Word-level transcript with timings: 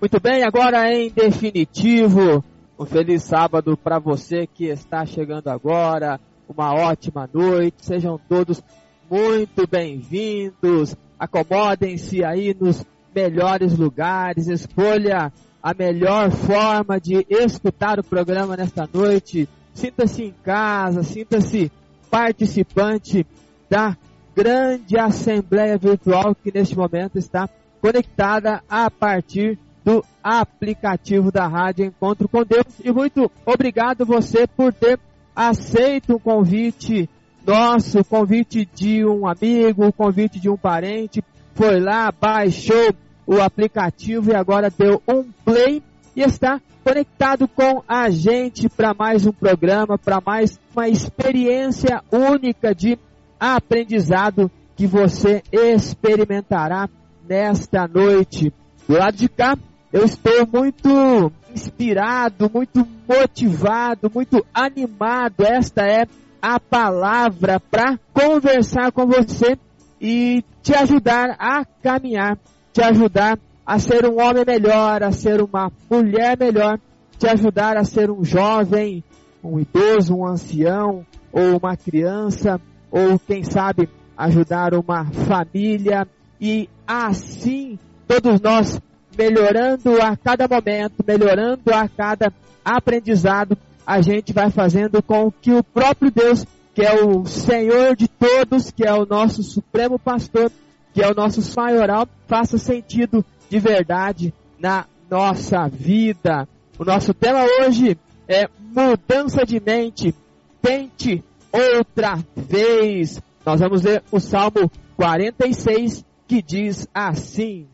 Muito 0.00 0.18
bem, 0.18 0.42
agora 0.44 0.90
em 0.90 1.10
definitivo, 1.10 2.42
um 2.78 2.86
feliz 2.86 3.22
sábado 3.22 3.76
para 3.76 3.98
você 3.98 4.46
que 4.46 4.64
está 4.64 5.04
chegando 5.04 5.48
agora, 5.48 6.18
uma 6.48 6.72
ótima 6.72 7.28
noite, 7.30 7.84
sejam 7.84 8.18
todos 8.26 8.62
muito 9.10 9.66
bem-vindos, 9.68 10.96
acomodem-se 11.18 12.24
aí 12.24 12.56
nos 12.58 12.82
melhores 13.14 13.76
lugares, 13.76 14.48
escolha 14.48 15.30
a 15.62 15.74
melhor 15.74 16.30
forma 16.30 16.98
de 16.98 17.26
escutar 17.28 18.00
o 18.00 18.04
programa 18.04 18.56
nesta 18.56 18.88
noite, 18.90 19.46
sinta-se 19.74 20.24
em 20.24 20.34
casa, 20.42 21.02
sinta-se 21.02 21.70
participante 22.10 23.26
da 23.68 23.94
grande 24.34 24.98
assembleia 24.98 25.76
virtual 25.76 26.34
que 26.34 26.50
neste 26.50 26.74
momento 26.74 27.18
está 27.18 27.50
conectada 27.82 28.62
a 28.66 28.90
partir 28.90 29.58
do 29.90 30.04
aplicativo 30.22 31.32
da 31.32 31.48
Rádio 31.48 31.84
Encontro 31.84 32.28
com 32.28 32.44
Deus. 32.44 32.66
E 32.84 32.92
muito 32.92 33.30
obrigado 33.44 34.06
você 34.06 34.46
por 34.46 34.72
ter 34.72 35.00
aceito 35.34 36.14
o 36.14 36.20
convite 36.20 37.10
nosso, 37.44 38.04
convite 38.04 38.68
de 38.72 39.04
um 39.04 39.26
amigo, 39.26 39.86
o 39.86 39.92
convite 39.92 40.38
de 40.38 40.48
um 40.48 40.56
parente. 40.56 41.24
Foi 41.54 41.80
lá, 41.80 42.12
baixou 42.12 42.94
o 43.26 43.40
aplicativo 43.40 44.30
e 44.30 44.34
agora 44.34 44.70
deu 44.70 45.02
um 45.08 45.24
play 45.44 45.82
e 46.14 46.22
está 46.22 46.60
conectado 46.84 47.48
com 47.48 47.82
a 47.88 48.08
gente 48.10 48.68
para 48.68 48.94
mais 48.94 49.26
um 49.26 49.32
programa, 49.32 49.98
para 49.98 50.22
mais 50.24 50.58
uma 50.74 50.88
experiência 50.88 52.02
única 52.12 52.72
de 52.74 52.96
aprendizado 53.38 54.50
que 54.76 54.86
você 54.86 55.42
experimentará 55.50 56.88
nesta 57.28 57.88
noite. 57.88 58.52
Do 58.88 58.96
lado 58.96 59.16
de 59.16 59.28
cá, 59.28 59.56
eu 59.92 60.04
estou 60.04 60.46
muito 60.46 61.32
inspirado, 61.52 62.50
muito 62.52 62.86
motivado, 63.08 64.10
muito 64.14 64.44
animado. 64.54 65.44
Esta 65.44 65.82
é 65.82 66.06
a 66.40 66.60
palavra 66.60 67.58
para 67.58 67.98
conversar 68.12 68.92
com 68.92 69.06
você 69.06 69.58
e 70.00 70.44
te 70.62 70.74
ajudar 70.74 71.36
a 71.38 71.64
caminhar, 71.82 72.38
te 72.72 72.82
ajudar 72.82 73.38
a 73.66 73.78
ser 73.78 74.06
um 74.06 74.20
homem 74.20 74.44
melhor, 74.46 75.02
a 75.02 75.12
ser 75.12 75.42
uma 75.42 75.70
mulher 75.90 76.38
melhor, 76.38 76.78
te 77.18 77.28
ajudar 77.28 77.76
a 77.76 77.84
ser 77.84 78.10
um 78.10 78.24
jovem, 78.24 79.02
um 79.42 79.58
idoso, 79.58 80.14
um 80.16 80.26
ancião 80.26 81.04
ou 81.32 81.58
uma 81.58 81.76
criança, 81.76 82.60
ou 82.90 83.18
quem 83.18 83.42
sabe 83.42 83.88
ajudar 84.16 84.72
uma 84.74 85.04
família 85.06 86.06
e 86.40 86.68
assim 86.86 87.78
todos 88.06 88.40
nós 88.40 88.80
melhorando 89.16 90.00
a 90.00 90.16
cada 90.16 90.46
momento, 90.48 91.04
melhorando 91.06 91.72
a 91.72 91.88
cada 91.88 92.32
aprendizado, 92.64 93.56
a 93.86 94.00
gente 94.00 94.32
vai 94.32 94.50
fazendo 94.50 95.02
com 95.02 95.30
que 95.30 95.52
o 95.52 95.64
próprio 95.64 96.10
Deus, 96.10 96.46
que 96.74 96.82
é 96.82 97.04
o 97.04 97.26
Senhor 97.26 97.96
de 97.96 98.08
todos, 98.08 98.70
que 98.70 98.86
é 98.86 98.92
o 98.92 99.06
nosso 99.06 99.42
supremo 99.42 99.98
pastor, 99.98 100.50
que 100.92 101.02
é 101.02 101.10
o 101.10 101.14
nosso 101.14 101.40
maioral, 101.56 102.08
faça 102.26 102.58
sentido 102.58 103.24
de 103.48 103.58
verdade 103.58 104.32
na 104.58 104.86
nossa 105.10 105.68
vida. 105.68 106.48
O 106.78 106.84
nosso 106.84 107.12
tema 107.12 107.44
hoje 107.60 107.98
é 108.28 108.48
mudança 108.58 109.44
de 109.44 109.60
mente. 109.60 110.14
Tente 110.62 111.24
outra 111.52 112.18
vez. 112.36 113.20
Nós 113.44 113.60
vamos 113.60 113.82
ler 113.82 114.02
o 114.10 114.20
Salmo 114.20 114.70
46 114.96 116.04
que 116.28 116.40
diz 116.40 116.86
assim: 116.94 117.66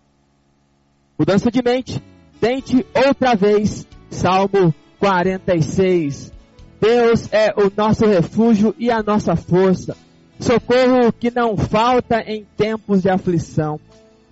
Mudança 1.19 1.50
de 1.50 1.62
mente. 1.62 2.03
Tente 2.41 2.84
outra 2.94 3.34
vez. 3.34 3.87
Salmo 4.10 4.75
46. 4.99 6.32
Deus 6.81 7.32
é 7.32 7.55
o 7.56 7.73
nosso 7.75 8.06
refúgio 8.06 8.75
e 8.79 8.91
a 8.91 9.02
nossa 9.02 9.35
força. 9.35 9.96
Socorro 10.38 11.12
que 11.12 11.31
não 11.31 11.56
falta 11.56 12.20
em 12.20 12.46
tempos 12.56 13.02
de 13.02 13.08
aflição. 13.08 13.81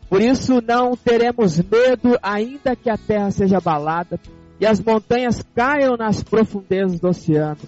Por 0.09 0.20
isso 0.20 0.62
não 0.67 0.97
teremos 0.97 1.56
medo, 1.59 2.19
ainda 2.23 2.76
que 2.76 2.91
a 2.91 2.97
terra 2.97 3.31
seja 3.31 3.56
abalada 3.56 4.20
e 4.61 4.67
as 4.67 4.79
montanhas 4.79 5.43
caiam 5.55 5.97
nas 5.97 6.23
profundezas 6.23 7.00
do 7.00 7.09
oceano. 7.09 7.59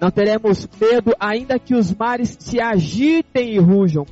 Não 0.00 0.10
teremos 0.10 0.68
medo, 0.80 1.14
ainda 1.20 1.58
que 1.58 1.74
os 1.74 1.94
mares 1.94 2.36
se 2.40 2.60
agitem 2.60 3.52
e 3.52 3.58
rujam 3.58 4.06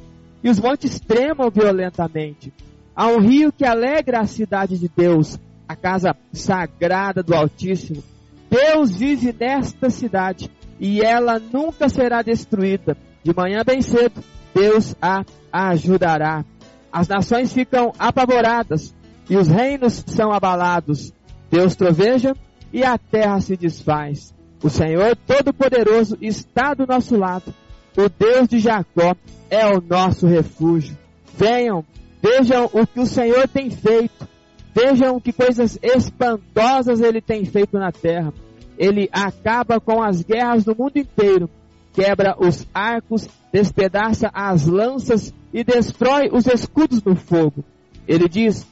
e 0.44 0.50
os 0.50 0.60
montes 0.60 1.00
tremam 1.00 1.50
violentamente. 1.50 2.52
Há 2.94 3.06
um 3.08 3.20
rio 3.20 3.52
que 3.52 3.64
alegra 3.64 4.20
a 4.20 4.26
cidade 4.26 4.78
de 4.78 4.88
Deus, 4.88 5.38
a 5.66 5.74
casa 5.74 6.14
sagrada 6.32 7.22
do 7.22 7.34
Altíssimo. 7.34 8.02
Deus 8.50 8.90
vive 8.96 9.34
nesta 9.38 9.88
cidade 9.88 10.50
e 10.78 11.00
ela 11.00 11.38
nunca 11.38 11.88
será 11.88 12.20
destruída. 12.22 12.96
De 13.22 13.34
manhã 13.34 13.62
bem 13.64 13.80
cedo, 13.80 14.22
Deus 14.54 14.94
a 15.00 15.24
ajudará. 15.50 16.44
As 16.92 17.08
nações 17.08 17.52
ficam 17.52 17.92
apavoradas 17.98 18.94
e 19.30 19.36
os 19.36 19.48
reinos 19.48 20.04
são 20.06 20.30
abalados. 20.30 21.12
Deus 21.50 21.74
troveja 21.74 22.34
e 22.72 22.84
a 22.84 22.98
terra 22.98 23.40
se 23.40 23.56
desfaz. 23.56 24.34
O 24.62 24.68
Senhor 24.68 25.16
Todo-Poderoso 25.16 26.18
está 26.20 26.74
do 26.74 26.86
nosso 26.86 27.16
lado. 27.16 27.54
O 27.96 28.08
Deus 28.08 28.48
de 28.48 28.58
Jacó 28.58 29.14
é 29.50 29.66
o 29.66 29.80
nosso 29.80 30.26
refúgio. 30.26 30.96
Venham, 31.36 31.84
vejam 32.22 32.70
o 32.72 32.86
que 32.86 33.00
o 33.00 33.06
Senhor 33.06 33.48
tem 33.48 33.68
feito. 33.68 34.28
Vejam 34.74 35.20
que 35.20 35.32
coisas 35.32 35.78
espantosas 35.82 37.00
ele 37.00 37.20
tem 37.20 37.44
feito 37.44 37.76
na 37.78 37.92
terra. 37.92 38.32
Ele 38.78 39.08
acaba 39.12 39.78
com 39.80 40.02
as 40.02 40.22
guerras 40.22 40.64
do 40.64 40.74
mundo 40.74 40.96
inteiro, 40.96 41.50
quebra 41.92 42.34
os 42.38 42.66
arcos, 42.72 43.28
despedaça 43.52 44.30
as 44.32 44.66
lanças 44.66 45.34
e 45.52 45.62
destrói 45.62 46.30
os 46.32 46.46
escudos 46.46 47.02
do 47.02 47.14
fogo. 47.14 47.62
Ele 48.08 48.28
diz: 48.28 48.66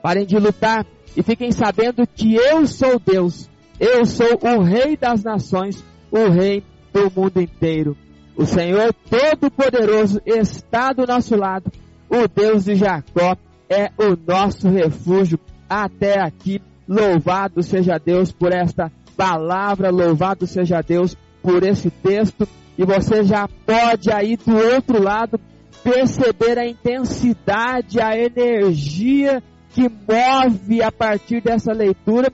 parem 0.00 0.24
de 0.24 0.38
lutar, 0.38 0.86
e 1.16 1.22
fiquem 1.22 1.50
sabendo 1.50 2.06
que 2.06 2.36
eu 2.36 2.64
sou 2.66 3.00
Deus, 3.00 3.50
eu 3.80 4.06
sou 4.06 4.38
o 4.40 4.62
Rei 4.62 4.96
das 4.96 5.24
nações, 5.24 5.84
o 6.12 6.28
Rei 6.28 6.62
do 6.92 7.10
mundo 7.10 7.40
inteiro. 7.40 7.96
O 8.36 8.46
Senhor 8.46 8.94
Todo-Poderoso 9.10 10.20
está 10.24 10.92
do 10.92 11.04
nosso 11.04 11.34
lado, 11.34 11.72
o 12.08 12.26
Deus 12.28 12.64
de 12.64 12.74
Jacó 12.74 13.36
é 13.68 13.90
o 13.98 14.16
nosso 14.26 14.68
refúgio 14.68 15.38
até 15.68 16.20
aqui. 16.20 16.60
Louvado 16.88 17.62
seja 17.62 17.98
Deus 17.98 18.32
por 18.32 18.52
esta 18.52 18.90
palavra, 19.16 19.90
louvado 19.90 20.46
seja 20.46 20.80
Deus 20.80 21.16
por 21.42 21.62
esse 21.62 21.90
texto. 21.90 22.48
E 22.78 22.84
você 22.84 23.24
já 23.24 23.48
pode 23.66 24.10
aí 24.10 24.36
do 24.36 24.56
outro 24.56 25.02
lado 25.02 25.38
perceber 25.82 26.58
a 26.58 26.66
intensidade, 26.66 28.00
a 28.00 28.16
energia 28.16 29.42
que 29.70 29.82
move 29.82 30.82
a 30.82 30.90
partir 30.90 31.42
dessa 31.42 31.72
leitura. 31.72 32.32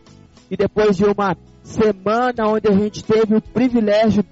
E 0.51 0.57
depois 0.57 0.97
de 0.97 1.05
uma 1.05 1.37
semana 1.63 2.47
onde 2.47 2.69
a 2.69 2.73
gente 2.73 3.03
teve 3.03 3.35
o 3.35 3.41
privilégio 3.41 4.25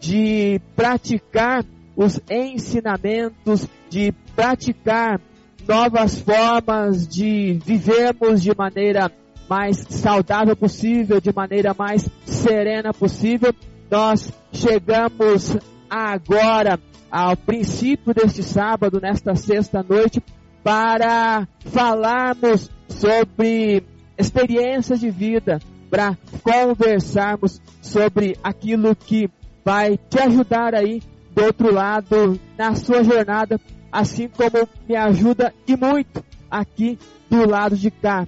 de 0.00 0.60
praticar 0.74 1.64
os 1.98 2.20
ensinamentos, 2.30 3.66
de 3.90 4.12
praticar 4.36 5.20
novas 5.66 6.20
formas 6.20 7.08
de 7.08 7.58
vivermos 7.66 8.40
de 8.40 8.56
maneira 8.56 9.10
mais 9.50 9.78
saudável 9.90 10.54
possível, 10.54 11.20
de 11.20 11.34
maneira 11.34 11.74
mais 11.76 12.08
serena 12.24 12.94
possível. 12.94 13.52
Nós 13.90 14.32
chegamos 14.52 15.56
agora 15.90 16.78
ao 17.10 17.36
princípio 17.36 18.14
deste 18.14 18.44
sábado, 18.44 19.00
nesta 19.00 19.34
sexta 19.34 19.82
noite, 19.82 20.22
para 20.62 21.48
falarmos 21.64 22.70
sobre 22.88 23.82
experiências 24.16 25.00
de 25.00 25.10
vida, 25.10 25.58
para 25.90 26.16
conversarmos 26.44 27.60
sobre 27.82 28.36
aquilo 28.44 28.94
que 28.94 29.28
vai 29.64 29.98
te 30.08 30.20
ajudar 30.20 30.76
aí 30.76 31.02
do 31.38 31.44
outro 31.44 31.72
lado 31.72 32.38
na 32.58 32.74
sua 32.74 33.04
jornada, 33.04 33.60
assim 33.92 34.28
como 34.28 34.68
me 34.88 34.96
ajuda 34.96 35.54
e 35.68 35.76
muito 35.76 36.24
aqui 36.50 36.98
do 37.30 37.48
lado 37.48 37.76
de 37.76 37.92
cá. 37.92 38.26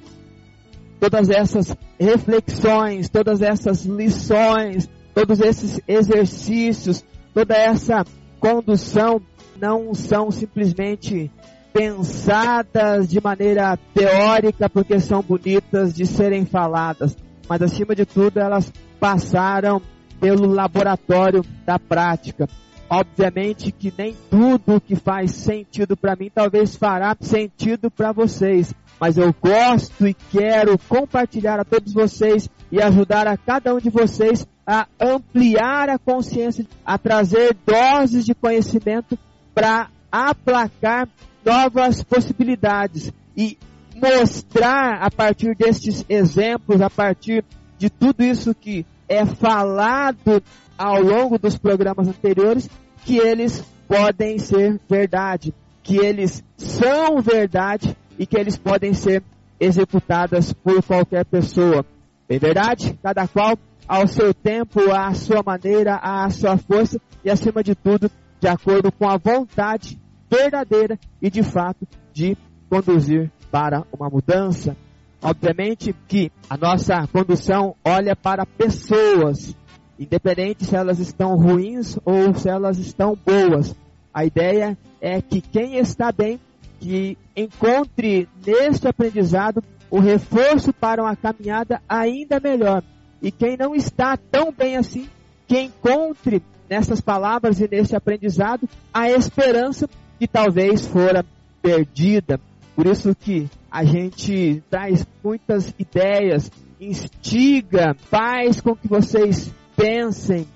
Todas 1.01 1.29
essas 1.29 1.77
reflexões, 1.99 3.09
todas 3.09 3.43
essas 3.43 3.85
lições, 3.85 4.89
todos 5.13 5.41
esses 5.41 5.81
exercícios, 5.89 7.05
toda 7.35 7.57
essa 7.57 8.05
condução 8.39 9.21
não 9.61 9.93
são 9.93 10.31
simplesmente 10.31 11.33
pensadas 11.73 13.09
de 13.09 13.21
maneira 13.21 13.77
teórica 13.93 14.71
porque 14.71 15.01
são 15.01 15.21
bonitas 15.21 15.93
de 15.93 16.07
serem 16.07 16.45
faladas, 16.45 17.17
mas 17.49 17.61
acima 17.61 17.93
de 17.93 18.07
tudo 18.07 18.39
elas 18.39 18.73
passaram 19.01 19.83
pelo 20.21 20.47
laboratório 20.47 21.45
da 21.67 21.79
prática. 21.79 22.49
Obviamente 22.93 23.71
que 23.71 23.95
nem 23.97 24.17
tudo 24.29 24.81
que 24.81 24.97
faz 24.97 25.31
sentido 25.31 25.97
para 25.97 26.17
mim 26.17 26.29
talvez 26.29 26.75
fará 26.75 27.17
sentido 27.21 27.89
para 27.89 28.11
vocês, 28.11 28.75
mas 28.99 29.17
eu 29.17 29.33
gosto 29.41 30.09
e 30.09 30.13
quero 30.13 30.77
compartilhar 30.89 31.61
a 31.61 31.65
todos 31.65 31.93
vocês 31.93 32.51
e 32.73 32.83
ajudar 32.83 33.29
a 33.29 33.37
cada 33.37 33.73
um 33.73 33.79
de 33.79 33.91
vocês 33.91 34.45
a 34.67 34.89
ampliar 35.01 35.89
a 35.89 36.01
consciência, 36.01 36.67
a 36.85 36.99
trazer 36.99 37.57
doses 37.65 38.27
de 38.27 38.35
conhecimento 38.35 39.17
para 39.55 39.89
aplacar 40.11 41.09
novas 41.45 42.03
possibilidades 42.03 43.13
e 43.37 43.57
mostrar 43.95 45.01
a 45.01 45.11
partir 45.13 45.55
destes 45.55 46.05
exemplos, 46.09 46.81
a 46.81 46.91
partir 46.91 47.45
de 47.79 47.89
tudo 47.89 48.25
isso 48.25 48.53
que 48.53 48.85
é 49.09 49.25
falado 49.25 50.43
ao 50.81 51.03
longo 51.03 51.39
dos 51.39 51.59
programas 51.59 52.09
anteriores, 52.09 52.71
que 53.05 53.19
eles 53.19 53.63
podem 53.87 54.39
ser 54.39 54.81
verdade, 54.89 55.53
que 55.83 55.99
eles 55.99 56.43
são 56.57 57.21
verdade 57.21 57.95
e 58.19 58.25
que 58.25 58.39
eles 58.39 58.57
podem 58.57 58.95
ser 58.95 59.23
executadas 59.61 60.55
por 60.55 60.83
qualquer 60.83 61.27
pessoa. 61.27 61.85
Bem 62.27 62.39
verdade? 62.39 62.99
Cada 63.03 63.29
qual 63.29 63.59
ao 63.87 64.07
seu 64.07 64.33
tempo, 64.33 64.91
à 64.91 65.13
sua 65.13 65.43
maneira, 65.45 65.97
à 65.97 66.31
sua 66.31 66.57
força 66.57 66.99
e 67.23 67.29
acima 67.29 67.63
de 67.63 67.75
tudo, 67.75 68.11
de 68.41 68.49
acordo 68.49 68.91
com 68.91 69.07
a 69.07 69.19
vontade 69.19 70.01
verdadeira 70.31 70.99
e 71.21 71.29
de 71.29 71.43
fato 71.43 71.87
de 72.11 72.39
conduzir 72.71 73.31
para 73.51 73.85
uma 73.93 74.09
mudança. 74.09 74.75
Obviamente 75.21 75.95
que 76.09 76.33
a 76.49 76.57
nossa 76.57 77.07
condução 77.09 77.75
olha 77.85 78.17
para 78.17 78.47
pessoas, 78.47 79.55
independente 80.01 80.65
se 80.65 80.75
elas 80.75 80.99
estão 80.99 81.37
ruins 81.37 81.99
ou 82.07 82.35
se 82.35 82.49
elas 82.49 82.79
estão 82.79 83.15
boas. 83.15 83.77
A 84.13 84.25
ideia 84.25 84.77
é 84.99 85.21
que 85.21 85.43
quem 85.43 85.77
está 85.77 86.11
bem, 86.11 86.41
que 86.81 87.19
encontre 87.37 88.27
neste 88.45 88.89
aprendizado 88.89 89.63
o 89.91 90.01
reforço 90.01 90.73
para 90.73 91.03
uma 91.03 91.15
caminhada 91.15 91.83
ainda 91.87 92.41
melhor. 92.41 92.83
E 93.21 93.31
quem 93.31 93.59
não 93.59 93.75
está 93.75 94.17
tão 94.17 94.51
bem 94.51 94.79
assim, 94.79 95.07
que 95.47 95.61
encontre 95.61 96.43
nessas 96.69 97.03
palavras 97.03 97.61
e 97.61 97.69
neste 97.69 97.95
aprendizado 97.95 98.67
a 98.95 99.11
esperança 99.11 99.87
que 100.19 100.27
talvez 100.27 100.87
fora 100.87 101.25
perdida. 101.61 102.41
Por 102.75 102.87
isso 102.87 103.15
que 103.15 103.51
a 103.71 103.85
gente 103.85 104.63
traz 104.71 105.07
muitas 105.23 105.75
ideias, 105.79 106.51
instiga, 106.81 107.95
faz 108.09 108.61
com 108.61 108.75
que 108.75 108.89
vocês 108.89 109.53
pensem, 109.81 110.47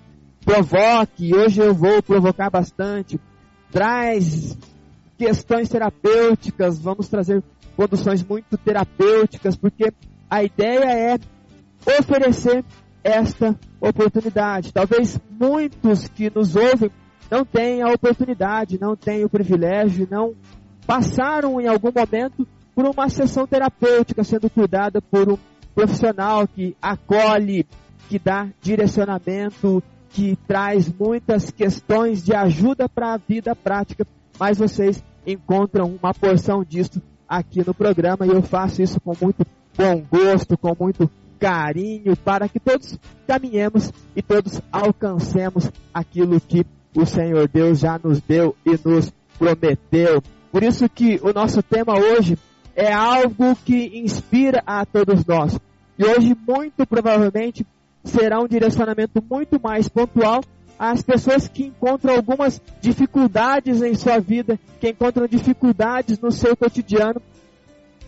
provoque. 0.44 1.34
Hoje 1.34 1.62
eu 1.62 1.74
vou 1.74 2.02
provocar 2.02 2.50
bastante. 2.50 3.18
Traz 3.72 4.56
questões 5.16 5.68
terapêuticas, 5.68 6.78
vamos 6.78 7.08
trazer 7.08 7.42
conduções 7.74 8.22
muito 8.22 8.58
terapêuticas, 8.58 9.56
porque 9.56 9.92
a 10.28 10.44
ideia 10.44 11.14
é 11.14 11.18
oferecer 11.98 12.64
esta 13.02 13.58
oportunidade. 13.80 14.72
Talvez 14.72 15.18
muitos 15.30 16.06
que 16.08 16.30
nos 16.30 16.54
ouvem 16.54 16.90
não 17.30 17.44
tenham 17.44 17.88
a 17.88 17.94
oportunidade, 17.94 18.78
não 18.78 18.94
tenham 18.94 19.26
o 19.26 19.30
privilégio, 19.30 20.06
não 20.10 20.34
passaram 20.86 21.60
em 21.60 21.66
algum 21.66 21.90
momento 21.90 22.46
por 22.74 22.84
uma 22.84 23.08
sessão 23.08 23.46
terapêutica, 23.46 24.22
sendo 24.22 24.50
cuidada 24.50 25.00
por 25.00 25.32
um 25.32 25.38
profissional 25.74 26.46
que 26.46 26.76
acolhe, 26.80 27.66
que 28.08 28.18
dá 28.18 28.48
direcionamento, 28.60 29.82
que 30.10 30.36
traz 30.46 30.92
muitas 30.92 31.50
questões 31.50 32.24
de 32.24 32.34
ajuda 32.34 32.88
para 32.88 33.14
a 33.14 33.16
vida 33.16 33.54
prática, 33.56 34.06
mas 34.38 34.58
vocês 34.58 35.02
encontram 35.26 35.98
uma 36.00 36.14
porção 36.14 36.62
disso 36.62 37.02
aqui 37.28 37.66
no 37.66 37.74
programa 37.74 38.26
e 38.26 38.30
eu 38.30 38.42
faço 38.42 38.82
isso 38.82 39.00
com 39.00 39.12
muito 39.20 39.46
bom 39.76 40.04
gosto, 40.10 40.56
com 40.56 40.76
muito 40.78 41.10
carinho, 41.38 42.16
para 42.16 42.48
que 42.48 42.60
todos 42.60 42.98
caminhemos 43.26 43.92
e 44.14 44.22
todos 44.22 44.60
alcancemos 44.70 45.70
aquilo 45.92 46.40
que 46.40 46.64
o 46.94 47.04
Senhor 47.04 47.48
Deus 47.48 47.80
já 47.80 47.98
nos 48.02 48.20
deu 48.20 48.54
e 48.64 48.78
nos 48.84 49.12
prometeu. 49.38 50.22
Por 50.52 50.62
isso 50.62 50.88
que 50.88 51.18
o 51.22 51.32
nosso 51.32 51.62
tema 51.62 51.94
hoje 51.98 52.38
é 52.76 52.92
algo 52.92 53.56
que 53.64 53.98
inspira 53.98 54.62
a 54.64 54.86
todos 54.86 55.24
nós. 55.24 55.58
E 55.98 56.04
hoje, 56.04 56.36
muito 56.46 56.86
provavelmente, 56.86 57.66
será 58.04 58.40
um 58.40 58.46
direcionamento 58.46 59.22
muito 59.28 59.60
mais 59.60 59.88
pontual 59.88 60.42
às 60.78 61.02
pessoas 61.02 61.48
que 61.48 61.64
encontram 61.64 62.14
algumas 62.14 62.60
dificuldades 62.80 63.82
em 63.82 63.94
sua 63.94 64.18
vida, 64.18 64.58
que 64.80 64.90
encontram 64.90 65.26
dificuldades 65.26 66.18
no 66.18 66.30
seu 66.30 66.56
cotidiano. 66.56 67.20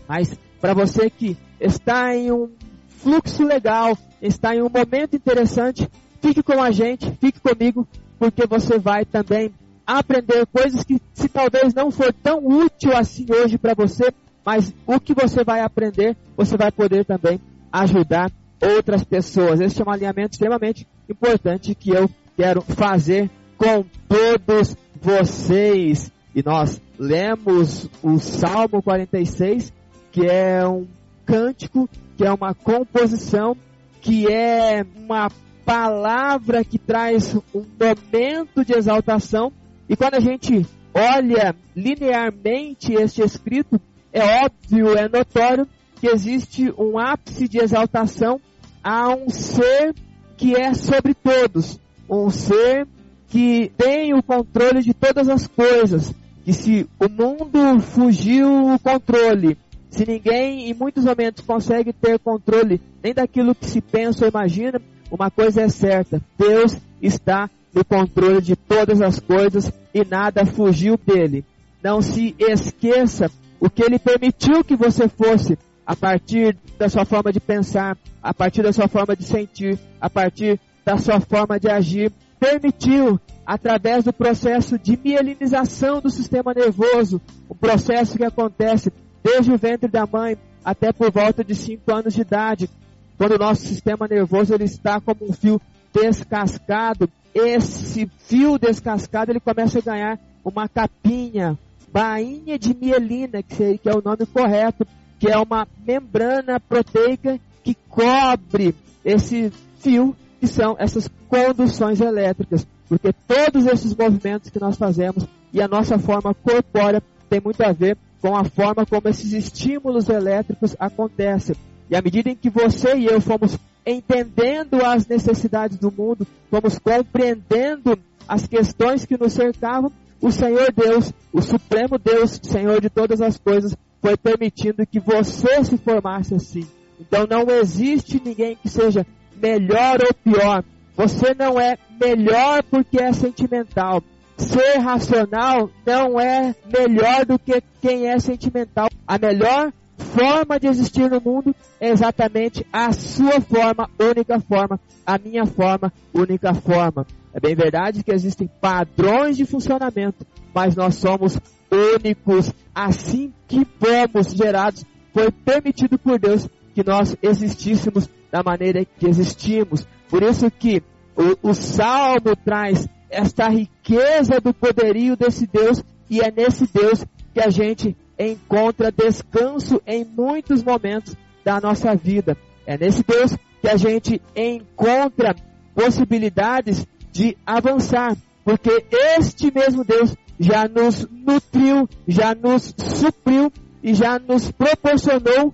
Mas 0.07 0.33
para 0.61 0.73
você 0.73 1.09
que 1.09 1.37
está 1.59 2.15
em 2.15 2.31
um 2.31 2.49
fluxo 2.87 3.43
legal, 3.43 3.97
está 4.21 4.55
em 4.55 4.61
um 4.61 4.69
momento 4.69 5.15
interessante, 5.15 5.89
fique 6.21 6.43
com 6.43 6.61
a 6.61 6.71
gente, 6.71 7.11
fique 7.19 7.39
comigo, 7.39 7.87
porque 8.19 8.45
você 8.45 8.77
vai 8.77 9.05
também 9.05 9.51
aprender 9.85 10.45
coisas 10.47 10.83
que 10.83 11.01
se 11.13 11.29
talvez 11.29 11.73
não 11.73 11.89
for 11.89 12.13
tão 12.13 12.45
útil 12.45 12.95
assim 12.95 13.25
hoje 13.29 13.57
para 13.57 13.73
você, 13.73 14.13
mas 14.45 14.73
o 14.85 14.99
que 14.99 15.13
você 15.13 15.43
vai 15.43 15.61
aprender, 15.61 16.15
você 16.35 16.57
vai 16.57 16.71
poder 16.71 17.05
também 17.05 17.39
ajudar 17.71 18.31
outras 18.61 19.03
pessoas. 19.03 19.59
Este 19.59 19.81
é 19.81 19.85
um 19.85 19.91
alinhamento 19.91 20.33
extremamente 20.33 20.87
importante 21.09 21.75
que 21.75 21.91
eu 21.91 22.09
quero 22.35 22.61
fazer 22.61 23.29
com 23.57 23.83
todos 24.07 24.75
vocês. 25.01 26.11
E 26.35 26.43
nós 26.43 26.81
lemos 26.97 27.89
o 28.03 28.19
Salmo 28.19 28.81
46, 28.81 29.73
que 30.11 30.25
é 30.25 30.67
um 30.67 30.87
cântico 31.25 31.89
que 32.15 32.25
é 32.25 32.31
uma 32.31 32.53
composição, 32.55 33.55
que 34.01 34.27
é 34.27 34.83
uma 34.95 35.29
palavra 35.63 36.63
que 36.63 36.79
traz 36.79 37.35
um 37.53 37.63
momento 37.79 38.65
de 38.65 38.73
exaltação. 38.73 39.51
E 39.87 39.95
quando 39.95 40.15
a 40.15 40.19
gente 40.19 40.65
olha 40.93 41.55
linearmente 41.75 42.93
este 42.93 43.21
escrito, 43.21 43.79
é 44.11 44.43
óbvio, 44.45 44.97
é 44.97 45.07
notório 45.07 45.67
que 45.99 46.07
existe 46.07 46.73
um 46.77 46.97
ápice 46.97 47.47
de 47.47 47.59
exaltação 47.59 48.39
a 48.87 49.09
um 49.09 49.29
ser 49.29 49.93
que 50.37 50.55
é 50.55 50.73
sobre 50.73 51.13
todos, 51.13 51.77
um 52.09 52.29
ser 52.29 52.87
que 53.27 53.69
tem 53.77 54.13
o 54.13 54.23
controle 54.23 54.81
de 54.81 54.93
todas 54.93 55.27
as 55.27 55.45
coisas, 55.45 56.13
que 56.45 56.53
se 56.53 56.87
o 56.97 57.09
mundo 57.09 57.81
fugiu 57.81 58.73
o 58.73 58.79
controle, 58.79 59.57
se 59.89 60.05
ninguém 60.07 60.69
em 60.69 60.73
muitos 60.73 61.03
momentos 61.03 61.43
consegue 61.43 61.91
ter 61.91 62.17
controle 62.17 62.79
nem 63.03 63.13
daquilo 63.13 63.53
que 63.53 63.65
se 63.65 63.81
pensa 63.81 64.23
ou 64.23 64.29
imagina, 64.29 64.81
uma 65.11 65.29
coisa 65.29 65.63
é 65.63 65.67
certa, 65.67 66.21
Deus 66.39 66.77
está 67.01 67.49
no 67.73 67.83
controle 67.83 68.41
de 68.41 68.55
todas 68.55 69.01
as 69.01 69.19
coisas 69.19 69.69
e 69.93 70.05
nada 70.05 70.45
fugiu 70.45 70.97
dele. 70.97 71.43
Não 71.83 72.01
se 72.01 72.33
esqueça 72.39 73.29
o 73.59 73.69
que 73.69 73.83
ele 73.83 73.99
permitiu 73.99 74.63
que 74.63 74.77
você 74.77 75.09
fosse 75.09 75.59
a 75.87 75.95
partir 75.95 76.57
da 76.77 76.89
sua 76.89 77.05
forma 77.05 77.31
de 77.31 77.39
pensar, 77.39 77.97
a 78.21 78.33
partir 78.33 78.61
da 78.61 78.73
sua 78.73 78.89
forma 78.89 79.15
de 79.15 79.23
sentir, 79.23 79.79
a 80.01 80.09
partir 80.09 80.59
da 80.83 80.97
sua 80.97 81.21
forma 81.21 81.57
de 81.57 81.69
agir. 81.69 82.11
Permitiu, 82.37 83.17
através 83.45 84.03
do 84.03 84.11
processo 84.11 84.77
de 84.77 84.99
mielinização 85.01 86.01
do 86.01 86.09
sistema 86.09 86.53
nervoso, 86.53 87.21
um 87.49 87.55
processo 87.55 88.17
que 88.17 88.25
acontece 88.25 88.91
desde 89.23 89.53
o 89.53 89.57
ventre 89.57 89.87
da 89.87 90.05
mãe 90.05 90.37
até 90.63 90.91
por 90.91 91.09
volta 91.09 91.41
de 91.41 91.55
5 91.55 91.89
anos 91.93 92.13
de 92.13 92.21
idade, 92.21 92.69
quando 93.17 93.35
o 93.35 93.39
nosso 93.39 93.65
sistema 93.65 94.09
nervoso 94.09 94.53
ele 94.53 94.65
está 94.65 94.99
como 94.99 95.29
um 95.29 95.31
fio 95.31 95.61
descascado, 95.93 97.09
esse 97.33 98.11
fio 98.19 98.57
descascado 98.59 99.31
ele 99.31 99.39
começa 99.39 99.79
a 99.79 99.81
ganhar 99.81 100.19
uma 100.43 100.67
capinha, 100.67 101.57
bainha 101.91 102.59
de 102.59 102.75
mielina, 102.75 103.41
que 103.41 103.79
é 103.85 103.95
o 103.95 104.01
nome 104.03 104.25
correto, 104.25 104.85
que 105.19 105.29
é 105.29 105.37
uma 105.37 105.67
membrana 105.85 106.59
proteica 106.59 107.39
que 107.63 107.75
cobre 107.89 108.75
esse 109.03 109.51
fio, 109.79 110.15
que 110.39 110.47
são 110.47 110.75
essas 110.79 111.09
conduções 111.27 111.99
elétricas. 111.99 112.65
Porque 112.87 113.13
todos 113.27 113.65
esses 113.65 113.95
movimentos 113.95 114.49
que 114.49 114.59
nós 114.59 114.77
fazemos 114.77 115.25
e 115.51 115.61
a 115.61 115.67
nossa 115.67 115.97
forma 115.97 116.33
corpórea 116.33 117.01
tem 117.29 117.41
muito 117.43 117.61
a 117.61 117.71
ver 117.71 117.97
com 118.21 118.35
a 118.35 118.43
forma 118.43 118.85
como 118.85 119.07
esses 119.09 119.33
estímulos 119.33 120.09
elétricos 120.09 120.75
acontecem. 120.79 121.55
E 121.89 121.95
à 121.95 122.01
medida 122.01 122.29
em 122.29 122.35
que 122.35 122.49
você 122.49 122.95
e 122.95 123.05
eu 123.05 123.21
fomos 123.21 123.57
entendendo 123.85 124.85
as 124.85 125.07
necessidades 125.07 125.77
do 125.77 125.91
mundo, 125.91 126.27
fomos 126.49 126.77
compreendendo 126.77 127.97
as 128.27 128.45
questões 128.45 129.05
que 129.05 129.17
nos 129.17 129.33
cercavam, 129.33 129.91
o 130.19 130.31
Senhor 130.31 130.73
Deus, 130.73 131.13
o 131.31 131.41
Supremo 131.41 131.97
Deus, 131.97 132.39
Senhor 132.43 132.81
de 132.81 132.89
todas 132.89 133.21
as 133.21 133.37
coisas, 133.37 133.75
foi 134.01 134.17
permitindo 134.17 134.85
que 134.85 134.99
você 134.99 135.63
se 135.63 135.77
formasse 135.77 136.33
assim. 136.33 136.67
Então 136.99 137.27
não 137.29 137.49
existe 137.53 138.21
ninguém 138.23 138.55
que 138.55 138.69
seja 138.69 139.05
melhor 139.35 139.99
ou 140.01 140.13
pior. 140.13 140.63
Você 140.95 141.33
não 141.33 141.59
é 141.59 141.77
melhor 142.01 142.63
porque 142.63 142.99
é 142.99 143.13
sentimental. 143.13 144.01
Ser 144.35 144.77
racional 144.77 145.69
não 145.85 146.19
é 146.19 146.55
melhor 146.71 147.25
do 147.25 147.39
que 147.39 147.61
quem 147.81 148.07
é 148.07 148.19
sentimental. 148.19 148.89
A 149.07 149.17
melhor 149.17 149.71
forma 149.97 150.59
de 150.59 150.67
existir 150.67 151.09
no 151.09 151.19
mundo 151.19 151.55
é 151.79 151.89
exatamente 151.89 152.65
a 152.71 152.91
sua 152.91 153.41
forma, 153.41 153.89
única 153.99 154.39
forma, 154.39 154.79
a 155.05 155.17
minha 155.17 155.45
forma, 155.45 155.91
única 156.13 156.53
forma. 156.53 157.05
É 157.33 157.39
bem 157.39 157.55
verdade 157.55 158.03
que 158.03 158.11
existem 158.11 158.49
padrões 158.59 159.37
de 159.37 159.45
funcionamento, 159.45 160.25
mas 160.53 160.75
nós 160.75 160.95
somos 160.95 161.39
únicos, 161.71 162.51
assim 162.73 163.33
que 163.47 163.65
fomos 163.79 164.33
gerados, 164.33 164.85
foi 165.13 165.31
permitido 165.31 165.97
por 165.97 166.19
Deus 166.19 166.47
que 166.73 166.83
nós 166.83 167.15
existíssemos 167.21 168.09
da 168.31 168.43
maneira 168.43 168.85
que 168.85 169.07
existimos. 169.07 169.87
Por 170.09 170.23
isso 170.23 170.49
que 170.51 170.83
o, 171.15 171.49
o 171.49 171.53
Salmo 171.53 172.35
traz 172.35 172.87
esta 173.09 173.47
riqueza 173.49 174.39
do 174.39 174.53
poderio 174.53 175.15
desse 175.15 175.47
Deus 175.47 175.83
e 176.09 176.21
é 176.21 176.31
nesse 176.31 176.67
Deus 176.71 177.03
que 177.33 177.39
a 177.39 177.49
gente 177.49 177.95
encontra 178.19 178.91
descanso 178.91 179.81
em 179.85 180.05
muitos 180.05 180.63
momentos 180.63 181.15
da 181.43 181.59
nossa 181.59 181.95
vida. 181.95 182.37
É 182.65 182.77
nesse 182.77 183.03
Deus 183.03 183.35
que 183.61 183.69
a 183.69 183.77
gente 183.77 184.21
encontra 184.35 185.35
possibilidades 185.73 186.85
de 187.11 187.37
avançar, 187.45 188.15
porque 188.43 188.85
este 188.91 189.51
mesmo 189.53 189.83
Deus 189.83 190.15
já 190.39 190.67
nos 190.67 191.07
nutriu, 191.09 191.87
já 192.07 192.35
nos 192.35 192.73
supriu 192.77 193.51
e 193.83 193.93
já 193.93 194.19
nos 194.19 194.51
proporcionou 194.51 195.53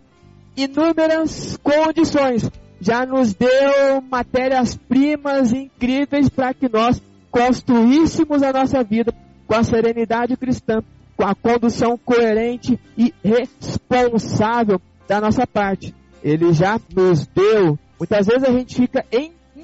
inúmeras 0.55 1.57
condições, 1.57 2.49
já 2.79 3.05
nos 3.05 3.33
deu 3.33 4.01
matérias-primas 4.09 5.53
incríveis 5.53 6.29
para 6.29 6.53
que 6.53 6.69
nós 6.69 7.01
construíssemos 7.31 8.43
a 8.43 8.51
nossa 8.53 8.83
vida 8.83 9.13
com 9.47 9.55
a 9.55 9.63
serenidade 9.63 10.35
cristã 10.37 10.83
com 11.15 11.23
a 11.25 11.35
condução 11.35 11.97
coerente 11.97 12.79
e 12.97 13.13
responsável 13.23 14.81
da 15.07 15.21
nossa 15.21 15.45
parte. 15.45 15.93
Ele 16.23 16.53
já 16.53 16.79
nos 16.93 17.25
deu. 17.27 17.77
Muitas 17.99 18.27
vezes 18.27 18.43
a 18.43 18.51
gente 18.51 18.75
fica 18.75 19.05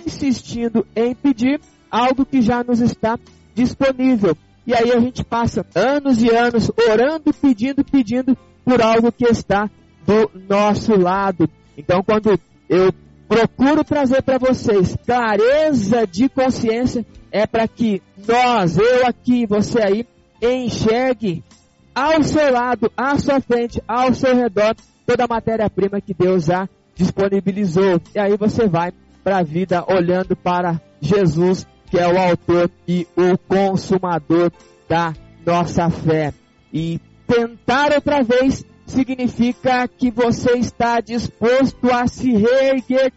insistindo 0.05 0.85
em 0.95 1.15
pedir 1.15 1.59
algo 1.89 2.25
que 2.25 2.41
já 2.41 2.63
nos 2.63 2.79
está 2.79 3.17
disponível. 3.55 4.37
E 4.69 4.73
aí 4.75 4.91
a 4.91 4.99
gente 4.99 5.23
passa 5.23 5.65
anos 5.73 6.21
e 6.21 6.29
anos 6.29 6.71
orando, 6.87 7.33
pedindo, 7.33 7.83
pedindo 7.83 8.37
por 8.63 8.79
algo 8.83 9.11
que 9.11 9.25
está 9.25 9.67
do 10.05 10.29
nosso 10.47 10.95
lado. 10.95 11.49
Então, 11.75 12.03
quando 12.03 12.39
eu 12.69 12.93
procuro 13.27 13.83
trazer 13.83 14.21
para 14.21 14.37
vocês 14.37 14.95
clareza 15.07 16.05
de 16.05 16.29
consciência, 16.29 17.03
é 17.31 17.47
para 17.47 17.67
que 17.67 17.99
nós, 18.27 18.77
eu 18.77 19.07
aqui, 19.07 19.47
você 19.47 19.81
aí, 19.81 20.07
enxergue 20.39 21.43
ao 21.95 22.21
seu 22.21 22.51
lado, 22.53 22.91
à 22.95 23.17
sua 23.17 23.41
frente, 23.41 23.81
ao 23.87 24.13
seu 24.13 24.35
redor, 24.35 24.75
toda 25.03 25.23
a 25.23 25.27
matéria-prima 25.27 25.99
que 25.99 26.13
Deus 26.13 26.45
já 26.45 26.69
disponibilizou. 26.93 27.99
E 28.13 28.19
aí 28.19 28.37
você 28.37 28.67
vai 28.67 28.93
para 29.23 29.39
a 29.39 29.43
vida 29.43 29.83
olhando 29.91 30.35
para 30.35 30.79
Jesus, 31.01 31.65
que 31.89 31.97
é 31.97 32.07
o 32.07 32.17
autor 32.17 32.69
e 32.87 33.07
o 33.15 33.37
consumador 33.37 34.51
da 34.87 35.13
nossa 35.45 35.89
fé. 35.89 36.33
E 36.71 36.99
tentar 37.27 37.93
outra 37.93 38.23
vez 38.23 38.65
significa 38.85 39.87
que 39.87 40.11
você 40.11 40.53
está 40.57 40.99
disposto 40.99 41.91
a 41.91 42.07
se 42.07 42.31
reerguer. 42.31 43.11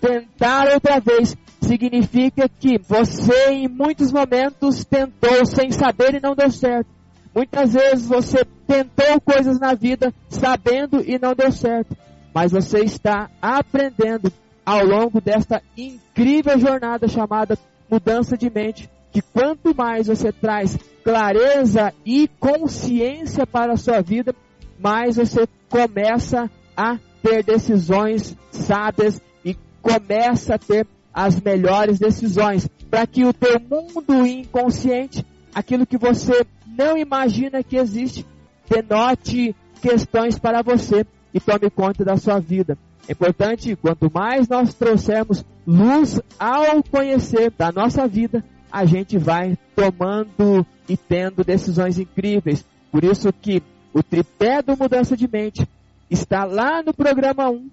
Tentar 0.00 0.68
outra 0.68 1.00
vez 1.00 1.36
significa 1.60 2.48
que 2.48 2.78
você 2.78 3.50
em 3.50 3.68
muitos 3.68 4.12
momentos 4.12 4.84
tentou 4.84 5.44
sem 5.44 5.70
saber 5.72 6.14
e 6.14 6.20
não 6.20 6.34
deu 6.34 6.50
certo. 6.50 6.88
Muitas 7.34 7.72
vezes 7.72 8.06
você 8.06 8.44
tentou 8.66 9.20
coisas 9.20 9.58
na 9.58 9.74
vida 9.74 10.12
sabendo 10.28 11.02
e 11.04 11.18
não 11.18 11.34
deu 11.34 11.52
certo. 11.52 11.96
Mas 12.34 12.52
você 12.52 12.80
está 12.80 13.30
aprendendo 13.40 14.32
ao 14.64 14.84
longo 14.84 15.20
desta 15.20 15.62
incrível 15.76 16.58
jornada 16.58 17.08
chamada 17.08 17.58
mudança 17.90 18.36
de 18.36 18.50
mente, 18.50 18.88
que 19.12 19.22
quanto 19.22 19.74
mais 19.74 20.06
você 20.06 20.32
traz 20.32 20.78
clareza 21.02 21.92
e 22.04 22.28
consciência 22.38 23.46
para 23.46 23.72
a 23.72 23.76
sua 23.76 24.00
vida, 24.00 24.34
mais 24.78 25.16
você 25.16 25.48
começa 25.68 26.50
a 26.76 26.98
ter 27.22 27.42
decisões 27.42 28.36
sábias 28.50 29.20
e 29.44 29.56
começa 29.82 30.54
a 30.54 30.58
ter 30.58 30.86
as 31.12 31.40
melhores 31.40 31.98
decisões, 31.98 32.68
para 32.90 33.06
que 33.06 33.24
o 33.24 33.32
teu 33.32 33.58
mundo 33.58 34.26
inconsciente, 34.26 35.24
aquilo 35.54 35.86
que 35.86 35.98
você 35.98 36.46
não 36.66 36.96
imagina 36.96 37.62
que 37.62 37.76
existe, 37.76 38.24
denote 38.68 39.54
questões 39.80 40.38
para 40.38 40.62
você 40.62 41.04
e 41.34 41.40
tome 41.40 41.70
conta 41.70 42.04
da 42.04 42.16
sua 42.16 42.38
vida. 42.38 42.78
É 43.08 43.12
importante, 43.12 43.74
quanto 43.74 44.10
mais 44.12 44.46
nós 44.48 44.74
trouxermos 44.74 45.42
luz 45.66 46.20
ao 46.38 46.82
conhecer 46.82 47.50
da 47.50 47.72
nossa 47.72 48.06
vida, 48.06 48.44
a 48.70 48.84
gente 48.84 49.16
vai 49.16 49.56
tomando 49.74 50.66
e 50.86 50.94
tendo 50.94 51.42
decisões 51.42 51.98
incríveis. 51.98 52.62
Por 52.92 53.02
isso 53.02 53.32
que 53.32 53.62
o 53.94 54.02
tripé 54.02 54.60
do 54.60 54.76
mudança 54.76 55.16
de 55.16 55.26
mente 55.26 55.66
está 56.10 56.44
lá 56.44 56.82
no 56.82 56.92
programa 56.92 57.48
1, 57.48 57.70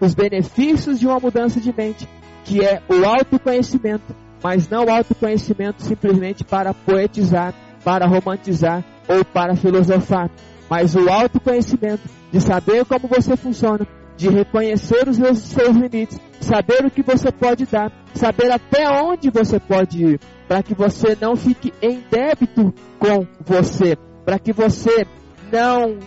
os 0.00 0.14
benefícios 0.14 0.98
de 0.98 1.06
uma 1.06 1.20
mudança 1.20 1.60
de 1.60 1.70
mente 1.70 2.08
que 2.44 2.64
é 2.64 2.82
o 2.88 3.04
autoconhecimento, 3.04 4.16
mas 4.42 4.68
não 4.68 4.86
o 4.86 4.90
autoconhecimento 4.90 5.82
simplesmente 5.82 6.44
para 6.44 6.72
poetizar, 6.72 7.54
para 7.84 8.06
romantizar 8.06 8.82
ou 9.06 9.22
para 9.24 9.54
filosofar, 9.54 10.30
mas 10.68 10.94
o 10.94 11.08
autoconhecimento 11.10 12.02
de 12.32 12.40
saber 12.40 12.84
como 12.84 13.06
você 13.06 13.36
funciona, 13.36 13.86
de 14.16 14.28
reconhecer 14.28 15.08
os 15.08 15.16
seus 15.16 15.76
limites, 15.76 16.18
saber 16.40 16.84
o 16.84 16.90
que 16.90 17.02
você 17.02 17.30
pode 17.32 17.66
dar, 17.66 17.92
saber 18.14 18.50
até 18.50 18.88
onde 18.88 19.30
você 19.30 19.58
pode 19.58 20.04
ir, 20.04 20.20
para 20.46 20.62
que 20.62 20.74
você 20.74 21.16
não 21.20 21.36
fique 21.36 21.72
em 21.80 22.02
débito 22.10 22.74
com 22.98 23.26
você, 23.40 23.96
para 24.24 24.38
que 24.38 24.52
você 24.52 25.06
não 25.50 25.98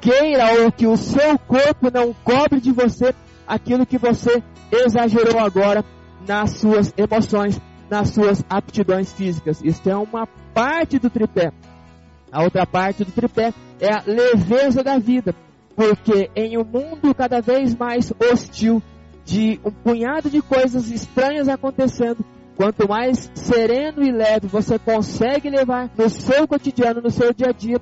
queira 0.00 0.62
ou 0.62 0.72
que 0.72 0.86
o 0.86 0.96
seu 0.96 1.38
corpo 1.38 1.90
não 1.92 2.12
cobre 2.12 2.60
de 2.60 2.72
você 2.72 3.14
aquilo 3.46 3.86
que 3.86 3.98
você 3.98 4.42
exagerou 4.70 5.38
agora 5.38 5.84
nas 6.26 6.52
suas 6.52 6.92
emoções, 6.96 7.60
nas 7.90 8.10
suas 8.10 8.44
aptidões 8.48 9.12
físicas. 9.12 9.60
Isso 9.62 9.88
é 9.88 9.96
uma 9.96 10.26
parte 10.54 10.98
do 10.98 11.10
tripé. 11.10 11.52
A 12.30 12.42
outra 12.42 12.66
parte 12.66 13.04
do 13.04 13.12
tripé 13.12 13.52
é 13.78 13.92
a 13.92 14.02
leveza 14.06 14.82
da 14.82 14.98
vida, 14.98 15.34
porque 15.76 16.30
em 16.34 16.58
um 16.58 16.64
mundo 16.64 17.14
cada 17.14 17.40
vez 17.40 17.74
mais 17.74 18.12
hostil, 18.20 18.82
de 19.24 19.60
um 19.64 19.70
punhado 19.70 20.28
de 20.28 20.42
coisas 20.42 20.90
estranhas 20.90 21.48
acontecendo, 21.48 22.24
quanto 22.56 22.88
mais 22.88 23.30
sereno 23.34 24.02
e 24.02 24.10
leve 24.10 24.46
você 24.48 24.78
consegue 24.78 25.48
levar 25.48 25.90
no 25.96 26.08
seu 26.08 26.46
cotidiano, 26.46 27.00
no 27.00 27.10
seu 27.10 27.32
dia 27.32 27.48
a 27.48 27.52
dia, 27.52 27.80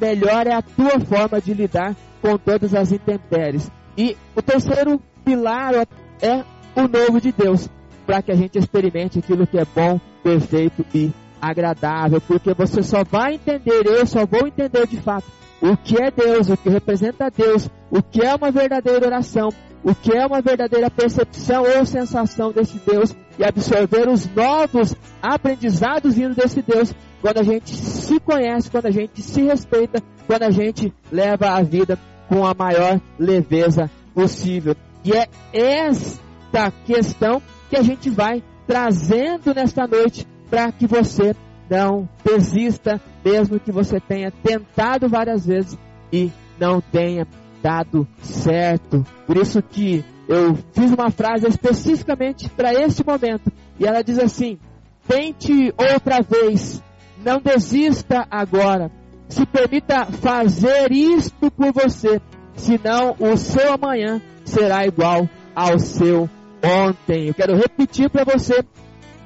melhor 0.00 0.46
é 0.46 0.54
a 0.54 0.62
tua 0.62 1.00
forma 1.00 1.40
de 1.40 1.54
lidar 1.54 1.96
com 2.20 2.36
todas 2.36 2.74
as 2.74 2.92
intempéries. 2.92 3.70
E 3.96 4.16
o 4.36 4.42
terceiro 4.42 5.00
pilar 5.24 5.74
é 6.20 6.44
o 6.74 6.88
novo 6.88 7.20
de 7.20 7.32
Deus, 7.32 7.68
para 8.06 8.22
que 8.22 8.32
a 8.32 8.36
gente 8.36 8.58
experimente 8.58 9.18
aquilo 9.18 9.46
que 9.46 9.58
é 9.58 9.64
bom, 9.64 10.00
perfeito 10.22 10.84
e 10.94 11.10
agradável, 11.40 12.20
porque 12.20 12.54
você 12.54 12.82
só 12.82 13.02
vai 13.02 13.34
entender, 13.34 13.84
eu 13.86 14.06
só 14.06 14.24
vou 14.24 14.46
entender 14.46 14.86
de 14.86 14.96
fato 14.98 15.26
o 15.62 15.76
que 15.76 16.02
é 16.02 16.10
Deus, 16.10 16.50
o 16.50 16.56
que 16.56 16.68
representa 16.68 17.30
Deus, 17.30 17.70
o 17.88 18.02
que 18.02 18.20
é 18.20 18.34
uma 18.34 18.50
verdadeira 18.50 19.06
oração, 19.06 19.50
o 19.84 19.94
que 19.94 20.12
é 20.12 20.26
uma 20.26 20.42
verdadeira 20.42 20.90
percepção 20.90 21.62
ou 21.62 21.86
sensação 21.86 22.50
desse 22.50 22.78
Deus 22.78 23.14
e 23.38 23.44
absorver 23.44 24.08
os 24.08 24.26
novos 24.34 24.94
aprendizados 25.22 26.14
vindo 26.14 26.34
desse 26.34 26.60
Deus 26.62 26.92
quando 27.20 27.38
a 27.38 27.42
gente 27.44 27.70
se 27.70 28.18
conhece, 28.18 28.70
quando 28.70 28.86
a 28.86 28.90
gente 28.90 29.22
se 29.22 29.42
respeita, 29.42 30.02
quando 30.26 30.42
a 30.42 30.50
gente 30.50 30.92
leva 31.10 31.50
a 31.50 31.62
vida 31.62 31.96
com 32.28 32.44
a 32.44 32.52
maior 32.52 33.00
leveza 33.16 33.88
possível. 34.12 34.74
E 35.04 35.12
é 35.12 35.28
esta 35.52 36.72
questão 36.84 37.40
que 37.70 37.76
a 37.76 37.82
gente 37.82 38.10
vai 38.10 38.42
trazendo 38.66 39.54
nesta 39.54 39.86
noite 39.86 40.26
para 40.50 40.70
que 40.72 40.86
você 40.86 41.34
não 41.70 42.08
desista, 42.24 43.00
mesmo 43.24 43.60
que 43.60 43.72
você 43.72 44.00
tenha 44.00 44.30
tentado 44.30 45.08
várias 45.08 45.46
vezes 45.46 45.78
e 46.12 46.30
não 46.58 46.80
tenha 46.80 47.26
dado 47.62 48.06
certo. 48.20 49.04
Por 49.26 49.36
isso 49.36 49.62
que 49.62 50.04
eu 50.28 50.56
fiz 50.72 50.90
uma 50.90 51.10
frase 51.10 51.46
especificamente 51.46 52.48
para 52.50 52.72
este 52.72 53.04
momento. 53.04 53.52
E 53.78 53.86
ela 53.86 54.02
diz 54.02 54.18
assim: 54.18 54.58
tente 55.06 55.72
outra 55.76 56.20
vez, 56.22 56.82
não 57.24 57.40
desista 57.40 58.26
agora. 58.30 58.90
Se 59.28 59.46
permita 59.46 60.04
fazer 60.06 60.92
isto 60.92 61.50
por 61.50 61.72
você, 61.72 62.20
senão 62.54 63.16
o 63.18 63.36
seu 63.36 63.72
amanhã 63.72 64.20
será 64.44 64.86
igual 64.86 65.28
ao 65.54 65.78
seu 65.78 66.28
ontem. 66.62 67.28
Eu 67.28 67.34
quero 67.34 67.56
repetir 67.56 68.10
para 68.10 68.24
você, 68.24 68.62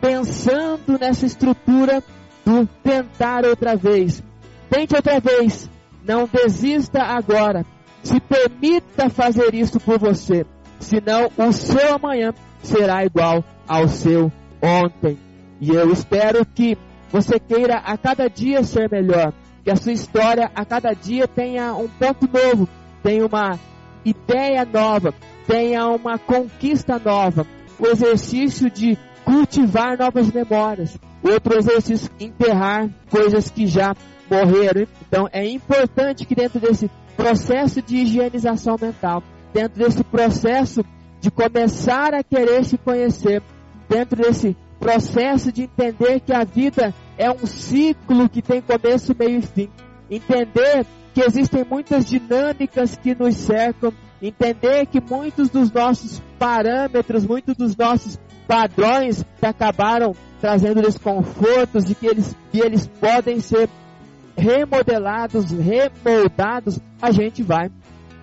pensando 0.01 0.99
nessa 0.99 1.27
estrutura 1.27 2.03
tentar 2.83 3.45
outra 3.45 3.77
vez. 3.77 4.23
Tente 4.71 4.95
outra 4.95 5.19
vez, 5.19 5.69
não 6.05 6.29
desista 6.31 7.03
agora. 7.03 7.65
Se 8.03 8.21
permita 8.21 9.11
fazer 9.11 9.55
isso 9.55 9.81
por 9.81 9.99
você, 9.99 10.47
senão 10.79 11.31
o 11.37 11.53
seu 11.53 11.95
amanhã 11.95 12.33
será 12.63 13.05
igual 13.05 13.45
ao 13.67 13.89
seu 13.89 14.31
ontem. 14.63 15.19
E 15.61 15.71
eu 15.71 15.91
espero 15.93 16.47
que 16.47 16.79
você 17.11 17.41
queira 17.41 17.79
a 17.79 17.97
cada 17.97 18.29
dia 18.29 18.63
ser 18.63 18.91
melhor, 18.91 19.33
que 19.65 19.71
a 19.71 19.77
sua 19.77 19.93
história 19.93 20.51
a 20.55 20.65
cada 20.65 20.93
dia 20.93 21.27
tenha 21.27 21.75
um 21.75 21.89
ponto 21.89 22.29
novo, 22.33 22.69
tenha 23.03 23.27
uma 23.27 23.59
ideia 24.05 24.65
nova, 24.65 25.13
tenha 25.47 25.89
uma 25.89 26.19
conquista 26.19 27.01
nova, 27.05 27.47
o 27.79 27.87
exercício 27.87 28.71
de 28.71 28.97
cultivar 29.27 29.99
novas 29.99 30.31
memórias, 30.31 30.97
outro 31.21 31.59
exercício 31.59 32.09
enterrar 32.21 32.89
coisas 33.11 33.51
que 33.51 33.67
já 33.67 33.93
morreram. 34.31 34.87
Então 35.09 35.29
é 35.33 35.45
importante 35.45 36.25
que 36.25 36.35
dentro 36.35 36.61
desse 36.61 36.89
processo 37.17 37.83
de 37.83 37.97
higienização 37.97 38.77
mental, 38.81 39.25
dentro 39.53 39.83
desse 39.83 40.05
processo 40.05 40.85
de 41.21 41.29
começar 41.31 42.15
a 42.15 42.23
querer 42.23 42.65
se 42.65 42.79
conhecer, 42.79 43.43
dentro 43.89 44.23
desse 44.23 44.57
processo 44.79 45.51
de 45.51 45.65
entender 45.65 46.21
que 46.21 46.33
a 46.33 46.45
vida 46.45 46.95
é 47.19 47.29
um 47.29 47.47
ciclo 47.47 48.29
que 48.29 48.41
tem 48.41 48.61
começo, 48.61 49.15
meio 49.19 49.41
e 49.41 49.43
fim. 49.43 49.71
Entender 50.09 50.87
que 51.13 51.21
existem 51.21 51.65
muitas 51.69 52.05
dinâmicas 52.05 52.97
que 52.97 53.13
nos 53.13 53.35
cercam, 53.35 53.93
entender 54.23 54.87
que 54.87 55.01
muitos 55.01 55.49
dos 55.49 55.73
nossos 55.73 56.23
parâmetros, 56.39 57.27
muitos 57.27 57.57
dos 57.57 57.77
nossos 57.77 58.21
padrões 58.47 59.25
que 59.39 59.47
acabaram 59.47 60.15
trazendo 60.41 60.83
desconfortos 60.83 61.91
e 61.91 61.95
que 61.95 62.07
eles, 62.07 62.37
que 62.53 62.61
eles 62.61 62.87
podem 62.87 63.41
ser 63.41 63.69
remodelados, 64.37 65.51
remoldados, 65.51 66.79
a 67.01 67.11
gente 67.11 67.43
vai 67.43 67.71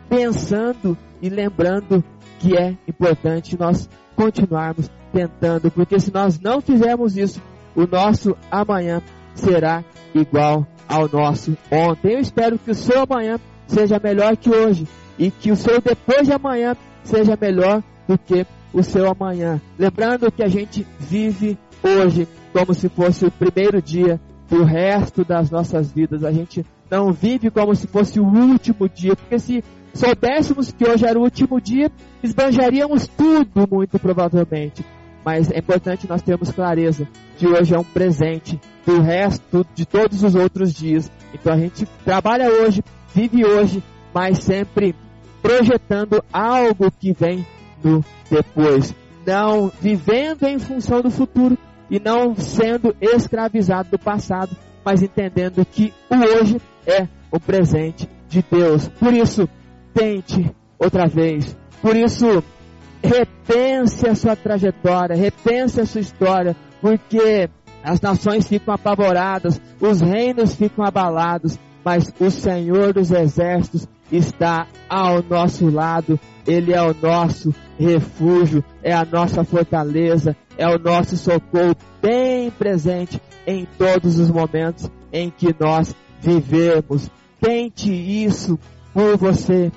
pensando 0.07 0.97
e 1.21 1.29
lembrando 1.29 2.03
que 2.39 2.57
é 2.57 2.77
importante 2.87 3.57
nós 3.57 3.89
continuarmos 4.15 4.89
tentando, 5.11 5.71
porque 5.71 5.99
se 5.99 6.13
nós 6.13 6.39
não 6.39 6.61
fizermos 6.61 7.17
isso, 7.17 7.41
o 7.75 7.87
nosso 7.87 8.37
amanhã 8.51 9.01
será 9.33 9.83
igual 10.13 10.67
ao 10.87 11.09
nosso 11.09 11.57
ontem. 11.71 12.13
Eu 12.13 12.19
espero 12.19 12.59
que 12.59 12.71
o 12.71 12.75
seu 12.75 13.03
amanhã 13.03 13.39
seja 13.67 13.99
melhor 14.03 14.37
que 14.37 14.49
hoje 14.49 14.87
e 15.17 15.31
que 15.31 15.51
o 15.51 15.55
seu 15.55 15.81
depois 15.81 16.27
de 16.27 16.33
amanhã 16.33 16.75
seja 17.03 17.37
melhor 17.39 17.81
do 18.07 18.17
que 18.17 18.45
o 18.73 18.81
seu 18.83 19.09
amanhã. 19.09 19.61
Lembrando 19.77 20.31
que 20.31 20.43
a 20.43 20.47
gente 20.47 20.85
vive 20.99 21.57
hoje 21.83 22.27
como 22.51 22.73
se 22.73 22.89
fosse 22.89 23.25
o 23.25 23.31
primeiro 23.31 23.81
dia 23.81 24.19
do 24.49 24.63
resto 24.63 25.23
das 25.23 25.49
nossas 25.49 25.91
vidas. 25.91 26.23
A 26.23 26.31
gente 26.31 26.65
não 26.89 27.11
vive 27.11 27.49
como 27.49 27.73
se 27.75 27.87
fosse 27.87 28.19
o 28.19 28.25
último 28.25 28.87
dia, 28.87 29.15
porque 29.15 29.39
se 29.39 29.63
soubéssemos 29.93 30.71
que 30.71 30.87
hoje 30.87 31.05
era 31.05 31.17
o 31.17 31.23
último 31.23 31.59
dia, 31.59 31.91
esbanjaríamos 32.21 33.07
tudo, 33.07 33.67
muito 33.69 33.99
provavelmente. 33.99 34.85
Mas 35.25 35.49
é 35.49 35.59
importante 35.59 36.07
nós 36.07 36.21
termos 36.21 36.51
clareza 36.51 37.07
que 37.37 37.47
hoje 37.47 37.73
é 37.73 37.79
um 37.79 37.83
presente 37.83 38.59
do 38.85 39.01
resto 39.01 39.65
de 39.73 39.85
todos 39.85 40.21
os 40.21 40.35
outros 40.35 40.73
dias. 40.73 41.09
Então 41.33 41.53
a 41.53 41.57
gente 41.57 41.87
trabalha 42.03 42.49
hoje, 42.49 42.83
vive 43.13 43.45
hoje, 43.45 43.81
mas 44.13 44.39
sempre 44.39 44.93
projetando 45.41 46.23
algo 46.31 46.91
que 46.91 47.13
vem 47.13 47.45
no 47.83 48.03
depois. 48.29 48.95
Não 49.25 49.71
vivendo 49.81 50.43
em 50.43 50.59
função 50.59 51.01
do 51.01 51.09
futuro, 51.09 51.57
e 51.89 51.99
não 51.99 52.35
sendo 52.35 52.95
escravizado 52.99 53.89
do 53.91 53.99
passado, 53.99 54.55
mas 54.83 55.03
entendendo 55.03 55.63
que 55.65 55.93
o 56.09 56.15
hoje 56.15 56.59
é 56.87 57.07
o 57.31 57.39
presente 57.39 58.09
de 58.27 58.43
Deus. 58.49 58.87
Por 58.87 59.13
isso, 59.13 59.47
tente 59.93 60.51
outra 60.79 61.07
vez. 61.07 61.55
Por 61.81 61.95
isso, 61.95 62.43
repense 63.03 64.07
a 64.07 64.15
sua 64.15 64.35
trajetória, 64.35 65.15
repense 65.15 65.81
a 65.81 65.85
sua 65.85 66.01
história, 66.01 66.55
porque 66.81 67.49
as 67.83 68.01
nações 68.01 68.47
ficam 68.47 68.73
apavoradas, 68.73 69.61
os 69.79 70.01
reinos 70.01 70.55
ficam 70.55 70.83
abalados, 70.83 71.59
mas 71.85 72.11
o 72.19 72.31
Senhor 72.31 72.93
dos 72.93 73.11
exércitos 73.11 73.87
está 74.15 74.67
ao 74.87 75.23
nosso 75.23 75.69
lado, 75.69 76.19
Ele 76.45 76.73
é 76.73 76.81
o 76.81 76.93
nosso 76.93 77.53
refúgio, 77.79 78.63
é 78.81 78.93
a 78.93 79.05
nossa 79.05 79.43
fortaleza, 79.43 80.35
é 80.57 80.67
o 80.67 80.77
nosso 80.77 81.17
socorro 81.17 81.75
bem 82.01 82.51
presente 82.51 83.19
em 83.47 83.65
todos 83.77 84.19
os 84.19 84.29
momentos 84.29 84.89
em 85.11 85.29
que 85.29 85.55
nós 85.59 85.95
vivemos. 86.21 87.09
Tente 87.39 87.91
isso 87.91 88.57
por 88.93 89.17
você. 89.17 89.71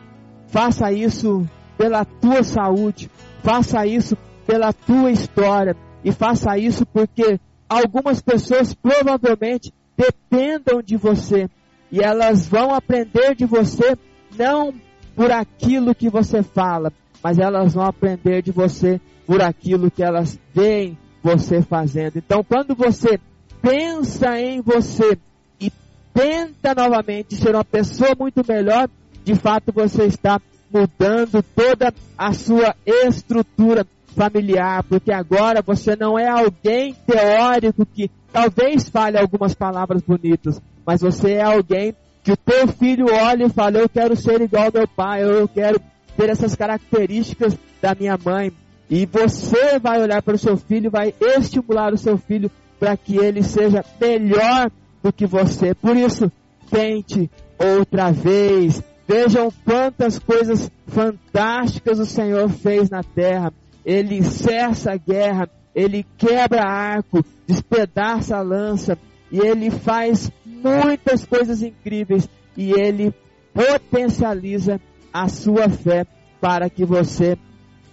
Faça 0.48 0.92
isso 0.92 1.46
pela 1.76 2.04
tua 2.04 2.42
saúde. 2.42 3.10
Faça 3.42 3.86
isso 3.86 4.16
pela 4.46 4.72
tua 4.72 5.10
história. 5.10 5.76
E 6.04 6.12
faça 6.12 6.56
isso 6.56 6.86
porque 6.86 7.40
algumas 7.68 8.20
pessoas 8.20 8.72
provavelmente 8.74 9.72
dependam 9.96 10.80
de 10.82 10.96
você. 10.96 11.48
E 11.90 12.00
elas 12.00 12.46
vão 12.46 12.74
aprender 12.74 13.34
de 13.34 13.44
você 13.44 13.96
não 14.36 14.72
por 15.14 15.30
aquilo 15.30 15.94
que 15.94 16.10
você 16.10 16.42
fala, 16.42 16.92
mas 17.22 17.38
elas 17.38 17.74
vão 17.74 17.84
aprender 17.84 18.42
de 18.42 18.52
você 18.52 19.00
por 19.26 19.42
aquilo 19.42 19.90
que 19.90 20.02
elas 20.02 20.38
veem 20.54 20.96
você 21.22 21.62
fazendo. 21.62 22.16
Então, 22.18 22.44
quando 22.44 22.74
você 22.74 23.18
pensa 23.60 24.40
em 24.40 24.60
você 24.60 25.18
e 25.58 25.72
tenta 26.14 26.74
novamente 26.74 27.34
ser 27.34 27.54
uma 27.54 27.64
pessoa 27.64 28.14
muito 28.18 28.44
melhor, 28.46 28.88
de 29.24 29.34
fato 29.34 29.72
você 29.72 30.04
está 30.04 30.40
mudando 30.72 31.42
toda 31.54 31.92
a 32.16 32.32
sua 32.32 32.76
estrutura 32.86 33.86
familiar, 34.14 34.82
porque 34.84 35.12
agora 35.12 35.62
você 35.62 35.96
não 35.96 36.18
é 36.18 36.28
alguém 36.28 36.94
teórico 37.06 37.84
que 37.84 38.10
talvez 38.32 38.88
fale 38.88 39.18
algumas 39.18 39.54
palavras 39.54 40.02
bonitas, 40.02 40.60
mas 40.86 41.00
você 41.00 41.32
é 41.32 41.42
alguém 41.42 41.94
Que 42.26 42.32
o 42.32 42.36
teu 42.36 42.66
filho 42.66 43.06
olhe 43.14 43.44
e 43.44 43.48
fale, 43.48 43.78
eu 43.78 43.88
quero 43.88 44.16
ser 44.16 44.40
igual 44.40 44.64
ao 44.64 44.72
meu 44.72 44.88
pai, 44.88 45.22
eu 45.22 45.46
quero 45.46 45.80
ter 46.16 46.28
essas 46.28 46.56
características 46.56 47.56
da 47.80 47.94
minha 47.94 48.18
mãe. 48.18 48.50
E 48.90 49.06
você 49.06 49.78
vai 49.78 50.02
olhar 50.02 50.20
para 50.20 50.34
o 50.34 50.38
seu 50.38 50.56
filho, 50.56 50.90
vai 50.90 51.14
estimular 51.20 51.94
o 51.94 51.96
seu 51.96 52.18
filho 52.18 52.50
para 52.80 52.96
que 52.96 53.16
ele 53.16 53.44
seja 53.44 53.84
melhor 54.00 54.72
do 55.04 55.12
que 55.12 55.24
você. 55.24 55.72
Por 55.72 55.96
isso, 55.96 56.28
tente 56.68 57.30
outra 57.60 58.10
vez. 58.10 58.82
Vejam 59.06 59.48
quantas 59.64 60.18
coisas 60.18 60.68
fantásticas 60.88 62.00
o 62.00 62.06
Senhor 62.06 62.48
fez 62.48 62.90
na 62.90 63.04
terra. 63.04 63.52
Ele 63.84 64.20
cessa 64.24 64.94
a 64.94 64.96
guerra, 64.96 65.48
ele 65.72 66.04
quebra 66.18 66.64
arco, 66.64 67.24
despedaça 67.46 68.36
a 68.36 68.42
lança, 68.42 68.98
e 69.30 69.38
ele 69.38 69.70
faz 69.70 70.28
muitas 70.62 71.24
coisas 71.24 71.62
incríveis 71.62 72.28
e 72.56 72.72
ele 72.72 73.14
potencializa 73.52 74.80
a 75.12 75.28
sua 75.28 75.68
fé 75.68 76.06
para 76.40 76.68
que 76.68 76.84
você 76.84 77.38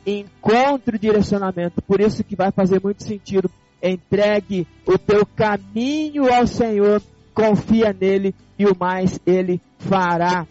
encontre 0.06 0.98
o 0.98 1.00
direcionamento. 1.00 1.82
Por 1.82 2.02
isso 2.02 2.24
que 2.24 2.36
vai 2.36 2.52
fazer 2.52 2.82
muito 2.84 3.04
sentido. 3.04 3.50
Entregue 3.82 4.68
o 4.86 4.98
teu 4.98 5.26
caminho 5.26 6.34
ao 6.34 6.48
Senhor, 6.48 7.02
confia 7.34 7.96
nele 7.98 8.34
e 8.58 8.66
o 8.66 8.76
mais 8.78 9.20
ele 9.26 9.62
fará. 9.78 10.46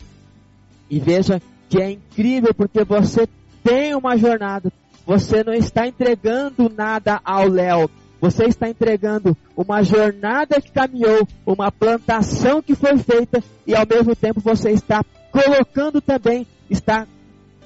E 0.90 0.98
veja 0.98 1.40
que 1.68 1.80
é 1.80 1.90
incrível 1.90 2.54
porque 2.54 2.84
você 2.84 3.26
tem 3.62 3.94
uma 3.94 4.16
jornada. 4.16 4.70
Você 5.06 5.42
não 5.42 5.52
está 5.52 5.86
entregando 5.86 6.70
nada 6.74 7.20
ao 7.24 7.48
Léo. 7.48 7.90
Você 8.22 8.44
está 8.44 8.68
entregando 8.68 9.36
uma 9.56 9.82
jornada 9.82 10.60
que 10.60 10.70
caminhou, 10.70 11.26
uma 11.44 11.72
plantação 11.72 12.62
que 12.62 12.76
foi 12.76 12.96
feita 12.96 13.42
e 13.66 13.74
ao 13.74 13.84
mesmo 13.84 14.14
tempo 14.14 14.40
você 14.40 14.70
está 14.70 15.04
colocando 15.32 16.00
também, 16.00 16.46
está 16.70 17.04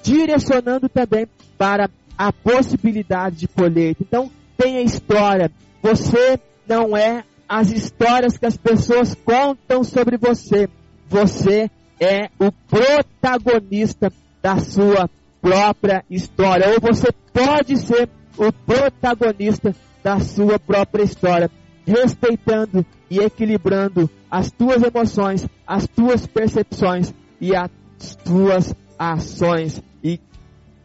direcionando 0.03 0.89
também 0.89 1.29
para 1.59 1.91
a 2.17 2.33
possibilidade 2.33 3.37
de 3.37 3.49
colheita. 3.49 4.03
Então, 4.03 4.31
tenha 4.57 4.81
história. 4.81 5.53
Você 5.83 6.41
não 6.67 6.97
é 6.97 7.23
as 7.47 7.71
histórias 7.71 8.39
que 8.39 8.47
as 8.47 8.57
pessoas 8.57 9.15
contam 9.15 9.85
sobre 9.85 10.17
você. 10.17 10.71
Você 11.07 11.71
é 12.01 12.31
o 12.39 12.51
protagonista 12.51 14.11
da 14.41 14.57
sua 14.59 15.11
própria 15.39 16.03
história. 16.09 16.71
Ou 16.71 16.81
você 16.81 17.13
pode 17.31 17.77
ser 17.77 18.09
o 18.39 18.51
protagonista 18.51 19.75
da 20.07 20.21
sua 20.21 20.57
própria 20.57 21.03
história, 21.03 21.51
respeitando 21.85 22.87
e 23.11 23.19
equilibrando 23.19 24.09
as 24.31 24.53
tuas 24.53 24.81
emoções, 24.81 25.45
as 25.67 25.89
tuas 25.89 26.25
percepções 26.25 27.13
e 27.41 27.57
as 27.57 27.69
tuas 28.25 28.73
ações. 28.97 29.83
E 30.05 30.21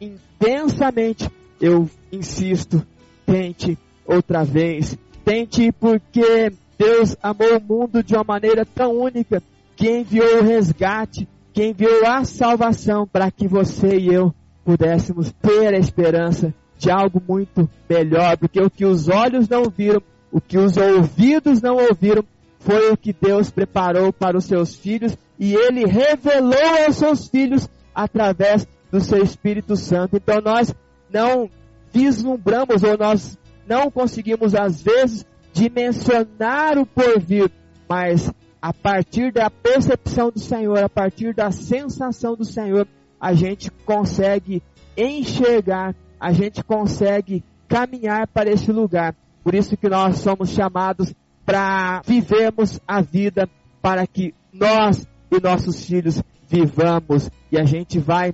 intensamente 0.01 1.29
eu 1.61 1.87
insisto, 2.11 2.83
tente 3.23 3.77
outra 4.07 4.43
vez, 4.43 4.97
tente 5.23 5.71
porque 5.71 6.51
Deus 6.75 7.15
amou 7.21 7.59
o 7.59 7.61
mundo 7.61 8.01
de 8.01 8.15
uma 8.15 8.23
maneira 8.23 8.65
tão 8.65 8.91
única 8.91 9.43
que 9.75 9.99
enviou 9.99 10.39
o 10.39 10.43
resgate, 10.43 11.29
que 11.53 11.63
enviou 11.63 12.07
a 12.07 12.25
salvação 12.25 13.05
para 13.05 13.29
que 13.29 13.47
você 13.47 13.99
e 13.99 14.11
eu 14.11 14.33
pudéssemos 14.65 15.31
ter 15.33 15.75
a 15.75 15.77
esperança 15.77 16.51
de 16.81 16.89
algo 16.89 17.21
muito 17.27 17.69
melhor, 17.87 18.35
porque 18.37 18.59
o 18.59 18.67
que 18.67 18.85
os 18.85 19.07
olhos 19.07 19.47
não 19.47 19.65
viram, 19.69 20.01
o 20.31 20.41
que 20.41 20.57
os 20.57 20.77
ouvidos 20.77 21.61
não 21.61 21.75
ouviram, 21.75 22.25
foi 22.57 22.91
o 22.91 22.97
que 22.97 23.13
Deus 23.13 23.51
preparou 23.51 24.11
para 24.11 24.35
os 24.35 24.45
seus 24.45 24.75
filhos 24.75 25.15
e 25.39 25.53
ele 25.53 25.85
revelou 25.85 26.83
aos 26.83 26.95
seus 26.95 27.27
filhos 27.27 27.69
através 27.93 28.67
do 28.91 28.99
seu 28.99 29.21
Espírito 29.23 29.75
Santo. 29.75 30.17
Então 30.17 30.41
nós 30.41 30.73
não 31.07 31.47
vislumbramos 31.93 32.81
ou 32.81 32.97
nós 32.97 33.37
não 33.67 33.91
conseguimos 33.91 34.55
às 34.55 34.81
vezes 34.81 35.23
dimensionar 35.53 36.79
o 36.79 36.85
porvir, 36.85 37.51
mas 37.87 38.31
a 38.59 38.73
partir 38.73 39.31
da 39.31 39.51
percepção 39.51 40.31
do 40.31 40.39
Senhor, 40.39 40.83
a 40.83 40.89
partir 40.89 41.35
da 41.35 41.51
sensação 41.51 42.35
do 42.35 42.45
Senhor, 42.45 42.87
a 43.19 43.33
gente 43.33 43.69
consegue 43.85 44.63
enxergar, 44.97 45.95
a 46.21 46.31
gente 46.31 46.63
consegue 46.63 47.43
caminhar 47.67 48.27
para 48.27 48.51
esse 48.51 48.71
lugar. 48.71 49.15
Por 49.43 49.55
isso 49.55 49.75
que 49.75 49.89
nós 49.89 50.19
somos 50.19 50.51
chamados 50.51 51.11
para 51.43 52.03
vivermos 52.05 52.79
a 52.87 53.01
vida 53.01 53.49
para 53.81 54.05
que 54.05 54.35
nós 54.53 55.07
e 55.31 55.41
nossos 55.41 55.83
filhos 55.83 56.21
vivamos 56.47 57.31
e 57.51 57.57
a 57.57 57.63
gente 57.63 57.97
vai 57.97 58.33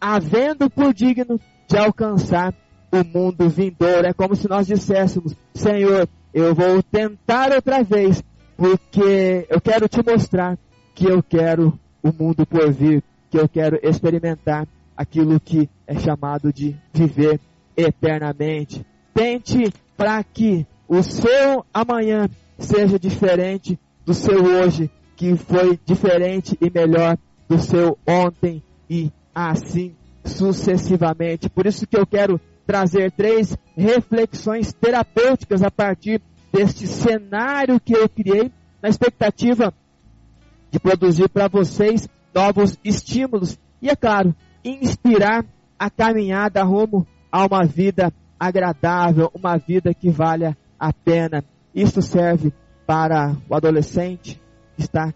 havendo 0.00 0.70
por 0.70 0.94
digno 0.94 1.40
de 1.66 1.76
alcançar 1.76 2.54
o 2.92 3.02
mundo 3.02 3.48
vindouro. 3.48 4.06
É 4.06 4.12
como 4.12 4.36
se 4.36 4.48
nós 4.48 4.68
disséssemos: 4.68 5.34
Senhor, 5.52 6.08
eu 6.32 6.54
vou 6.54 6.80
tentar 6.80 7.50
outra 7.50 7.82
vez, 7.82 8.22
porque 8.56 9.46
eu 9.50 9.60
quero 9.60 9.88
te 9.88 10.00
mostrar 10.08 10.56
que 10.94 11.06
eu 11.06 11.20
quero 11.24 11.76
o 12.00 12.12
mundo 12.12 12.46
por 12.46 12.70
vir 12.72 13.02
que 13.28 13.38
eu 13.38 13.48
quero 13.48 13.80
experimentar 13.82 14.68
aquilo 14.96 15.38
que 15.38 15.68
é 15.86 15.98
chamado 15.98 16.52
de 16.52 16.76
viver 16.92 17.40
eternamente. 17.76 18.84
Tente 19.12 19.72
para 19.96 20.22
que 20.24 20.66
o 20.88 21.02
seu 21.02 21.64
amanhã 21.72 22.28
seja 22.58 22.98
diferente 22.98 23.78
do 24.04 24.14
seu 24.14 24.42
hoje, 24.44 24.90
que 25.16 25.36
foi 25.36 25.78
diferente 25.84 26.56
e 26.60 26.70
melhor 26.70 27.18
do 27.48 27.58
seu 27.58 27.98
ontem 28.06 28.62
e 28.88 29.10
assim 29.34 29.94
sucessivamente. 30.24 31.48
Por 31.48 31.66
isso 31.66 31.86
que 31.86 31.96
eu 31.96 32.06
quero 32.06 32.40
trazer 32.66 33.12
três 33.12 33.56
reflexões 33.76 34.72
terapêuticas 34.72 35.62
a 35.62 35.70
partir 35.70 36.20
deste 36.52 36.86
cenário 36.86 37.80
que 37.80 37.94
eu 37.94 38.08
criei, 38.08 38.50
na 38.82 38.88
expectativa 38.88 39.72
de 40.70 40.78
produzir 40.78 41.28
para 41.28 41.48
vocês 41.48 42.08
novos 42.34 42.78
estímulos 42.84 43.58
e, 43.80 43.88
é 43.88 43.96
claro, 43.96 44.34
inspirar 44.70 45.44
a 45.78 45.88
caminhada 45.88 46.62
rumo 46.62 47.06
a 47.30 47.46
uma 47.46 47.64
vida 47.64 48.12
agradável, 48.38 49.30
uma 49.34 49.56
vida 49.56 49.94
que 49.94 50.10
valha 50.10 50.56
a 50.78 50.92
pena. 50.92 51.44
Isso 51.74 52.02
serve 52.02 52.52
para 52.86 53.36
o 53.48 53.54
adolescente 53.54 54.40
que 54.76 54.82
está 54.82 55.12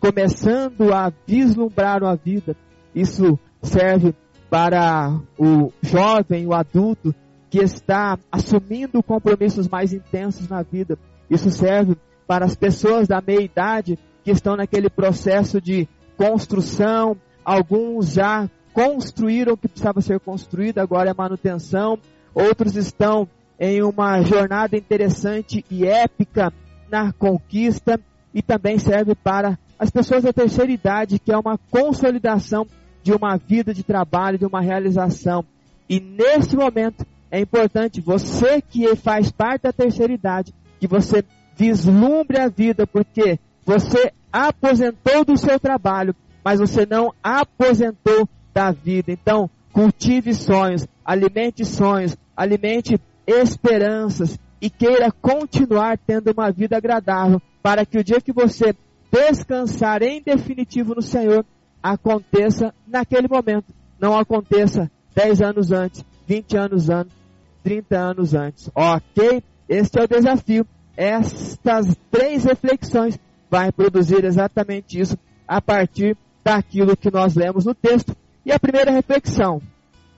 começando 0.00 0.92
a 0.92 1.12
vislumbrar 1.26 2.02
uma 2.02 2.16
vida. 2.16 2.56
Isso 2.94 3.38
serve 3.62 4.14
para 4.50 5.18
o 5.38 5.72
jovem, 5.82 6.46
o 6.46 6.54
adulto 6.54 7.14
que 7.50 7.58
está 7.58 8.18
assumindo 8.30 9.02
compromissos 9.02 9.68
mais 9.68 9.92
intensos 9.92 10.48
na 10.48 10.62
vida. 10.62 10.98
Isso 11.30 11.50
serve 11.50 11.96
para 12.26 12.44
as 12.44 12.54
pessoas 12.54 13.08
da 13.08 13.20
meia 13.20 13.42
idade 13.42 13.98
que 14.22 14.30
estão 14.30 14.56
naquele 14.56 14.90
processo 14.90 15.60
de 15.60 15.88
construção, 16.16 17.16
alguns 17.44 18.12
já 18.12 18.48
construíram 18.78 19.54
o 19.54 19.56
que 19.56 19.66
precisava 19.66 20.00
ser 20.00 20.20
construído, 20.20 20.78
agora 20.78 21.10
é 21.10 21.12
manutenção, 21.12 21.98
outros 22.32 22.76
estão 22.76 23.28
em 23.58 23.82
uma 23.82 24.22
jornada 24.22 24.76
interessante 24.76 25.64
e 25.68 25.84
épica 25.84 26.52
na 26.88 27.12
conquista 27.12 28.00
e 28.32 28.40
também 28.40 28.78
serve 28.78 29.16
para 29.16 29.58
as 29.76 29.90
pessoas 29.90 30.22
da 30.22 30.32
terceira 30.32 30.70
idade, 30.70 31.18
que 31.18 31.32
é 31.32 31.36
uma 31.36 31.58
consolidação 31.72 32.68
de 33.02 33.12
uma 33.12 33.36
vida 33.36 33.74
de 33.74 33.82
trabalho, 33.82 34.38
de 34.38 34.46
uma 34.46 34.60
realização. 34.60 35.44
E 35.88 35.98
nesse 35.98 36.54
momento 36.54 37.04
é 37.32 37.40
importante 37.40 38.00
você 38.00 38.62
que 38.62 38.94
faz 38.94 39.32
parte 39.32 39.62
da 39.62 39.72
terceira 39.72 40.12
idade, 40.12 40.54
que 40.78 40.86
você 40.86 41.24
vislumbre 41.56 42.38
a 42.38 42.48
vida, 42.48 42.86
porque 42.86 43.40
você 43.66 44.12
aposentou 44.32 45.24
do 45.24 45.36
seu 45.36 45.58
trabalho, 45.58 46.14
mas 46.44 46.60
você 46.60 46.86
não 46.86 47.12
aposentou 47.20 48.28
da 48.52 48.70
vida. 48.70 49.12
Então, 49.12 49.48
cultive 49.72 50.34
sonhos, 50.34 50.86
alimente 51.04 51.64
sonhos, 51.64 52.16
alimente 52.36 53.00
esperanças 53.26 54.38
e 54.60 54.68
queira 54.68 55.12
continuar 55.12 55.98
tendo 55.98 56.32
uma 56.32 56.50
vida 56.50 56.76
agradável, 56.76 57.40
para 57.62 57.84
que 57.84 57.98
o 57.98 58.04
dia 58.04 58.20
que 58.20 58.32
você 58.32 58.74
descansar 59.12 60.02
em 60.02 60.20
definitivo 60.22 60.94
no 60.94 61.02
Senhor 61.02 61.44
aconteça 61.82 62.74
naquele 62.86 63.28
momento, 63.28 63.72
não 63.98 64.18
aconteça 64.18 64.90
10 65.14 65.42
anos 65.42 65.72
antes, 65.72 66.04
20 66.26 66.56
anos 66.56 66.90
antes, 66.90 67.14
30 67.62 67.96
anos 67.96 68.34
antes. 68.34 68.70
Ok? 68.74 69.42
Este 69.68 69.98
é 69.98 70.04
o 70.04 70.08
desafio. 70.08 70.66
Estas 70.96 71.94
três 72.10 72.44
reflexões 72.44 73.18
vai 73.50 73.70
produzir 73.70 74.24
exatamente 74.24 74.98
isso 74.98 75.16
a 75.46 75.60
partir 75.60 76.16
daquilo 76.44 76.96
que 76.96 77.10
nós 77.10 77.34
lemos 77.34 77.64
no 77.64 77.74
texto. 77.74 78.16
E 78.48 78.52
a 78.52 78.58
primeira 78.58 78.90
reflexão: 78.90 79.60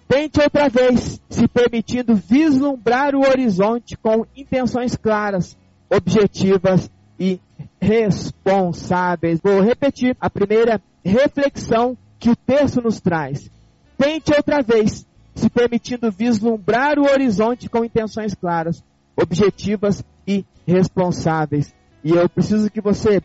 tente 0.07 0.41
outra 0.41 0.69
vez, 0.69 1.21
se 1.29 1.49
permitindo 1.49 2.15
vislumbrar 2.15 3.13
o 3.17 3.29
horizonte 3.29 3.97
com 3.97 4.25
intenções 4.37 4.95
claras, 4.95 5.59
objetivas 5.91 6.89
e 7.19 7.41
responsáveis. 7.83 9.41
Vou 9.43 9.61
repetir 9.61 10.17
a 10.21 10.31
primeira 10.31 10.81
reflexão 11.05 11.99
que 12.21 12.31
o 12.31 12.37
texto 12.37 12.81
nos 12.81 13.01
traz. 13.01 13.51
Tente 13.99 14.33
outra 14.33 14.63
vez, 14.63 15.05
se 15.35 15.51
permitindo 15.51 16.09
vislumbrar 16.13 17.01
o 17.01 17.11
horizonte 17.11 17.69
com 17.69 17.85
intenções 17.85 18.33
claras, 18.33 18.81
objetivas 19.17 20.05
e 20.25 20.45
responsáveis. 20.65 21.75
E 22.05 22.13
eu 22.13 22.29
preciso 22.29 22.71
que 22.71 22.81
você 22.81 23.21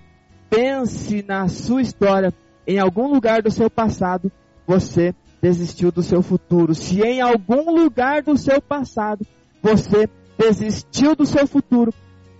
pense 0.49 1.21
na 1.21 1.47
sua 1.47 1.83
história, 1.83 2.33
em 2.65 2.79
algum 2.79 3.07
lugar 3.07 3.43
do 3.43 3.51
seu 3.51 3.69
passado, 3.69 4.31
você 4.67 5.13
desistiu 5.41 5.91
do 5.91 6.01
seu 6.01 6.21
futuro. 6.21 6.73
Se 6.73 7.01
em 7.01 7.21
algum 7.21 7.71
lugar 7.71 8.23
do 8.23 8.37
seu 8.37 8.61
passado 8.61 9.25
você 9.61 10.09
desistiu 10.37 11.15
do 11.15 11.25
seu 11.25 11.47
futuro, 11.47 11.93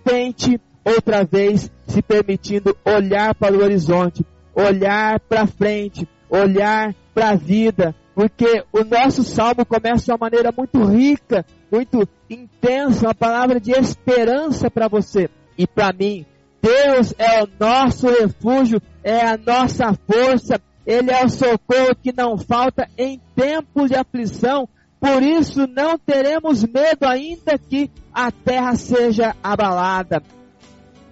tente 0.04 0.60
outra 0.84 1.24
vez, 1.24 1.70
se 1.86 2.02
permitindo 2.02 2.76
olhar 2.84 3.34
para 3.34 3.56
o 3.56 3.62
horizonte, 3.62 4.24
olhar 4.54 5.18
para 5.20 5.46
frente, 5.46 6.08
olhar 6.30 6.94
para 7.14 7.30
a 7.30 7.36
vida, 7.36 7.94
porque 8.14 8.64
o 8.72 8.84
nosso 8.84 9.22
salmo 9.24 9.66
começa 9.66 10.04
de 10.04 10.10
uma 10.12 10.18
maneira 10.18 10.52
muito 10.56 10.84
rica, 10.84 11.44
muito 11.70 12.08
intensa, 12.30 13.06
uma 13.06 13.14
palavra 13.14 13.60
de 13.60 13.72
esperança 13.72 14.70
para 14.70 14.88
você 14.88 15.28
e 15.58 15.66
para 15.66 15.92
mim. 15.92 16.24
Deus 16.62 17.14
é 17.18 17.42
o 17.42 17.48
nosso 17.60 18.08
refúgio, 18.08 18.80
é 19.04 19.20
a 19.20 19.36
nossa 19.36 19.92
força, 20.10 20.60
Ele 20.86 21.10
é 21.10 21.24
o 21.24 21.28
socorro 21.28 21.96
que 22.00 22.12
não 22.12 22.38
falta 22.38 22.88
em 22.96 23.20
tempos 23.34 23.90
de 23.90 23.96
aflição. 23.96 24.68
Por 25.00 25.22
isso 25.22 25.66
não 25.66 25.98
teremos 25.98 26.62
medo 26.62 27.04
ainda 27.04 27.58
que 27.58 27.90
a 28.14 28.30
terra 28.30 28.76
seja 28.76 29.34
abalada. 29.42 30.22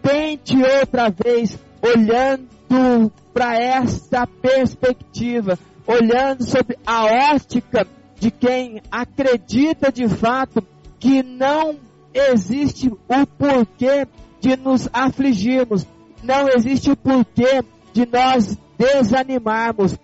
Tente 0.00 0.56
outra 0.56 1.10
vez 1.10 1.58
olhando 1.82 3.12
para 3.32 3.56
esta 3.58 4.26
perspectiva, 4.26 5.58
olhando 5.86 6.44
sobre 6.44 6.78
a 6.86 7.32
ótica 7.32 7.86
de 8.18 8.30
quem 8.30 8.80
acredita 8.90 9.90
de 9.92 10.08
fato 10.08 10.64
que 10.98 11.22
não 11.22 11.76
existe 12.14 12.88
o 12.88 13.26
porquê 13.38 14.06
de 14.40 14.56
nos 14.56 14.88
afligirmos, 14.92 15.86
não 16.22 16.48
existe 16.48 16.90
o 16.90 16.96
porquê 16.96 17.62
de 17.92 18.06
nós 18.06 18.56
desanimarmos, 18.78 19.96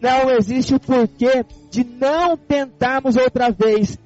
não 0.00 0.30
existe 0.30 0.74
o 0.74 0.80
porquê 0.80 1.44
de 1.70 1.84
não 1.84 2.36
tentarmos 2.36 3.16
outra 3.16 3.50
vez. 3.50 3.98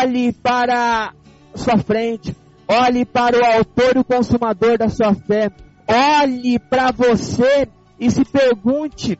Olhe 0.00 0.32
para 0.32 1.12
sua 1.54 1.78
frente, 1.78 2.36
olhe 2.66 3.04
para 3.04 3.38
o 3.38 3.44
autor 3.44 3.96
e 3.96 4.00
o 4.00 4.04
consumador 4.04 4.76
da 4.76 4.88
sua 4.88 5.14
fé, 5.14 5.50
olhe 5.86 6.58
para 6.58 6.90
você 6.90 7.68
e 7.98 8.10
se 8.10 8.24
pergunte 8.24 9.18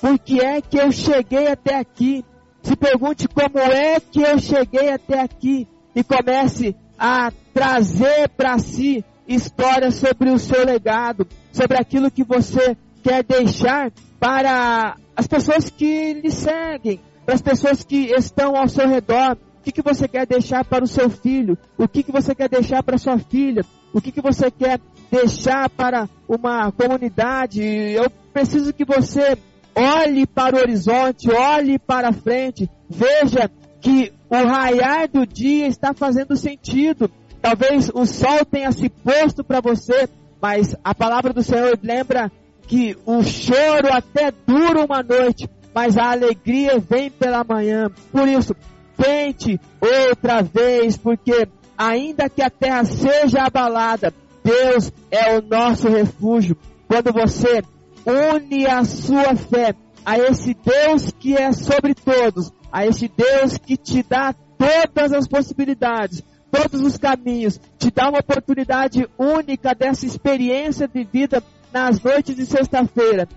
por 0.00 0.18
que 0.18 0.40
é 0.40 0.60
que 0.62 0.78
eu 0.78 0.90
cheguei 0.90 1.48
até 1.48 1.76
aqui? 1.76 2.24
Se 2.62 2.74
pergunte 2.74 3.28
como 3.28 3.58
é 3.58 4.00
que 4.00 4.22
eu 4.22 4.38
cheguei 4.38 4.90
até 4.90 5.20
aqui 5.20 5.68
e 5.94 6.02
comece 6.02 6.74
a 6.98 7.30
trazer 7.52 8.28
para 8.30 8.58
si 8.58 9.04
histórias 9.28 9.96
sobre 9.96 10.30
o 10.30 10.38
seu 10.38 10.64
legado, 10.64 11.26
sobre 11.52 11.76
aquilo 11.78 12.10
que 12.10 12.24
você 12.24 12.76
quer 13.02 13.22
deixar 13.24 13.92
para 14.18 14.96
as 15.16 15.26
pessoas 15.26 15.68
que 15.70 16.14
lhe 16.14 16.30
seguem, 16.30 17.00
para 17.24 17.34
as 17.34 17.42
pessoas 17.42 17.82
que 17.82 18.12
estão 18.12 18.56
ao 18.56 18.68
seu 18.68 18.88
redor. 18.88 19.36
O 19.58 19.62
que, 19.62 19.72
que 19.72 19.82
você 19.82 20.08
quer 20.08 20.26
deixar 20.26 20.64
para 20.64 20.84
o 20.84 20.88
seu 20.88 21.10
filho? 21.10 21.58
O 21.76 21.86
que, 21.86 22.02
que 22.02 22.12
você 22.12 22.34
quer 22.34 22.48
deixar 22.48 22.82
para 22.82 22.96
sua 22.96 23.18
filha? 23.18 23.64
O 23.92 24.00
que, 24.00 24.12
que 24.12 24.20
você 24.20 24.50
quer 24.50 24.80
deixar 25.10 25.68
para 25.68 26.08
uma 26.28 26.72
comunidade? 26.72 27.62
Eu 27.62 28.08
preciso 28.32 28.72
que 28.72 28.84
você 28.84 29.36
olhe 29.74 30.26
para 30.26 30.56
o 30.56 30.60
horizonte, 30.60 31.30
olhe 31.30 31.78
para 31.78 32.12
frente, 32.12 32.70
veja 32.88 33.50
que 33.80 34.12
o 34.28 34.34
raiar 34.34 35.08
do 35.08 35.26
dia 35.26 35.66
está 35.66 35.92
fazendo 35.92 36.36
sentido. 36.36 37.10
Talvez 37.40 37.90
o 37.92 38.04
sol 38.06 38.44
tenha 38.44 38.70
se 38.72 38.88
posto 38.88 39.42
para 39.42 39.60
você, 39.60 40.08
mas 40.40 40.76
a 40.84 40.94
palavra 40.94 41.32
do 41.32 41.42
Senhor 41.42 41.78
lembra 41.82 42.30
que 42.70 42.96
o 43.04 43.20
choro 43.24 43.92
até 43.92 44.32
dura 44.46 44.84
uma 44.84 45.02
noite, 45.02 45.50
mas 45.74 45.98
a 45.98 46.12
alegria 46.12 46.78
vem 46.78 47.10
pela 47.10 47.42
manhã. 47.42 47.90
Por 48.12 48.28
isso, 48.28 48.54
tente 48.96 49.60
outra 49.80 50.40
vez, 50.40 50.96
porque 50.96 51.48
ainda 51.76 52.28
que 52.28 52.40
a 52.40 52.48
terra 52.48 52.84
seja 52.84 53.42
abalada, 53.42 54.14
Deus 54.44 54.92
é 55.10 55.36
o 55.36 55.42
nosso 55.42 55.88
refúgio. 55.88 56.56
Quando 56.86 57.12
você 57.12 57.60
une 58.06 58.68
a 58.68 58.84
sua 58.84 59.34
fé 59.34 59.74
a 60.06 60.16
esse 60.16 60.54
Deus 60.54 61.10
que 61.18 61.36
é 61.36 61.50
sobre 61.50 61.92
todos, 61.92 62.52
a 62.70 62.86
esse 62.86 63.08
Deus 63.08 63.58
que 63.58 63.76
te 63.76 64.00
dá 64.04 64.32
todas 64.56 65.12
as 65.12 65.26
possibilidades, 65.26 66.22
todos 66.52 66.80
os 66.82 66.96
caminhos, 66.96 67.60
te 67.80 67.90
dá 67.90 68.08
uma 68.08 68.20
oportunidade 68.20 69.08
única 69.18 69.74
dessa 69.74 70.06
experiência 70.06 70.86
de 70.86 71.02
vida 71.02 71.42
nas 71.72 72.02
noites 72.02 72.36
de 72.36 72.46
sexta-feira. 72.46 73.28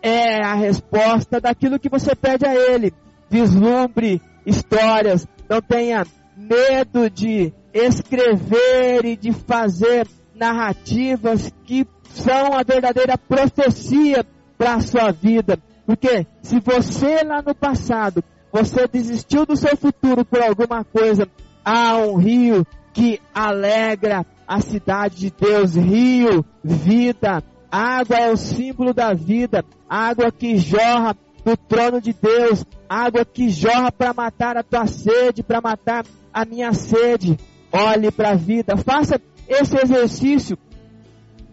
É 0.00 0.44
a 0.44 0.54
resposta 0.54 1.40
daquilo 1.40 1.78
que 1.78 1.88
você 1.88 2.14
pede 2.14 2.46
a 2.46 2.54
Ele. 2.54 2.92
Vislumbre 3.28 4.22
histórias, 4.46 5.26
não 5.48 5.60
tenha 5.60 6.06
medo 6.36 7.10
de 7.10 7.52
escrever 7.72 9.04
e 9.04 9.16
de 9.16 9.32
fazer 9.32 10.06
narrativas 10.34 11.52
que 11.64 11.86
são 12.10 12.54
a 12.54 12.62
verdadeira 12.62 13.18
profecia 13.18 14.24
para 14.56 14.74
a 14.74 14.80
sua 14.80 15.10
vida. 15.10 15.58
Porque 15.84 16.26
se 16.42 16.60
você 16.60 17.22
lá 17.24 17.42
no 17.42 17.54
passado, 17.54 18.22
você 18.52 18.86
desistiu 18.86 19.44
do 19.44 19.56
seu 19.56 19.76
futuro 19.76 20.24
por 20.24 20.40
alguma 20.40 20.84
coisa, 20.84 21.28
há 21.64 21.96
um 21.96 22.16
rio 22.16 22.66
que 22.92 23.20
alegra 23.34 24.24
a 24.46 24.60
cidade 24.60 25.16
de 25.16 25.30
Deus, 25.30 25.74
rio, 25.74 26.44
vida. 26.64 27.42
Água 27.70 28.16
é 28.16 28.30
o 28.30 28.36
símbolo 28.36 28.94
da 28.94 29.12
vida, 29.12 29.64
água 29.88 30.32
que 30.32 30.56
jorra 30.56 31.16
do 31.44 31.56
trono 31.56 32.00
de 32.00 32.12
Deus, 32.12 32.64
água 32.88 33.24
que 33.24 33.50
jorra 33.50 33.92
para 33.92 34.14
matar 34.14 34.56
a 34.56 34.62
tua 34.62 34.86
sede, 34.86 35.42
para 35.42 35.60
matar 35.60 36.04
a 36.32 36.44
minha 36.44 36.72
sede. 36.72 37.38
Olhe 37.70 38.10
para 38.10 38.30
a 38.30 38.34
vida, 38.34 38.76
faça 38.78 39.20
esse 39.46 39.76
exercício 39.76 40.58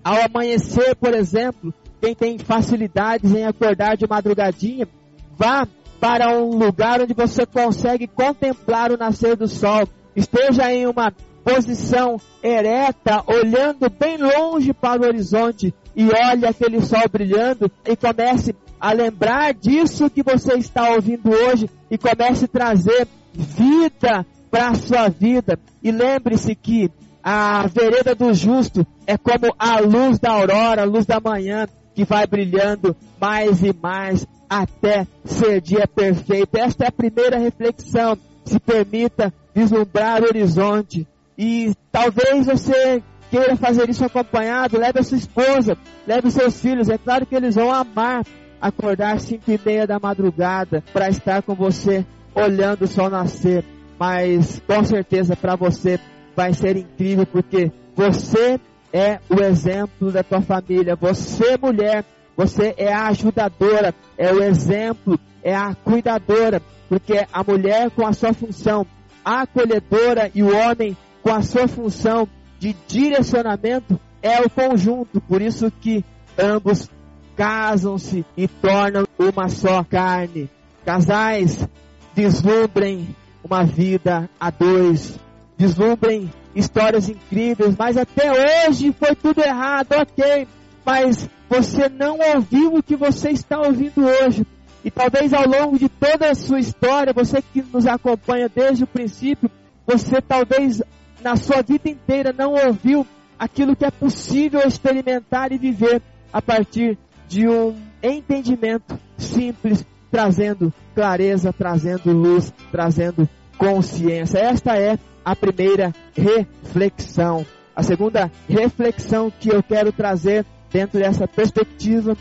ao 0.04 0.21
amanhecer, 0.21 0.95
por 0.95 1.13
exemplo, 1.13 1.73
quem 1.99 2.13
tem 2.13 2.38
facilidades 2.38 3.34
em 3.34 3.43
acordar 3.43 3.97
de 3.97 4.08
madrugadinha, 4.08 4.88
vá 5.36 5.67
para 5.99 6.38
um 6.38 6.51
lugar 6.51 7.01
onde 7.01 7.13
você 7.13 7.45
consegue 7.45 8.08
contemplar 8.08 8.91
o 8.91 8.97
nascer 8.97 9.36
do 9.36 9.47
sol. 9.47 9.88
Esteja 10.15 10.71
em 10.71 10.86
uma 10.86 11.12
posição 11.45 12.19
ereta, 12.41 13.23
olhando 13.27 13.88
bem 13.88 14.17
longe 14.17 14.73
para 14.73 15.03
o 15.03 15.05
horizonte 15.05 15.71
e 15.95 16.08
olhe 16.08 16.43
aquele 16.47 16.81
sol 16.81 17.08
brilhando 17.08 17.71
e 17.86 17.95
comece 17.95 18.55
a 18.81 18.91
lembrar 18.91 19.53
disso 19.53 20.10
que 20.10 20.23
você 20.23 20.55
está 20.55 20.89
ouvindo 20.89 21.29
hoje 21.29 21.69
e 21.89 21.99
comece 21.99 22.45
a 22.45 22.47
trazer 22.47 23.08
vida 23.31 24.25
para 24.49 24.69
a 24.69 24.75
sua 24.75 25.08
vida. 25.08 25.60
E 25.84 25.91
lembre-se 25.91 26.55
que 26.55 26.89
a 27.23 27.67
vereda 27.67 28.15
do 28.15 28.34
justo 28.34 28.86
é 29.05 29.15
como 29.15 29.53
a 29.58 29.79
luz 29.79 30.17
da 30.17 30.31
aurora, 30.31 30.81
a 30.81 30.86
luz 30.86 31.05
da 31.05 31.19
manhã, 31.19 31.67
que 31.93 32.03
vai 32.03 32.25
brilhando 32.25 32.95
mais 33.21 33.62
e 33.62 33.71
mais 33.71 34.27
até 34.49 35.08
ser 35.23 35.62
dia 35.62 35.88
perfeito. 35.88 36.58
Esta 36.58 36.86
é 36.86 36.88
a 36.88 36.91
primeira 36.91 37.38
reflexão. 37.38 38.17
Se 38.43 38.60
permita 38.60 39.34
vislumbrar 39.53 40.21
o 40.21 40.25
horizonte. 40.25 41.08
E 41.38 41.74
talvez 41.91 42.45
você 42.45 43.04
queira 43.30 43.56
fazer 43.56 43.89
isso 43.89 44.06
acompanhado, 44.06 44.78
leve 44.78 45.00
a 45.00 45.04
sua 45.04 45.17
esposa, 45.17 45.78
leve 46.08 46.32
seus 46.32 46.60
filhos. 46.60 46.89
É 46.89 46.98
claro 46.98 47.26
que 47.26 47.36
eles 47.36 47.56
vão 47.56 47.71
amar 47.71 48.24
acordar 48.62 49.19
cinco 49.19 49.52
e 49.52 49.60
meia 49.63 49.86
da 49.86 50.00
madrugada 50.00 50.84
para 50.91 51.10
estar 51.10 51.43
com 51.43 51.54
você 51.54 52.06
olhando 52.34 52.84
o 52.84 52.88
sol 52.88 53.10
nascer. 53.10 53.63
Mas 54.00 54.62
com 54.65 54.84
certeza 54.84 55.36
para 55.36 55.56
você 55.56 56.00
vai 56.36 56.54
ser 56.54 56.76
incrível 56.78 57.26
porque 57.26 57.71
você 57.95 58.60
é 58.91 59.19
o 59.30 59.41
exemplo 59.41 60.12
da 60.12 60.24
tua 60.24 60.41
família. 60.41 60.95
Você, 60.95 61.58
mulher, 61.58 62.04
você 62.36 62.74
é 62.78 62.91
a 62.91 63.08
ajudadora, 63.08 63.93
é 64.17 64.32
o 64.34 64.41
exemplo, 64.43 65.19
é 65.43 65.56
a 65.56 65.74
cuidadora, 65.76 66.62
porque 66.89 67.26
a 67.32 67.43
mulher 67.43 67.91
com 67.91 68.06
a 68.06 68.13
sua 68.13 68.34
função 68.34 68.86
acolhedora 69.24 70.30
e 70.34 70.43
o 70.43 70.56
homem 70.56 70.95
com 71.25 71.33
a 71.33 71.41
sua 71.41 71.67
função 71.67 72.29
de 72.59 72.75
direcionamento 72.88 73.99
é 74.21 74.41
o 74.41 74.49
conjunto. 74.49 75.19
Por 75.19 75.41
isso 75.41 75.71
que 75.81 76.05
ambos 76.38 76.88
casam-se 77.35 78.23
e 78.38 78.47
tornam 78.47 79.07
uma 79.17 79.49
só 79.49 79.83
carne. 79.83 80.47
Casais, 80.85 81.67
vislumbrem 82.13 83.15
uma 83.43 83.63
vida 83.63 84.29
a 84.39 84.51
dois, 84.51 85.19
vislumbrem 85.57 86.31
histórias 86.53 87.09
incríveis, 87.09 87.75
mas 87.75 87.97
até 87.97 88.31
hoje 88.67 88.93
foi 88.93 89.15
tudo 89.15 89.41
errado, 89.41 89.93
ok. 89.93 90.47
Mas 90.85 91.27
você 91.49 91.89
não 91.89 92.19
ouviu 92.35 92.75
o 92.75 92.83
que 92.83 92.95
você 92.95 93.31
está 93.31 93.59
ouvindo 93.59 94.05
hoje. 94.05 94.45
E 94.83 94.91
talvez 94.91 95.33
ao 95.33 95.47
longo 95.47 95.79
de 95.79 95.89
toda 95.89 96.29
a 96.29 96.35
sua 96.35 96.59
história, 96.59 97.11
você 97.11 97.41
que 97.41 97.63
nos 97.73 97.88
acompanha 97.88 98.47
desde 98.47 98.83
o 98.83 98.88
princípio, 98.88 99.49
você 99.88 100.21
talvez 100.21 100.83
na 101.25 101.35
sua 101.35 101.63
vida 101.63 101.89
inteira 101.89 102.31
não 102.31 102.53
ouviu 102.53 103.03
aquilo 103.39 103.75
que 103.75 103.83
é 103.83 103.89
possível 103.89 104.61
experimentar 104.61 105.51
e 105.51 105.57
viver 105.57 105.99
a 106.31 106.39
partir 106.39 106.99
de 107.27 107.47
um 107.47 107.75
entendimento 108.03 108.95
simples, 109.17 109.83
trazendo 110.11 110.71
clareza, 110.93 111.51
trazendo 111.51 112.11
luz, 112.11 112.53
trazendo 112.71 113.27
consciência. 113.57 114.38
Esta 114.38 114.77
é 114.77 114.99
a 115.25 115.35
primeira 115.35 115.91
reflexão. 116.15 117.43
A 117.75 117.81
segunda 117.81 118.31
reflexão 118.47 119.31
que 119.31 119.49
eu 119.49 119.63
quero 119.63 119.91
trazer 119.91 120.45
dentro 120.71 120.99
dessa 120.99 121.27
perspectiva, 121.27 122.15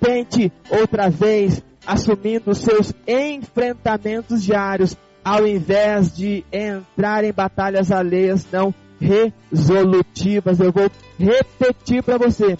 tente 0.00 0.52
outra 0.70 1.08
vez 1.08 1.62
assumindo 1.86 2.52
seus 2.52 2.92
enfrentamentos 3.06 4.42
diários, 4.42 4.96
ao 5.24 5.46
invés 5.46 6.14
de 6.14 6.44
entrar 6.52 7.24
em 7.24 7.32
batalhas 7.32 7.90
alheias 7.90 8.46
não 8.52 8.74
resolutivas. 9.00 10.60
Eu 10.60 10.70
vou 10.70 10.90
repetir 11.18 12.02
para 12.02 12.18
você. 12.18 12.58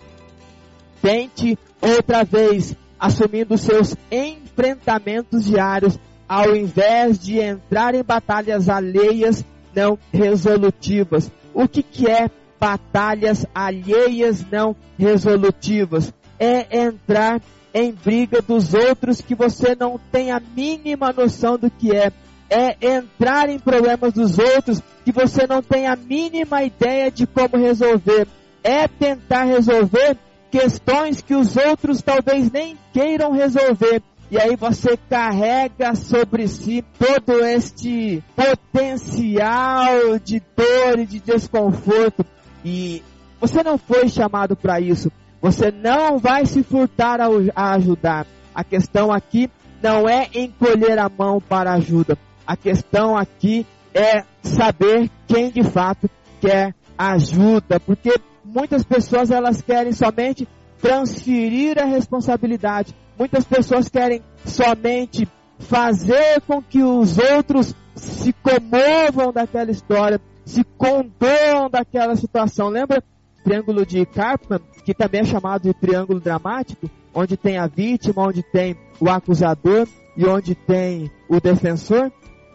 Tente 1.03 1.59
outra 1.81 2.25
vez 2.25 2.75
assumindo 2.99 3.59
seus 3.59 3.95
enfrentamentos 4.11 5.45
diários, 5.45 5.99
ao 6.27 6.57
invés 6.57 7.19
de 7.19 7.39
entrar 7.39 7.95
em 7.95 8.03
batalhas 8.03 8.69
alheias 8.71 9.45
não 9.75 9.99
resolutivas. 10.11 11.31
O 11.53 11.69
que, 11.69 11.83
que 11.83 12.11
é 12.11 12.31
batalhas 12.59 13.45
alheias 13.55 14.43
não 14.51 14.75
resolutivas? 14.99 16.13
É 16.39 16.85
entrar 16.85 17.43
em 17.75 17.93
briga 17.93 18.41
dos 18.41 18.73
outros 18.73 19.21
que 19.21 19.35
você 19.35 19.77
não 19.79 20.01
tem 20.11 20.31
a 20.31 20.41
mínima 20.41 21.13
noção 21.13 21.59
do 21.59 21.71
que 21.71 21.95
é. 21.95 22.13
É 22.49 22.77
entrar 22.81 23.49
em 23.49 23.59
problemas 23.59 24.13
dos 24.13 24.39
outros 24.39 24.83
que 25.05 25.13
você 25.13 25.47
não 25.47 25.63
tem 25.63 25.87
a 25.87 25.97
mínima 25.97 26.63
ideia 26.63 27.11
de 27.11 27.27
como 27.27 27.57
resolver. 27.57 28.27
É 28.63 28.87
tentar 28.87 29.45
resolver 29.45 30.17
questões 30.51 31.21
que 31.21 31.35
os 31.35 31.57
outros 31.57 32.01
talvez 32.01 32.51
nem 32.51 32.79
queiram 32.93 33.33
resolver. 33.33 34.03
E 34.31 34.39
aí 34.39 34.57
você 34.57 34.97
carrega 35.09 35.95
sobre 35.95 36.49
si 36.49 36.85
todo 36.99 37.45
este 37.45 38.23
potencial 38.35 40.19
de 40.23 40.43
dor 40.57 40.99
e 40.99 41.07
de 41.07 41.21
desconforto. 41.21 42.25
E 42.65 43.03
você 43.41 43.63
não 43.63 43.77
foi 43.77 44.09
chamado 44.09 44.57
para 44.57 44.81
isso. 44.81 45.13
Você 45.43 45.71
não 45.71 46.19
vai 46.19 46.47
se 46.47 46.63
furtar 46.63 47.21
a 47.21 47.73
ajudar. 47.75 48.27
A 48.55 48.65
questão 48.65 49.13
aqui 49.13 49.51
não 49.83 50.09
é 50.09 50.29
encolher 50.35 50.99
a 50.99 51.11
mão 51.11 51.41
para 51.41 51.73
ajuda. 51.75 52.17
A 52.47 52.57
questão 52.57 53.17
aqui 53.17 53.67
é 53.95 54.25
saber 54.43 55.11
quem 55.27 55.51
de 55.51 55.63
fato 55.63 56.11
quer 56.41 56.75
ajuda, 56.97 57.81
porque 57.81 58.13
muitas 58.45 58.85
pessoas 58.85 59.31
elas 59.31 59.63
querem 59.63 59.93
somente 59.93 60.47
transferir 60.81 61.79
a 61.79 61.85
responsabilidade. 61.85 62.95
Muitas 63.19 63.45
pessoas 63.45 63.89
querem 63.89 64.23
somente 64.45 65.27
fazer 65.59 66.41
com 66.47 66.61
que 66.61 66.83
os 66.83 67.19
outros 67.19 67.75
se 67.95 68.33
comovam 68.35 69.33
daquela 69.33 69.71
história, 69.71 70.21
se 70.45 70.65
condoam 70.77 71.71
daquela 71.71 72.17
situação. 72.17 72.69
Lembra 72.69 73.03
triângulo 73.43 73.87
de 73.87 74.05
Karpman, 74.07 74.61
que 74.85 74.95
também 74.95 75.21
é 75.21 75.25
chamado 75.25 75.63
de 75.63 75.75
triângulo 75.75 76.21
dramático, 76.21 76.91
onde 77.15 77.37
tem 77.37 77.59
a 77.59 77.67
vítima, 77.67 78.27
onde 78.27 78.43
tem 78.43 78.77
o 79.01 79.09
acusador 79.09 79.87
e 80.17 80.27
onde 80.27 80.55
tem 80.55 81.11
o 81.29 81.41
defensor. 81.41 82.11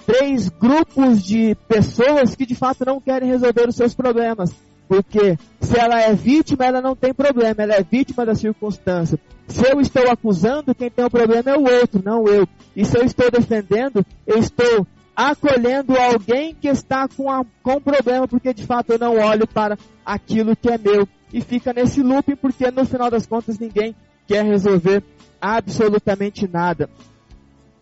Três 0.10 0.50
grupos 0.50 1.24
de 1.24 1.54
pessoas 1.68 2.34
que 2.34 2.44
de 2.44 2.56
fato 2.56 2.84
não 2.84 3.00
querem 3.00 3.30
resolver 3.30 3.70
os 3.70 3.76
seus 3.76 3.94
problemas. 3.94 4.52
Porque 4.88 5.38
se 5.62 5.78
ela 5.78 6.02
é 6.02 6.16
vítima, 6.16 6.66
ela 6.66 6.82
não 6.82 6.96
tem 6.96 7.14
problema, 7.14 7.62
ela 7.62 7.76
é 7.76 7.84
vítima 7.84 8.26
da 8.26 8.34
circunstância. 8.34 9.20
Se 9.48 9.72
eu 9.72 9.80
estou 9.80 10.10
acusando, 10.10 10.74
quem 10.74 10.90
tem 10.90 11.06
o 11.06 11.12
problema 11.12 11.52
é 11.52 11.56
o 11.56 11.62
outro, 11.62 12.02
não 12.04 12.28
eu. 12.28 12.48
E 12.76 12.84
se 12.86 12.98
eu 12.98 13.04
estou 13.04 13.30
defendendo, 13.30 14.04
eu 14.26 14.40
estou 14.40 14.88
acolhendo 15.16 15.96
alguém 15.96 16.56
que 16.56 16.70
está 16.70 17.08
com, 17.08 17.30
a, 17.30 17.46
com 17.62 17.80
problema, 17.80 18.28
porque 18.28 18.52
de 18.52 18.66
fato 18.66 18.94
eu 18.94 18.98
não 18.98 19.16
olho 19.16 19.46
para 19.46 19.78
aquilo 20.04 20.56
que 20.56 20.72
é 20.72 20.78
meu. 20.80 21.08
E 21.32 21.40
fica 21.40 21.72
nesse 21.72 22.02
looping, 22.02 22.36
porque 22.36 22.72
no 22.72 22.84
final 22.84 23.12
das 23.12 23.28
contas 23.28 23.60
ninguém 23.60 23.96
quer 24.28 24.44
resolver 24.44 25.04
absolutamente 25.40 26.50
nada. 26.52 26.90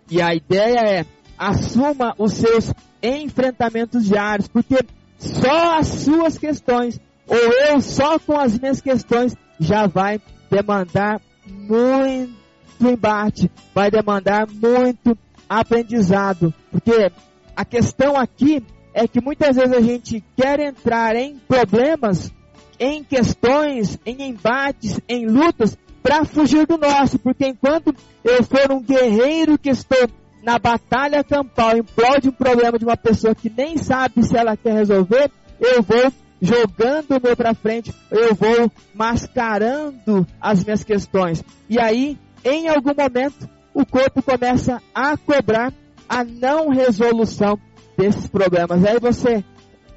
E 0.10 0.22
a 0.22 0.34
ideia 0.34 0.80
é, 0.80 1.06
assuma 1.38 2.14
os 2.18 2.34
seus 2.34 2.74
enfrentamentos 3.02 4.06
diários, 4.06 4.48
porque 4.48 4.80
só 5.18 5.78
as 5.78 5.88
suas 5.88 6.38
questões, 6.38 7.00
ou 7.28 7.38
eu 7.38 7.82
só 7.82 8.18
com 8.20 8.38
as 8.38 8.58
minhas 8.58 8.82
questões, 8.82 9.36
já 9.60 9.88
vai 9.88 10.20
demandar 10.50 11.22
muito 11.46 12.36
embate, 12.82 13.52
vai 13.74 13.90
demandar 13.90 14.48
muito 14.48 15.18
aprendizado, 15.50 16.54
porque 16.72 17.12
a 17.56 17.66
questão 17.66 18.18
aqui 18.18 18.64
é 18.94 19.08
que 19.08 19.22
muitas 19.22 19.56
vezes 19.56 19.74
a 19.74 19.82
gente 19.82 20.24
quer 20.36 20.60
entrar 20.60 21.16
em 21.16 21.38
problemas, 21.38 22.32
em 22.80 23.04
questões, 23.04 24.00
em 24.06 24.30
embates, 24.30 25.00
em 25.08 25.28
lutas, 25.28 25.78
para 26.02 26.24
fugir 26.26 26.66
do 26.66 26.78
nosso, 26.78 27.20
porque 27.20 27.48
enquanto 27.48 27.94
eu 28.24 28.44
for 28.44 28.72
um 28.72 28.82
guerreiro 28.82 29.58
que 29.58 29.70
estou 29.70 30.08
na 30.48 30.58
batalha 30.58 31.26
campal 31.26 31.76
em 31.76 31.84
prol 31.84 32.22
de 32.22 32.30
um 32.30 32.32
problema 32.32 32.80
de 32.80 32.86
uma 32.86 32.96
pessoa 32.96 33.36
que 33.36 33.50
nem 33.50 33.76
sabe 33.76 34.24
se 34.24 34.38
ela 34.38 34.56
quer 34.56 34.76
resolver, 34.76 35.30
eu 35.60 35.84
vou 35.84 36.10
jogando 36.42 37.18
o 37.18 37.22
meu 37.22 37.36
para 37.36 37.54
frente, 37.54 37.94
eu 38.10 38.34
vou 38.34 38.72
mascarando 38.96 40.26
as 40.40 40.64
minhas 40.64 40.86
questões. 40.86 41.44
E 41.70 41.78
aí, 41.78 42.18
em 42.46 42.70
algum 42.70 42.94
momento, 42.96 43.50
o 43.74 43.86
corpo 43.86 44.24
começa 44.24 44.82
a 44.96 45.18
cobrar 45.18 45.74
a 46.08 46.24
não 46.24 46.70
resolução 46.70 47.60
desses 47.98 48.28
problemas. 48.28 48.86
Aí 48.86 49.02
você 49.02 49.44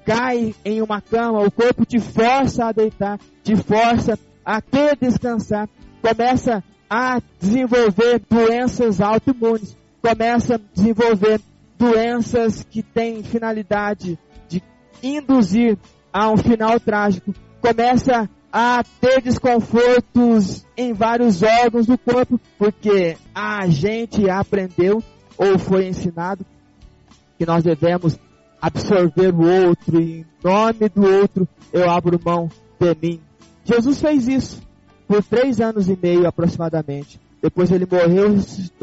cai 0.04 0.52
em 0.64 0.82
uma 0.82 1.00
cama, 1.00 1.44
o 1.44 1.50
corpo 1.52 1.86
te 1.86 2.00
força 2.00 2.64
a 2.64 2.72
deitar, 2.72 3.20
te 3.44 3.54
força 3.54 4.18
a 4.44 4.60
ter 4.60 4.96
descansar, 4.96 5.68
começa 6.02 6.64
a 6.88 7.20
desenvolver 7.38 8.20
doenças 8.28 9.00
autoimunes, 9.00 9.76
começa 10.02 10.56
a 10.56 10.60
desenvolver 10.74 11.40
doenças 11.78 12.62
que 12.62 12.82
têm 12.82 13.22
finalidade 13.22 14.18
de 14.48 14.62
induzir 15.02 15.78
a 16.12 16.30
um 16.30 16.36
final 16.36 16.78
trágico, 16.78 17.34
começa 17.60 18.28
a 18.52 18.82
ter 19.00 19.22
desconfortos 19.22 20.66
em 20.76 20.92
vários 20.92 21.42
órgãos 21.42 21.86
do 21.86 21.96
corpo, 21.96 22.40
porque 22.58 23.16
a 23.34 23.66
gente 23.68 24.28
aprendeu 24.28 25.02
ou 25.38 25.58
foi 25.58 25.86
ensinado 25.86 26.44
que 27.38 27.46
nós 27.46 27.62
devemos 27.62 28.18
absorver 28.60 29.34
o 29.34 29.68
outro 29.68 30.00
e 30.00 30.20
em 30.20 30.26
nome 30.44 30.88
do 30.88 31.02
outro 31.02 31.48
eu 31.72 31.88
abro 31.88 32.20
mão 32.22 32.50
de 32.78 32.96
mim. 33.00 33.20
Jesus 33.64 34.00
fez 34.00 34.28
isso 34.28 34.62
por 35.06 35.22
três 35.22 35.60
anos 35.60 35.88
e 35.88 35.98
meio 36.00 36.26
aproximadamente. 36.26 37.20
Depois 37.42 37.70
ele 37.70 37.86
morreu, 37.90 38.36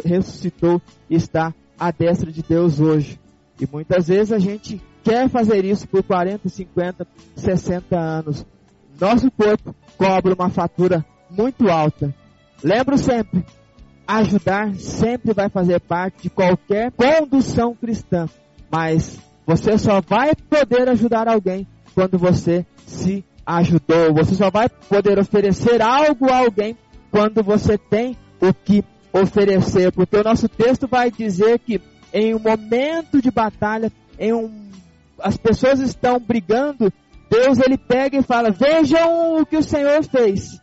ressuscitou 0.04 0.82
e 1.10 1.16
está 1.16 1.54
à 1.80 1.92
destra 1.92 2.32
de 2.32 2.42
Deus 2.42 2.80
hoje. 2.80 3.20
E 3.60 3.68
muitas 3.72 4.08
vezes 4.08 4.32
a 4.32 4.40
gente 4.40 4.82
quer 5.04 5.30
fazer 5.30 5.64
isso 5.64 5.88
por 5.88 6.04
40, 6.04 6.50
50, 6.50 7.08
60 7.36 7.98
anos. 7.98 8.46
Nosso 9.00 9.30
corpo 9.32 9.76
cobra 9.98 10.34
uma 10.34 10.50
fatura 10.50 11.06
muito 11.30 11.70
alta. 11.70 12.14
Lembro 12.64 12.98
sempre, 12.98 13.46
ajudar 14.08 14.74
sempre 14.76 15.34
vai 15.34 15.50
fazer 15.50 15.80
parte 15.80 16.24
de 16.24 16.30
qualquer 16.30 16.92
condução 16.92 17.76
cristã, 17.76 18.28
mas 18.72 19.20
você 19.46 19.78
só 19.78 20.02
vai 20.02 20.34
poder 20.36 20.90
ajudar 20.90 21.28
alguém 21.28 21.68
quando 21.94 22.18
você 22.18 22.66
se 22.86 23.24
ajudou. 23.46 24.14
Você 24.16 24.36
só 24.36 24.50
vai 24.50 24.68
poder 24.68 25.20
oferecer 25.20 25.82
algo 25.82 26.30
a 26.30 26.40
alguém 26.40 26.76
quando 27.12 27.44
você 27.44 27.78
tem 27.78 28.18
o 28.42 28.54
que 28.54 28.84
oferecer, 29.12 29.92
porque 29.92 30.18
o 30.18 30.24
nosso 30.24 30.48
texto 30.48 30.88
vai 30.88 31.10
dizer 31.10 31.60
que 31.60 31.82
em 32.14 32.36
um 32.36 32.40
momento 32.40 33.22
de 33.22 33.32
batalha, 33.32 33.92
em 34.20 34.34
um 34.34 34.68
as 35.20 35.36
pessoas 35.36 35.80
estão 35.80 36.20
brigando, 36.20 36.94
Deus 37.30 37.60
ele 37.60 37.78
pega 37.78 38.18
e 38.18 38.24
fala: 38.24 38.52
"Vejam 38.52 39.40
o 39.40 39.46
que 39.46 39.58
o 39.58 39.64
Senhor 39.64 40.04
fez. 40.04 40.62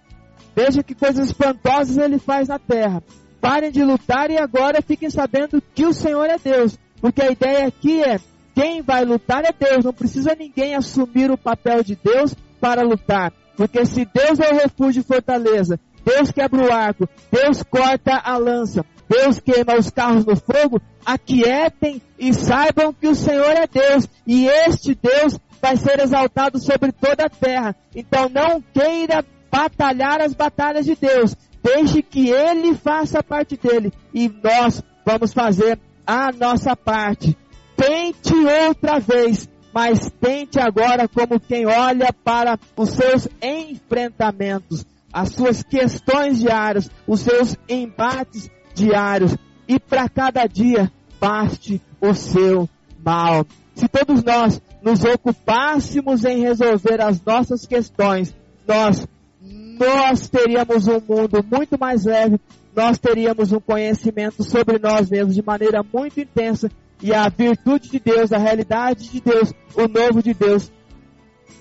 Veja 0.55 0.83
que 0.83 0.95
coisas 0.95 1.27
espantosas 1.27 1.97
ele 1.97 2.19
faz 2.19 2.49
na 2.49 2.59
terra 2.59 3.03
parem 3.45 3.71
de 3.71 3.85
lutar 3.85 4.31
e 4.31 4.39
agora 4.39 4.81
fiquem 4.81 5.11
sabendo 5.11 5.63
que 5.75 5.85
o 5.85 5.93
Senhor 5.93 6.25
é 6.25 6.39
Deus. 6.39 6.79
Porque 6.99 7.21
a 7.21 7.31
ideia 7.31 7.67
aqui 7.67 8.03
é 8.03 8.19
quem 8.55 8.81
vai 8.81 9.05
lutar 9.05 9.45
é 9.45 9.53
Deus. 9.53 9.85
Não 9.85 9.93
precisa 9.93 10.35
ninguém 10.35 10.75
assumir 10.75 11.31
o 11.31 11.37
papel 11.37 11.85
de 11.85 11.95
Deus 11.95 12.35
para 12.59 12.81
lutar. 12.81 13.35
Porque 13.55 13.85
se 13.85 14.07
Deus 14.07 14.41
é 14.41 14.51
o 14.51 14.57
refúgio 14.57 15.01
e 15.01 15.05
fortaleza, 15.05 15.79
Deus 16.05 16.31
quebra 16.31 16.63
o 16.63 16.73
arco, 16.73 17.09
Deus 17.31 17.63
corta 17.63 18.17
a 18.17 18.37
lança, 18.37 18.85
Deus 19.09 19.41
queima 19.41 19.77
os 19.79 19.91
carros 19.91 20.25
no 20.25 20.37
fogo, 20.37 20.81
aquietem 21.05 22.01
e 22.19 22.33
saibam 22.33 22.93
que 22.93 23.09
o 23.09 23.15
Senhor 23.15 23.51
é 23.51 23.67
Deus. 23.67 24.09
E 24.27 24.47
este 24.47 24.95
Deus 24.95 25.39
vai 25.61 25.77
ser 25.77 26.01
exaltado 26.01 26.59
sobre 26.59 26.93
toda 26.93 27.27
a 27.27 27.31
terra. 27.31 27.75
Então 27.95 28.29
não 28.29 28.61
queira 28.61 29.25
batalhar 29.51 30.21
as 30.21 30.35
batalhas 30.35 30.85
de 30.85 30.95
Deus. 30.95 31.37
Deixe 31.63 32.03
que 32.03 32.29
Ele 32.29 32.75
faça 32.75 33.21
a 33.21 33.23
parte 33.23 33.57
dele. 33.57 33.93
E 34.13 34.29
nós 34.29 34.83
vamos 35.05 35.33
fazer 35.33 35.79
a 36.07 36.31
nossa 36.33 36.77
parte. 36.77 37.37
Tente 37.77 38.35
outra 38.35 39.01
vez, 39.01 39.49
mas 39.73 40.11
tente 40.21 40.61
agora 40.61 41.09
como 41.09 41.41
quem 41.41 41.67
olha 41.67 42.13
para 42.13 42.59
os 42.77 42.91
seus 42.91 43.29
enfrentamentos, 43.43 44.87
as 45.15 45.29
suas 45.29 45.63
questões 45.63 46.41
diárias, 46.41 46.91
os 47.07 47.21
seus 47.21 47.57
embates 47.69 48.51
diários. 48.75 49.37
E 49.69 49.79
para 49.79 50.09
cada 50.09 50.45
dia, 50.47 50.91
baste 51.21 51.81
o 52.01 52.13
seu 52.13 52.69
mal. 52.99 53.47
Se 53.77 53.87
todos 53.87 54.25
nós 54.25 54.61
nos 54.83 55.05
ocupássemos 55.05 56.25
em 56.25 56.41
resolver 56.41 57.01
as 57.01 57.25
nossas 57.25 57.65
questões, 57.65 58.35
nós, 58.67 59.07
nós 59.41 60.29
teríamos 60.29 60.89
um 60.89 61.01
mundo 61.01 61.45
muito 61.49 61.79
mais 61.79 62.05
leve, 62.05 62.41
nós 62.75 62.99
teríamos 62.99 63.53
um 63.53 63.61
conhecimento 63.61 64.43
sobre 64.43 64.81
nós 64.81 65.09
mesmos 65.09 65.37
de 65.37 65.43
maneira 65.43 65.85
muito 65.93 66.21
intensa 66.21 66.69
e 67.01 67.15
a 67.15 67.29
virtude 67.29 67.89
de 67.89 68.01
Deus, 68.01 68.33
a 68.33 68.39
realidade 68.39 69.11
de 69.11 69.21
Deus, 69.21 69.53
o 69.77 69.87
novo 69.87 70.21
de 70.21 70.35
Deus 70.35 70.73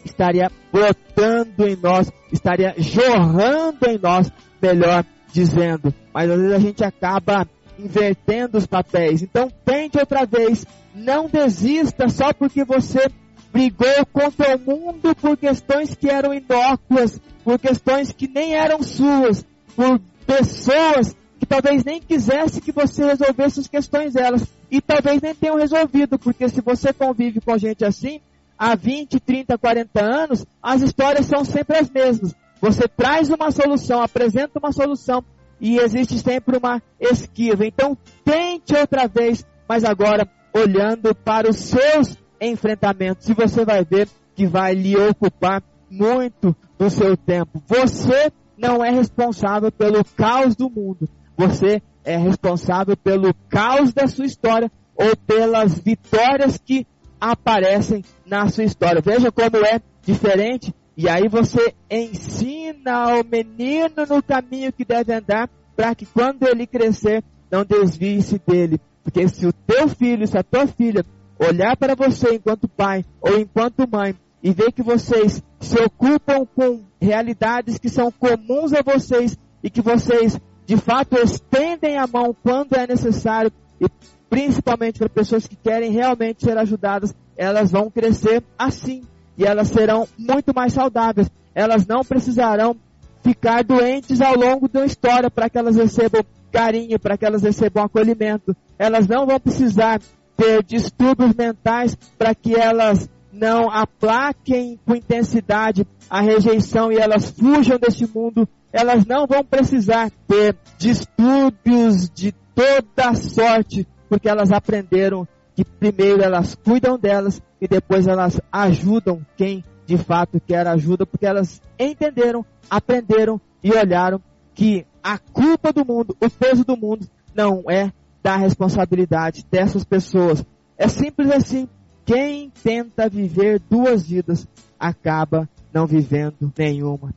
estaria 0.03 0.51
brotando 0.71 1.67
em 1.67 1.75
nós, 1.75 2.11
estaria 2.31 2.73
jorrando 2.77 3.85
em 3.87 3.97
nós, 3.97 4.31
melhor 4.61 5.05
dizendo. 5.31 5.93
Mas 6.13 6.29
às 6.29 6.39
vezes 6.39 6.55
a 6.55 6.59
gente 6.59 6.83
acaba 6.83 7.47
invertendo 7.77 8.57
os 8.57 8.65
papéis. 8.65 9.21
Então 9.21 9.51
tente 9.65 9.97
outra 9.97 10.25
vez. 10.25 10.65
Não 10.95 11.27
desista 11.27 12.07
só 12.07 12.33
porque 12.33 12.63
você 12.63 13.09
brigou 13.51 14.05
contra 14.11 14.55
o 14.55 14.59
mundo 14.59 15.15
por 15.15 15.37
questões 15.37 15.95
que 15.95 16.09
eram 16.09 16.33
inócuas, 16.33 17.19
por 17.43 17.59
questões 17.59 18.11
que 18.11 18.27
nem 18.27 18.55
eram 18.55 18.81
suas, 18.81 19.45
por 19.75 19.99
pessoas 20.25 21.15
que 21.39 21.45
talvez 21.45 21.83
nem 21.83 21.99
quisesse 21.99 22.61
que 22.61 22.71
você 22.71 23.05
resolvesse 23.05 23.59
as 23.59 23.67
questões 23.67 24.13
delas 24.13 24.43
e 24.71 24.81
talvez 24.81 25.21
nem 25.21 25.35
tenham 25.35 25.57
resolvido, 25.57 26.17
porque 26.17 26.47
se 26.47 26.61
você 26.61 26.93
convive 26.93 27.41
com 27.41 27.57
gente 27.57 27.83
assim, 27.83 28.21
há 28.57 28.75
20, 28.75 29.19
30, 29.19 29.57
40 29.57 30.03
anos, 30.03 30.45
as 30.61 30.81
histórias 30.81 31.25
são 31.25 31.43
sempre 31.43 31.77
as 31.77 31.89
mesmas. 31.89 32.33
Você 32.61 32.87
traz 32.87 33.29
uma 33.29 33.51
solução, 33.51 34.01
apresenta 34.01 34.59
uma 34.59 34.71
solução, 34.71 35.23
e 35.59 35.77
existe 35.77 36.19
sempre 36.19 36.57
uma 36.57 36.81
esquiva. 36.99 37.65
Então 37.65 37.97
tente 38.25 38.75
outra 38.75 39.07
vez, 39.07 39.45
mas 39.67 39.83
agora 39.83 40.29
olhando 40.53 41.15
para 41.15 41.49
os 41.49 41.55
seus 41.55 42.17
enfrentamentos. 42.39 43.29
E 43.29 43.33
você 43.33 43.63
vai 43.63 43.85
ver 43.85 44.09
que 44.35 44.45
vai 44.45 44.73
lhe 44.73 44.97
ocupar 44.97 45.63
muito 45.89 46.55
do 46.77 46.89
seu 46.89 47.15
tempo. 47.15 47.63
Você 47.65 48.31
não 48.57 48.83
é 48.83 48.89
responsável 48.89 49.71
pelo 49.71 50.03
caos 50.03 50.55
do 50.55 50.69
mundo. 50.69 51.07
Você 51.37 51.81
é 52.03 52.17
responsável 52.17 52.97
pelo 52.97 53.33
caos 53.49 53.93
da 53.93 54.07
sua 54.07 54.25
história 54.25 54.71
ou 54.95 55.15
pelas 55.15 55.79
vitórias 55.79 56.57
que 56.57 56.85
aparecem 57.31 58.03
na 58.25 58.49
sua 58.49 58.65
história. 58.65 59.01
Veja 59.01 59.31
como 59.31 59.65
é 59.65 59.79
diferente 60.05 60.73
e 60.97 61.07
aí 61.07 61.29
você 61.29 61.73
ensina 61.89 62.91
ao 62.91 63.23
menino 63.23 64.05
no 64.07 64.21
caminho 64.21 64.73
que 64.73 64.83
deve 64.83 65.13
andar, 65.13 65.49
para 65.75 65.95
que 65.95 66.05
quando 66.05 66.47
ele 66.47 66.67
crescer, 66.67 67.23
não 67.49 67.63
desvie-se 67.63 68.39
dele. 68.45 68.79
Porque 69.03 69.27
se 69.27 69.47
o 69.47 69.53
teu 69.53 69.87
filho, 69.87 70.27
se 70.27 70.37
a 70.37 70.43
tua 70.43 70.67
filha 70.67 71.05
olhar 71.39 71.77
para 71.77 71.95
você 71.95 72.35
enquanto 72.35 72.67
pai 72.67 73.05
ou 73.21 73.39
enquanto 73.39 73.89
mãe 73.89 74.15
e 74.41 74.51
ver 74.51 74.71
que 74.73 74.83
vocês 74.83 75.41
se 75.59 75.79
ocupam 75.81 76.45
com 76.45 76.83
realidades 77.01 77.79
que 77.79 77.89
são 77.89 78.11
comuns 78.11 78.73
a 78.73 78.81
vocês 78.81 79.37
e 79.63 79.69
que 79.69 79.81
vocês 79.81 80.39
de 80.65 80.77
fato 80.77 81.17
estendem 81.17 81.97
a 81.97 82.05
mão 82.05 82.35
quando 82.43 82.73
é 82.73 82.85
necessário 82.85 83.51
e 83.79 83.87
principalmente 84.33 84.97
para 84.97 85.09
pessoas 85.09 85.45
que 85.45 85.55
querem 85.55 85.91
realmente 85.91 86.43
ser 86.43 86.57
ajudadas, 86.57 87.13
elas 87.37 87.69
vão 87.69 87.91
crescer 87.91 88.43
assim 88.57 89.03
e 89.37 89.45
elas 89.45 89.67
serão 89.67 90.07
muito 90.17 90.55
mais 90.55 90.73
saudáveis. 90.73 91.29
Elas 91.53 91.85
não 91.85 92.03
precisarão 92.03 92.75
ficar 93.21 93.63
doentes 93.63 94.21
ao 94.21 94.35
longo 94.35 94.67
da 94.67 94.87
história 94.87 95.29
para 95.29 95.51
que 95.51 95.57
elas 95.59 95.75
recebam 95.75 96.25
carinho, 96.51 96.99
para 96.99 97.15
que 97.15 97.23
elas 97.23 97.43
recebam 97.43 97.83
acolhimento. 97.83 98.55
Elas 98.79 99.07
não 99.07 99.27
vão 99.27 99.39
precisar 99.39 100.01
ter 100.35 100.63
distúrbios 100.63 101.35
mentais 101.35 101.95
para 102.17 102.33
que 102.33 102.55
elas 102.55 103.07
não 103.31 103.69
aplaquem 103.69 104.79
com 104.83 104.95
intensidade 104.95 105.85
a 106.09 106.21
rejeição 106.21 106.91
e 106.91 106.97
elas 106.97 107.29
fujam 107.29 107.77
deste 107.77 108.07
mundo. 108.07 108.49
Elas 108.71 109.05
não 109.05 109.27
vão 109.27 109.45
precisar 109.45 110.09
ter 110.27 110.57
distúrbios 110.79 112.09
de 112.09 112.33
toda 112.55 113.13
sorte, 113.15 113.87
porque 114.13 114.29
elas 114.29 114.51
aprenderam 114.51 115.27
que 115.55 115.65
primeiro 115.65 116.21
elas 116.21 116.53
cuidam 116.53 116.99
delas 116.99 117.41
e 117.59 117.67
depois 117.67 118.05
elas 118.05 118.39
ajudam 118.51 119.25
quem 119.35 119.63
de 119.87 119.97
fato 119.97 120.39
quer 120.39 120.67
ajuda, 120.67 121.03
porque 121.03 121.25
elas 121.25 121.59
entenderam, 121.79 122.45
aprenderam 122.69 123.41
e 123.63 123.71
olharam 123.71 124.21
que 124.53 124.85
a 125.01 125.17
culpa 125.17 125.73
do 125.73 125.83
mundo, 125.83 126.15
o 126.21 126.29
peso 126.29 126.63
do 126.63 126.77
mundo, 126.77 127.07
não 127.33 127.63
é 127.67 127.91
da 128.21 128.37
responsabilidade 128.37 129.43
dessas 129.49 129.83
pessoas. 129.83 130.45
É 130.77 130.87
simples 130.87 131.31
assim. 131.31 131.67
Quem 132.05 132.51
tenta 132.63 133.09
viver 133.09 133.59
duas 133.67 134.07
vidas 134.07 134.47
acaba 134.79 135.49
não 135.73 135.87
vivendo 135.87 136.53
nenhuma. 136.55 137.11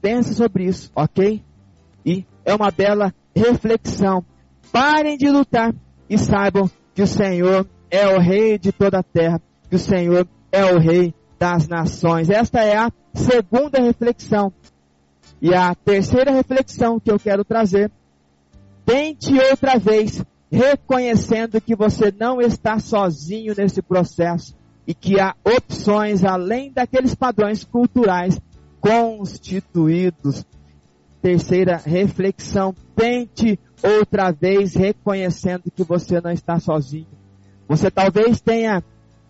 Pense 0.00 0.34
sobre 0.34 0.64
isso, 0.64 0.90
ok? 0.92 1.40
E 2.04 2.26
é 2.44 2.52
uma 2.52 2.72
bela 2.72 3.14
reflexão. 3.32 4.24
Parem 4.72 5.16
de 5.16 5.30
lutar 5.30 5.72
e 6.12 6.18
saibam 6.18 6.70
que 6.94 7.00
o 7.00 7.06
Senhor 7.06 7.66
é 7.90 8.06
o 8.06 8.20
Rei 8.20 8.58
de 8.58 8.70
toda 8.70 8.98
a 8.98 9.02
terra 9.02 9.40
que 9.70 9.76
o 9.76 9.78
Senhor 9.78 10.28
é 10.52 10.62
o 10.66 10.78
Rei 10.78 11.14
das 11.38 11.66
nações. 11.66 12.28
Esta 12.28 12.60
é 12.60 12.76
a 12.76 12.92
segunda 13.14 13.80
reflexão. 13.80 14.52
E 15.40 15.54
a 15.54 15.74
terceira 15.74 16.30
reflexão 16.30 17.00
que 17.00 17.10
eu 17.10 17.18
quero 17.18 17.42
trazer, 17.42 17.90
tente 18.84 19.32
outra 19.50 19.78
vez, 19.78 20.22
reconhecendo 20.50 21.58
que 21.62 21.74
você 21.74 22.12
não 22.12 22.42
está 22.42 22.78
sozinho 22.78 23.54
nesse 23.56 23.80
processo 23.80 24.54
e 24.86 24.92
que 24.92 25.18
há 25.18 25.34
opções 25.42 26.22
além 26.24 26.70
daqueles 26.70 27.14
padrões 27.14 27.64
culturais 27.64 28.38
constituídos. 28.78 30.44
Terceira 31.22 31.78
reflexão, 31.78 32.74
tente 32.94 33.58
outra 33.82 34.30
vez 34.30 34.74
reconhecendo 34.74 35.64
que 35.74 35.82
você 35.82 36.20
não 36.20 36.30
está 36.30 36.58
sozinho. 36.58 37.06
Você 37.68 37.90
talvez 37.90 38.40
tenha 38.40 38.82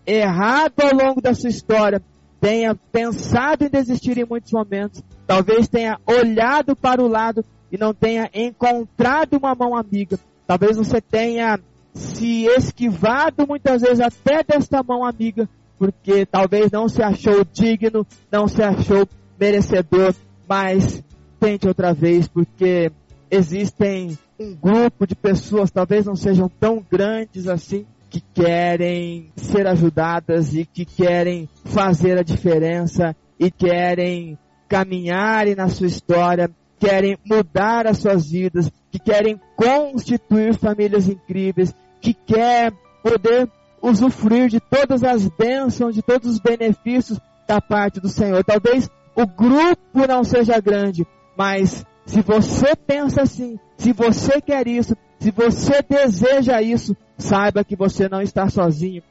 errado 0.05 0.81
ao 0.81 0.93
longo 0.93 1.21
da 1.21 1.33
sua 1.33 1.49
história, 1.49 2.01
tenha 2.39 2.75
pensado 2.91 3.65
em 3.65 3.69
desistir 3.69 4.17
em 4.17 4.25
muitos 4.25 4.51
momentos, 4.51 5.01
talvez 5.25 5.67
tenha 5.67 5.99
olhado 6.05 6.75
para 6.75 7.01
o 7.01 7.07
lado 7.07 7.43
e 7.71 7.77
não 7.77 7.93
tenha 7.93 8.29
encontrado 8.33 9.37
uma 9.37 9.55
mão 9.55 9.75
amiga. 9.75 10.19
Talvez 10.45 10.77
você 10.77 10.99
tenha 10.99 11.59
se 11.93 12.45
esquivado 12.45 13.47
muitas 13.47 13.81
vezes 13.81 13.99
até 13.99 14.43
desta 14.43 14.83
mão 14.83 15.05
amiga, 15.05 15.47
porque 15.77 16.25
talvez 16.25 16.71
não 16.71 16.89
se 16.89 17.01
achou 17.01 17.45
digno, 17.45 18.05
não 18.31 18.47
se 18.47 18.61
achou 18.61 19.07
merecedor, 19.39 20.13
mas 20.47 21.03
tente 21.39 21.67
outra 21.67 21.93
vez, 21.93 22.27
porque 22.27 22.91
existem 23.33 24.17
um 24.39 24.53
grupo 24.53 25.07
de 25.07 25.15
pessoas, 25.15 25.71
talvez 25.71 26.05
não 26.05 26.15
sejam 26.15 26.47
tão 26.47 26.85
grandes 26.87 27.47
assim, 27.47 27.85
que 28.09 28.21
querem 28.21 29.31
ser 29.35 29.65
ajudadas 29.65 30.53
e 30.53 30.65
que 30.65 30.85
querem 30.85 31.49
fazer 31.65 32.17
a 32.19 32.23
diferença 32.23 33.15
e 33.39 33.49
querem 33.49 34.37
caminhar 34.69 35.47
na 35.55 35.67
sua 35.67 35.87
história, 35.87 36.49
querem 36.79 37.17
mudar 37.25 37.87
as 37.87 37.97
suas 37.97 38.29
vidas, 38.29 38.71
que 38.91 38.99
querem 38.99 39.39
constituir 39.55 40.55
famílias 40.55 41.07
incríveis, 41.07 41.73
que 41.99 42.13
quer 42.13 42.71
poder 43.01 43.49
usufruir 43.81 44.47
de 44.47 44.59
todas 44.59 45.03
as 45.03 45.27
bênçãos, 45.27 45.95
de 45.95 46.03
todos 46.03 46.29
os 46.29 46.39
benefícios 46.39 47.19
da 47.47 47.59
parte 47.59 47.99
do 47.99 48.09
Senhor. 48.09 48.43
Talvez 48.43 48.89
o 49.15 49.25
grupo 49.25 50.07
não 50.07 50.23
seja 50.23 50.59
grande, 50.59 51.05
mas 51.35 51.83
se 52.05 52.21
você 52.21 52.75
pensa 52.75 53.21
assim, 53.21 53.59
se 53.77 53.93
você 53.93 54.41
quer 54.41 54.67
isso, 54.67 54.95
se 55.19 55.31
você 55.31 55.81
deseja 55.81 56.61
isso, 56.61 56.95
saiba 57.17 57.63
que 57.63 57.75
você 57.75 58.09
não 58.09 58.21
está 58.21 58.49
sozinho. 58.49 59.01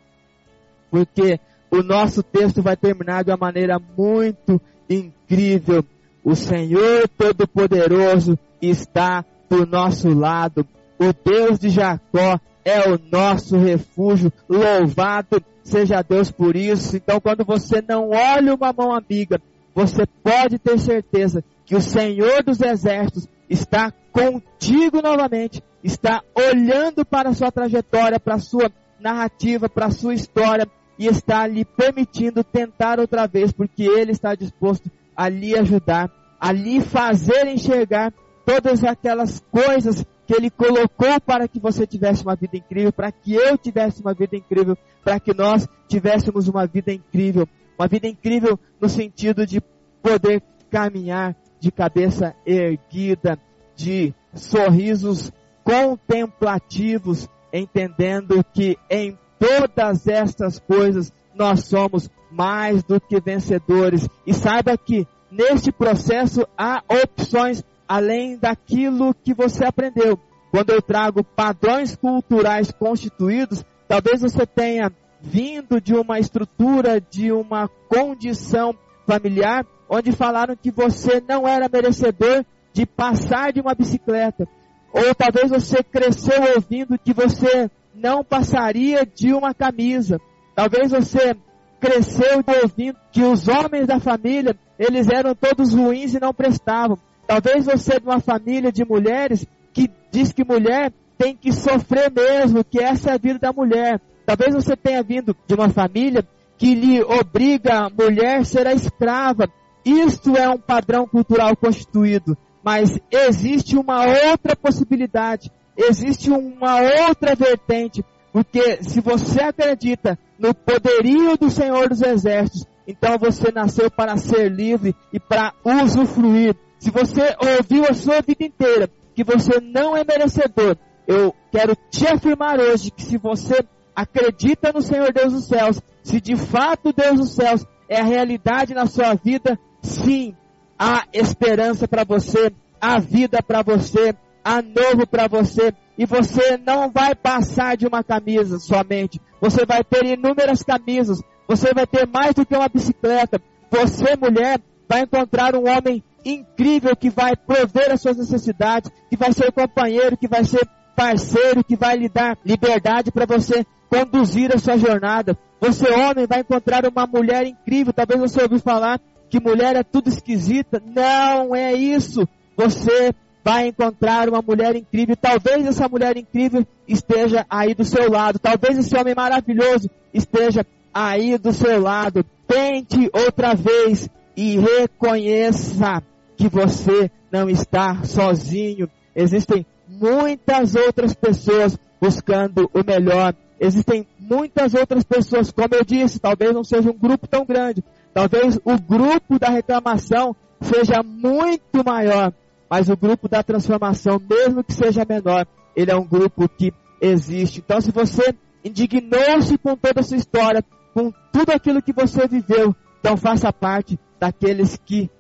porque 0.90 1.40
o 1.70 1.82
nosso 1.82 2.22
texto 2.22 2.61
vai 2.61 2.76
terminar 2.76 3.24
de 3.24 3.30
uma 3.30 3.36
maneira 3.38 3.80
muito 3.97 4.61
incrível. 4.90 5.82
O 6.22 6.36
Senhor 6.36 7.09
Todo-Poderoso 7.09 8.38
está 8.61 9.24
do 9.49 9.64
nosso 9.66 10.11
lado. 10.11 10.66
O 10.99 11.12
Deus 11.24 11.59
de 11.59 11.70
Jacó 11.70 12.38
é 12.62 12.90
o 12.90 13.01
nosso 13.11 13.57
refúgio. 13.57 14.30
Louvado 14.47 15.43
seja 15.62 16.03
Deus 16.03 16.30
por 16.30 16.57
isso. 16.57 16.95
Então, 16.97 17.18
quando 17.20 17.43
você 17.43 17.82
não 17.88 18.11
olha 18.11 18.55
uma 18.55 18.72
mão 18.72 18.95
amiga, 18.95 19.40
você 19.74 20.05
pode 20.22 20.59
ter 20.59 20.78
certeza 20.78 21.43
que 21.72 21.76
o 21.76 21.80
Senhor 21.80 22.42
dos 22.42 22.60
Exércitos 22.60 23.26
está 23.48 23.90
contigo 24.12 25.00
novamente, 25.00 25.64
está 25.82 26.22
olhando 26.34 27.02
para 27.02 27.30
a 27.30 27.34
sua 27.34 27.50
trajetória, 27.50 28.20
para 28.20 28.34
a 28.34 28.38
sua 28.38 28.70
narrativa, 29.00 29.70
para 29.70 29.86
a 29.86 29.90
sua 29.90 30.12
história 30.12 30.68
e 30.98 31.06
está 31.06 31.46
lhe 31.46 31.64
permitindo 31.64 32.44
tentar 32.44 33.00
outra 33.00 33.26
vez, 33.26 33.52
porque 33.52 33.84
Ele 33.84 34.12
está 34.12 34.34
disposto 34.34 34.90
a 35.16 35.30
lhe 35.30 35.58
ajudar, 35.58 36.12
a 36.38 36.52
lhe 36.52 36.82
fazer 36.82 37.46
enxergar 37.46 38.12
todas 38.44 38.84
aquelas 38.84 39.42
coisas 39.50 40.04
que 40.26 40.34
Ele 40.34 40.50
colocou 40.50 41.18
para 41.24 41.48
que 41.48 41.58
você 41.58 41.86
tivesse 41.86 42.22
uma 42.22 42.36
vida 42.36 42.58
incrível, 42.58 42.92
para 42.92 43.10
que 43.10 43.32
eu 43.32 43.56
tivesse 43.56 44.02
uma 44.02 44.12
vida 44.12 44.36
incrível, 44.36 44.76
para 45.02 45.18
que 45.18 45.32
nós 45.32 45.66
tivéssemos 45.88 46.48
uma 46.48 46.66
vida 46.66 46.92
incrível. 46.92 47.48
Uma 47.78 47.88
vida 47.88 48.06
incrível 48.06 48.60
no 48.78 48.90
sentido 48.90 49.46
de 49.46 49.62
poder 50.02 50.42
caminhar 50.70 51.34
de 51.62 51.70
cabeça 51.70 52.34
erguida, 52.44 53.38
de 53.76 54.12
sorrisos 54.34 55.30
contemplativos, 55.62 57.28
entendendo 57.52 58.44
que 58.52 58.76
em 58.90 59.16
todas 59.38 60.08
estas 60.08 60.58
coisas 60.58 61.12
nós 61.32 61.64
somos 61.66 62.10
mais 62.32 62.82
do 62.82 63.00
que 63.00 63.20
vencedores. 63.20 64.08
E 64.26 64.34
saiba 64.34 64.76
que 64.76 65.06
neste 65.30 65.70
processo 65.70 66.44
há 66.58 66.82
opções 66.88 67.62
além 67.86 68.36
daquilo 68.36 69.14
que 69.14 69.32
você 69.32 69.64
aprendeu. 69.64 70.18
Quando 70.50 70.70
eu 70.70 70.82
trago 70.82 71.22
padrões 71.22 71.94
culturais 71.94 72.72
constituídos, 72.72 73.64
talvez 73.86 74.20
você 74.20 74.44
tenha 74.44 74.92
vindo 75.20 75.80
de 75.80 75.94
uma 75.94 76.18
estrutura, 76.18 77.00
de 77.00 77.30
uma 77.30 77.68
condição 77.88 78.74
familiar, 79.07 79.66
onde 79.88 80.12
falaram 80.12 80.57
que 80.57 80.70
você 80.70 81.22
não 81.26 81.46
era 81.46 81.68
merecedor 81.68 82.44
de 82.72 82.86
passar 82.86 83.53
de 83.53 83.61
uma 83.61 83.74
bicicleta. 83.74 84.48
Ou 84.92 85.14
talvez 85.14 85.50
você 85.50 85.82
cresceu 85.82 86.55
ouvindo 86.55 86.98
que 86.98 87.12
você 87.12 87.70
não 87.94 88.24
passaria 88.24 89.07
de 89.07 89.32
uma 89.32 89.55
camisa. 89.55 90.20
Talvez 90.55 90.90
você 90.90 91.36
cresceu 91.80 92.42
ouvindo 92.62 92.96
que 93.11 93.22
os 93.22 93.48
homens 93.48 93.86
da 93.86 93.98
família, 93.98 94.57
eles 94.78 95.09
eram 95.09 95.34
todos 95.34 95.74
ruins 95.74 96.14
e 96.14 96.20
não 96.20 96.32
prestavam. 96.32 96.98
Talvez 97.26 97.64
você 97.64 97.94
é 97.94 98.00
de 98.00 98.07
uma 98.07 98.20
família 98.20 98.70
de 98.70 98.84
mulheres 98.84 99.46
que 99.72 99.90
diz 100.11 100.32
que 100.32 100.44
mulher 100.44 100.92
tem 101.16 101.34
que 101.34 101.53
sofrer 101.53 102.11
mesmo, 102.11 102.64
que 102.64 102.80
essa 102.80 103.11
é 103.11 103.14
a 103.14 103.18
vida 103.18 103.38
da 103.38 103.53
mulher. 103.53 104.00
Talvez 104.26 104.55
você 104.55 104.76
tenha 104.76 105.03
vindo 105.03 105.36
de 105.46 105.55
uma 105.55 105.68
família 105.68 106.26
que 106.57 106.74
lhe 106.74 107.03
obriga 107.03 107.86
a 107.86 107.90
mulher 107.90 108.42
a 108.66 108.72
escrava. 108.72 109.48
Isto 109.84 110.36
é 110.36 110.48
um 110.48 110.59
padrão 110.59 111.07
cultural 111.07 111.57
constituído. 111.57 112.36
Mas 112.62 112.98
existe 113.11 113.76
uma 113.76 114.05
outra 114.07 114.55
possibilidade, 114.55 115.50
existe 115.76 116.30
uma 116.30 116.80
outra 117.09 117.34
vertente, 117.34 118.05
porque 118.32 118.82
se 118.82 119.00
você 119.00 119.42
acredita 119.42 120.16
no 120.38 120.55
poderio 120.55 121.36
do 121.36 121.50
Senhor 121.50 121.88
dos 121.88 122.03
Exércitos, 122.03 122.64
então 122.86 123.18
você 123.18 123.50
nasceu 123.53 123.90
para 123.90 124.16
ser 124.16 124.48
livre 124.50 124.94
e 125.12 125.18
para 125.18 125.53
usufruir. 125.64 126.55
Se 126.78 126.90
você 126.90 127.36
ouviu 127.40 127.84
a 127.88 127.94
sua 127.94 128.20
vida 128.20 128.44
inteira 128.44 128.88
que 129.14 129.24
você 129.24 129.61
não 129.61 129.96
é 129.96 130.05
merecedor, 130.05 130.76
eu 131.07 131.34
quero 131.50 131.76
te 131.90 132.07
afirmar 132.07 132.59
hoje 132.59 132.90
que 132.90 133.03
se 133.03 133.18
você 133.18 133.64
acredita 133.94 134.72
no 134.72 134.80
Senhor 134.80 135.12
Deus 135.12 135.32
dos 135.32 135.46
céus, 135.46 135.80
se 136.03 136.20
de 136.20 136.36
fato 136.36 136.92
Deus 136.92 137.18
dos 137.18 137.32
céus 137.32 137.66
é 137.88 138.00
a 138.00 138.05
realidade 138.05 138.74
na 138.74 138.86
sua 138.86 139.14
vida, 139.14 139.59
sim, 139.80 140.34
há 140.78 141.05
esperança 141.12 141.86
para 141.86 142.05
você, 142.05 142.53
há 142.80 142.98
vida 142.98 143.42
para 143.42 143.62
você, 143.62 144.14
há 144.44 144.61
novo 144.62 145.07
para 145.07 145.28
você, 145.28 145.72
e 145.96 146.07
você 146.07 146.57
não 146.57 146.90
vai 146.90 147.14
passar 147.14 147.76
de 147.76 147.86
uma 147.86 148.03
camisa 148.03 148.59
somente, 148.59 149.20
você 149.40 149.64
vai 149.64 149.84
ter 149.84 150.05
inúmeras 150.05 150.62
camisas, 150.62 151.20
você 151.46 151.72
vai 151.74 151.86
ter 151.86 152.07
mais 152.07 152.34
do 152.34 152.46
que 152.46 152.57
uma 152.57 152.68
bicicleta, 152.68 153.40
você 153.70 154.16
mulher 154.16 154.61
vai 154.88 155.03
encontrar 155.03 155.55
um 155.55 155.68
homem 155.68 156.03
incrível 156.24 156.94
que 156.96 157.11
vai 157.11 157.36
prover 157.36 157.92
as 157.92 158.00
suas 158.00 158.16
necessidades, 158.16 158.90
que 159.09 159.16
vai 159.16 159.32
ser 159.32 159.53
companheiro, 159.53 160.16
que 160.16 160.28
vai 160.28 160.44
ser 160.44 160.66
parceiro, 160.94 161.64
que 161.64 161.76
vai 161.76 161.96
lhe 161.96 162.09
dar 162.09 162.38
liberdade 162.44 163.11
para 163.11 163.26
você 163.26 163.64
conduzir 163.88 164.55
a 164.55 164.59
sua 164.59 164.76
jornada. 164.76 165.36
Você, 165.62 165.88
homem, 165.92 166.26
vai 166.26 166.40
encontrar 166.40 166.84
uma 166.88 167.06
mulher 167.06 167.46
incrível. 167.46 167.92
Talvez 167.92 168.20
você 168.20 168.42
ouviu 168.42 168.58
falar 168.58 169.00
que 169.30 169.38
mulher 169.38 169.76
é 169.76 169.84
tudo 169.84 170.08
esquisita. 170.08 170.82
Não 170.84 171.54
é 171.54 171.72
isso. 171.72 172.26
Você 172.56 173.14
vai 173.44 173.68
encontrar 173.68 174.28
uma 174.28 174.42
mulher 174.42 174.74
incrível. 174.74 175.14
Talvez 175.14 175.64
essa 175.64 175.88
mulher 175.88 176.16
incrível 176.16 176.66
esteja 176.88 177.46
aí 177.48 177.76
do 177.76 177.84
seu 177.84 178.10
lado. 178.10 178.40
Talvez 178.40 178.76
esse 178.76 178.96
homem 178.96 179.14
maravilhoso 179.14 179.88
esteja 180.12 180.66
aí 180.92 181.38
do 181.38 181.52
seu 181.52 181.80
lado. 181.80 182.26
Tente 182.48 183.08
outra 183.12 183.54
vez 183.54 184.10
e 184.36 184.58
reconheça 184.58 186.02
que 186.36 186.48
você 186.48 187.08
não 187.30 187.48
está 187.48 188.02
sozinho. 188.02 188.90
Existem 189.14 189.64
muitas 189.88 190.74
outras 190.74 191.14
pessoas 191.14 191.78
buscando 192.00 192.68
o 192.74 192.82
melhor. 192.84 193.32
Existem 193.60 194.04
muitas 194.32 194.72
outras 194.72 195.04
pessoas, 195.04 195.52
como 195.52 195.74
eu 195.74 195.84
disse, 195.84 196.18
talvez 196.18 196.54
não 196.54 196.64
seja 196.64 196.90
um 196.90 196.96
grupo 196.96 197.26
tão 197.26 197.44
grande. 197.44 197.84
Talvez 198.14 198.58
o 198.64 198.78
grupo 198.78 199.38
da 199.38 199.48
reclamação 199.48 200.34
seja 200.60 201.02
muito 201.02 201.84
maior, 201.84 202.32
mas 202.70 202.88
o 202.88 202.96
grupo 202.96 203.28
da 203.28 203.42
transformação, 203.42 204.18
mesmo 204.18 204.64
que 204.64 204.72
seja 204.72 205.04
menor, 205.06 205.46
ele 205.76 205.90
é 205.90 205.96
um 205.96 206.04
grupo 206.04 206.48
que 206.48 206.72
existe. 207.00 207.60
Então, 207.60 207.80
se 207.80 207.90
você 207.90 208.34
indignou-se 208.64 209.58
com 209.58 209.76
toda 209.76 210.00
essa 210.00 210.16
história, 210.16 210.64
com 210.94 211.12
tudo 211.30 211.50
aquilo 211.50 211.82
que 211.82 211.92
você 211.92 212.26
viveu, 212.26 212.74
então 213.00 213.16
faça 213.16 213.52
parte 213.52 213.98
daqueles 214.18 214.78
que 214.82 215.10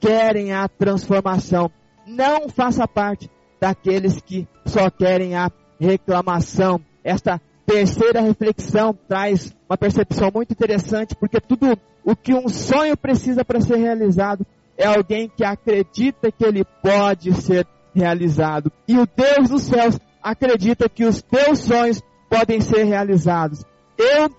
querem 0.00 0.52
a 0.52 0.66
transformação. 0.66 1.70
Não 2.06 2.48
faça 2.48 2.88
parte 2.88 3.30
daqueles 3.60 4.20
que 4.20 4.48
só 4.64 4.88
querem 4.88 5.34
a 5.34 5.50
reclamação. 5.78 6.80
Esta 7.04 7.40
terceira 7.72 8.20
reflexão 8.20 8.96
traz 9.08 9.54
uma 9.68 9.78
percepção 9.78 10.30
muito 10.32 10.52
interessante, 10.52 11.16
porque 11.16 11.40
tudo 11.40 11.78
o 12.04 12.14
que 12.14 12.34
um 12.34 12.48
sonho 12.48 12.96
precisa 12.96 13.44
para 13.44 13.60
ser 13.60 13.76
realizado 13.76 14.46
é 14.76 14.86
alguém 14.86 15.30
que 15.34 15.42
acredita 15.42 16.30
que 16.30 16.44
ele 16.44 16.64
pode 16.82 17.32
ser 17.34 17.66
realizado. 17.94 18.70
E 18.86 18.98
o 18.98 19.06
Deus 19.06 19.48
dos 19.48 19.62
céus 19.62 19.98
acredita 20.22 20.88
que 20.88 21.04
os 21.04 21.22
teus 21.22 21.60
sonhos 21.60 22.02
podem 22.28 22.60
ser 22.60 22.84
realizados. 22.84 23.64
Eu 23.96 24.30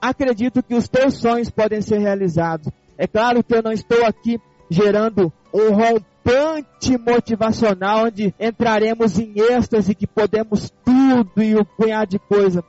acredito 0.00 0.62
que 0.62 0.74
os 0.74 0.88
teus 0.88 1.14
sonhos 1.14 1.50
podem 1.50 1.82
ser 1.82 1.98
realizados. 1.98 2.68
É 2.96 3.06
claro 3.06 3.44
que 3.44 3.54
eu 3.54 3.62
não 3.62 3.72
estou 3.72 4.04
aqui 4.04 4.40
gerando 4.70 5.32
um 5.52 5.72
rompante 5.72 6.96
motivacional 6.98 8.06
onde 8.06 8.34
entraremos 8.38 9.18
em 9.18 9.34
êxtase 9.38 9.94
que 9.94 10.06
podemos 10.06 10.70
tudo 10.84 11.42
e 11.42 11.54
um 11.56 11.64
punhado 11.64 12.12
de 12.12 12.18
coisa. 12.18 12.64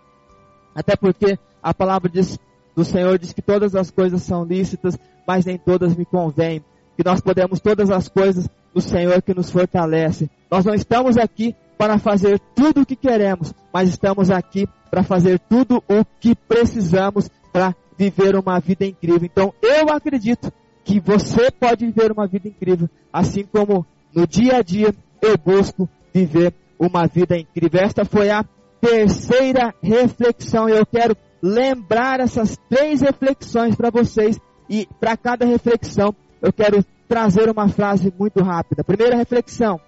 Até 0.76 0.95
porque 0.95 1.38
a 1.61 1.74
palavra 1.74 2.09
diz, 2.09 2.38
do 2.76 2.84
Senhor 2.84 3.17
diz 3.17 3.34
que 3.34 3.41
todas 3.41 3.76
as 3.76 3.91
coisas 3.91 4.22
são 4.22 4.43
lícitas, 4.43 4.97
mas 5.28 5.45
nem 5.45 5.57
todas 5.57 5.95
me 5.95 6.05
convêm. 6.05 6.63
Que 6.95 7.03
nós 7.03 7.22
podemos 7.22 7.59
todas 7.59 7.89
as 7.89 8.07
coisas 8.07 8.49
do 8.74 8.82
Senhor 8.82 9.22
que 9.22 9.34
nos 9.34 9.49
fortalece. 9.49 10.30
Nós 10.49 10.65
não 10.65 10.74
estamos 10.74 11.17
aqui 11.17 11.55
para 11.78 11.97
fazer 11.97 12.39
tudo 12.53 12.82
o 12.82 12.86
que 12.86 12.95
queremos, 12.95 13.53
mas 13.74 13.89
estamos 13.89 14.30
aqui 14.30 14.67
para 14.91 15.03
fazer 15.03 15.39
tudo 15.39 15.84
o 15.88 16.03
que 16.20 16.36
precisamos 16.36 17.30
para 17.53 17.76
viver 17.97 18.36
uma 18.36 18.59
vida 18.59 18.86
incrível. 18.86 19.30
Então 19.32 19.53
eu 19.61 19.89
acredito 19.89 20.51
que 20.84 20.99
você 20.99 21.51
pode 21.51 21.86
viver 21.86 22.11
uma 22.11 22.28
vida 22.28 22.47
incrível, 22.47 22.89
assim 23.13 23.43
como 23.43 23.86
no 24.13 24.26
dia 24.26 24.57
a 24.57 24.61
dia 24.61 24.93
eu 25.22 25.38
busco 25.38 25.88
viver 26.13 26.53
uma 26.78 27.07
vida 27.07 27.38
incrível. 27.38 27.82
Esta 27.82 28.05
foi 28.05 28.30
a 28.30 28.43
terceira 28.82 29.74
reflexão. 29.82 30.68
Eu 30.70 30.86
quero 30.86 31.16
lembrar 31.42 32.20
essas 32.20 32.58
três 32.70 33.02
reflexões 33.02 33.76
para 33.76 33.90
vocês 33.90 34.40
e 34.70 34.88
para 35.00 35.18
cada 35.18 35.46
reflexão 35.46 36.14
eu 36.42 36.54
quero 36.54 36.84
trazer 37.08 37.50
uma 37.50 37.68
frase 37.68 38.14
muito 38.18 38.42
rápida. 38.44 38.84
Primeira 38.84 39.16
reflexão: 39.16 39.80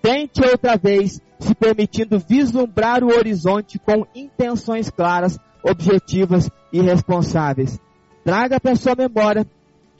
tente 0.00 0.40
outra 0.42 0.76
vez, 0.76 1.20
se 1.38 1.54
permitindo 1.54 2.18
vislumbrar 2.18 3.02
o 3.02 3.08
horizonte 3.08 3.78
com 3.78 4.06
intenções 4.14 4.90
claras, 4.90 5.38
objetivas 5.62 6.50
e 6.72 6.80
responsáveis. 6.80 7.78
Traga 8.24 8.58
para 8.60 8.76
sua 8.76 8.94
memória 8.94 9.46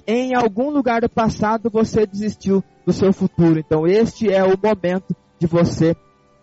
em 0.07 0.35
algum 0.35 0.71
lugar 0.71 1.01
do 1.01 1.09
passado 1.09 1.69
você 1.69 2.07
desistiu 2.07 2.63
do 2.87 2.93
seu 2.93 3.13
futuro. 3.13 3.59
Então 3.59 3.87
este 3.87 4.33
é 4.33 4.45
o 4.45 4.57
momento 4.57 5.15
de 5.39 5.47
você 5.47 5.97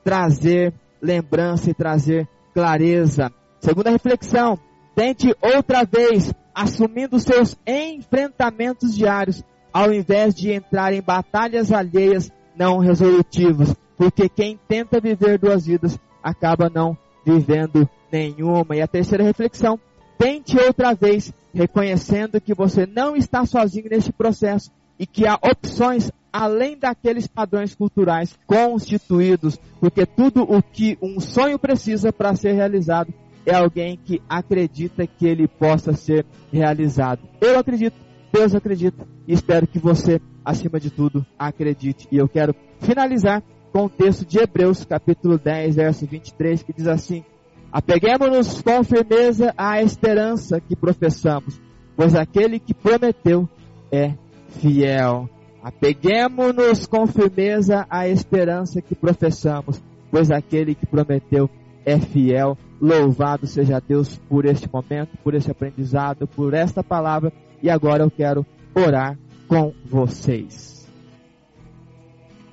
trazer 0.04 0.74
lembrança 1.04 1.70
e 1.70 1.74
trazer 1.74 2.28
clareza. 2.54 3.32
Segunda 3.60 3.89
reflexão, 3.89 4.58
tente 4.95 5.36
outra 5.41 5.84
vez 5.84 6.34
assumindo 6.56 7.20
seus 7.20 7.58
enfrentamentos 7.68 8.95
diários, 8.95 9.43
ao 9.72 9.91
invés 9.91 10.34
de 10.34 10.51
entrar 10.51 10.93
em 10.93 11.01
batalhas 11.01 11.72
alheias 11.72 12.32
não 12.56 12.78
resolutivas, 12.78 13.76
porque 13.97 14.30
quem 14.30 14.60
tenta 14.68 15.01
viver 15.01 15.38
duas 15.38 15.66
vidas 15.66 15.99
acaba 16.22 16.70
não 16.70 16.97
vivendo 17.26 17.89
nenhuma. 18.12 18.76
E 18.76 18.82
a 18.82 18.88
terceira 18.88 19.24
reflexão, 19.24 19.80
tente 20.18 20.58
outra 20.58 20.93
vez, 20.93 21.34
reconhecendo 21.54 22.39
que 22.39 22.54
você 22.54 22.86
não 22.86 23.16
está 23.16 23.45
sozinho 23.45 23.89
neste 23.89 24.12
processo 24.12 24.72
e 24.99 25.08
que 25.08 25.28
há 25.28 25.36
opções 25.36 26.12
além 26.34 26.76
daqueles 26.76 27.28
padrões 27.28 27.76
culturais 27.76 28.36
constituídos, 28.48 29.60
porque 29.80 30.04
tudo 30.04 30.42
o 30.42 30.64
que 30.64 30.98
um 31.00 31.20
sonho 31.20 31.60
precisa 31.60 32.12
para 32.12 32.36
ser 32.36 32.54
realizado 32.54 33.14
é 33.46 33.54
alguém 33.54 33.98
que 33.98 34.20
acredita 34.28 35.06
que 35.06 35.28
ele 35.28 35.48
possa 35.48 35.94
ser 35.94 36.26
realizado. 36.52 37.22
Eu 37.40 37.60
acredito, 37.60 37.96
Deus 38.32 38.56
acredita 38.56 39.06
e 39.28 39.34
espero 39.34 39.68
que 39.68 39.78
você, 39.78 40.20
acima 40.44 40.80
de 40.80 40.90
tudo, 40.90 41.24
acredite. 41.38 42.08
E 42.12 42.18
eu 42.18 42.28
quero 42.28 42.56
finalizar 42.80 43.44
com 43.72 43.86
o 43.86 43.90
texto 43.90 44.26
de 44.26 44.40
Hebreus, 44.40 44.84
capítulo 44.86 45.38
10, 45.38 45.76
verso 45.76 46.06
23, 46.06 46.64
que 46.64 46.74
diz 46.74 46.88
assim: 46.88 47.24
Apeguemos-nos 47.72 48.62
com 48.62 48.84
firmeza 48.84 49.54
à 49.58 49.82
esperança 49.82 50.60
que 50.62 50.76
professamos, 50.76 51.60
pois 51.96 52.16
aquele 52.16 52.60
que 52.60 52.74
prometeu 52.74 53.48
é 53.92 54.14
fiel. 54.62 55.30
Apeguemos-nos 55.64 56.86
com 56.86 57.07
firmeza 57.07 57.88
à 57.89 58.05
esperança 58.05 58.82
que 58.82 58.93
professamos, 58.93 59.82
pois 60.11 60.30
aquele 60.30 60.76
que 60.76 60.86
prometeu 60.86 61.49
é 61.86 61.97
fiel. 61.97 62.57
Louvado 62.82 63.47
seja 63.47 63.80
Deus 63.80 64.20
por 64.28 64.45
este 64.45 64.70
momento, 64.72 65.18
por 65.24 65.34
este 65.34 65.49
aprendizado, 65.49 66.28
por 66.28 66.53
esta 66.53 66.84
palavra. 66.84 67.32
E 67.61 67.70
agora 67.70 68.03
eu 68.03 68.11
quero 68.11 68.45
orar 68.76 69.18
com 69.47 69.74
vocês. 69.86 70.86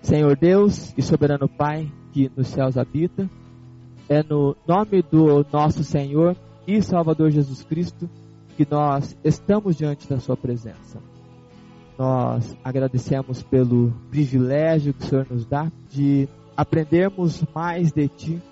Senhor 0.03 0.37
Deus 0.37 0.95
e 0.97 1.03
soberano 1.03 1.49
Pai 1.49 1.91
que 2.13 2.31
nos 2.37 2.47
céus 2.47 2.77
habita, 2.77 3.29
é 4.09 4.23
no 4.23 4.57
nome 4.67 5.03
do 5.03 5.45
nosso 5.53 5.83
Senhor 5.83 6.37
e 6.65 6.81
Salvador 6.81 7.31
Jesus 7.31 7.65
Cristo 7.65 8.09
que 8.57 8.67
nós 8.71 9.17
estamos 9.25 9.77
diante 9.77 10.09
da 10.09 10.21
Sua 10.21 10.37
presença. 10.37 11.10
Nós 12.01 12.57
agradecemos 12.65 13.43
pelo 13.43 13.93
privilégio 14.09 14.95
que 14.95 15.05
o 15.05 15.07
Senhor 15.07 15.27
nos 15.29 15.45
dá 15.45 15.71
de 15.91 16.27
aprendermos 16.57 17.45
mais 17.55 17.93
de 17.93 18.09
Ti, 18.09 18.43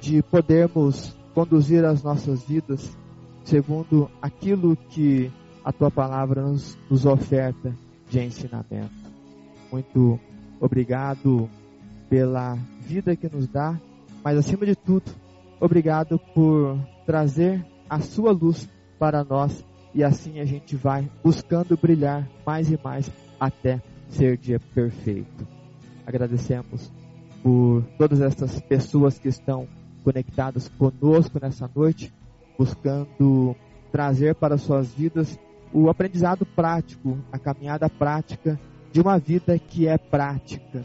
de 0.00 0.20
podermos 0.24 1.16
conduzir 1.32 1.84
as 1.84 2.02
nossas 2.02 2.42
vidas 2.42 2.98
segundo 3.44 4.10
aquilo 4.20 4.76
que 4.88 5.30
a 5.64 5.70
Tua 5.70 5.88
palavra 5.88 6.42
nos, 6.42 6.76
nos 6.90 7.06
oferta 7.06 7.72
de 8.10 8.18
ensinamento. 8.18 8.90
Muito 9.70 10.18
obrigado 10.58 11.48
pela 12.10 12.58
vida 12.80 13.14
que 13.14 13.32
nos 13.32 13.46
dá, 13.46 13.80
mas 14.24 14.36
acima 14.36 14.66
de 14.66 14.74
tudo, 14.74 15.12
obrigado 15.60 16.18
por 16.34 16.76
trazer 17.06 17.64
a 17.88 18.00
Sua 18.00 18.32
luz 18.32 18.68
para 18.98 19.22
nós 19.22 19.64
e 19.94 20.02
assim 20.02 20.40
a 20.40 20.44
gente 20.44 20.74
vai 20.74 21.08
buscando 21.22 21.76
brilhar 21.76 22.28
mais 22.44 22.70
e 22.70 22.78
mais 22.82 23.10
até 23.38 23.80
ser 24.08 24.36
dia 24.36 24.58
perfeito. 24.74 25.46
Agradecemos 26.06 26.92
por 27.42 27.84
todas 27.96 28.20
essas 28.20 28.60
pessoas 28.60 29.18
que 29.18 29.28
estão 29.28 29.68
conectadas 30.02 30.68
conosco 30.68 31.38
nessa 31.40 31.70
noite, 31.74 32.12
buscando 32.58 33.54
trazer 33.92 34.34
para 34.34 34.58
suas 34.58 34.92
vidas 34.92 35.38
o 35.72 35.88
aprendizado 35.88 36.44
prático, 36.44 37.18
a 37.30 37.38
caminhada 37.38 37.88
prática 37.88 38.58
de 38.92 39.00
uma 39.00 39.18
vida 39.18 39.58
que 39.58 39.86
é 39.86 39.96
prática. 39.96 40.84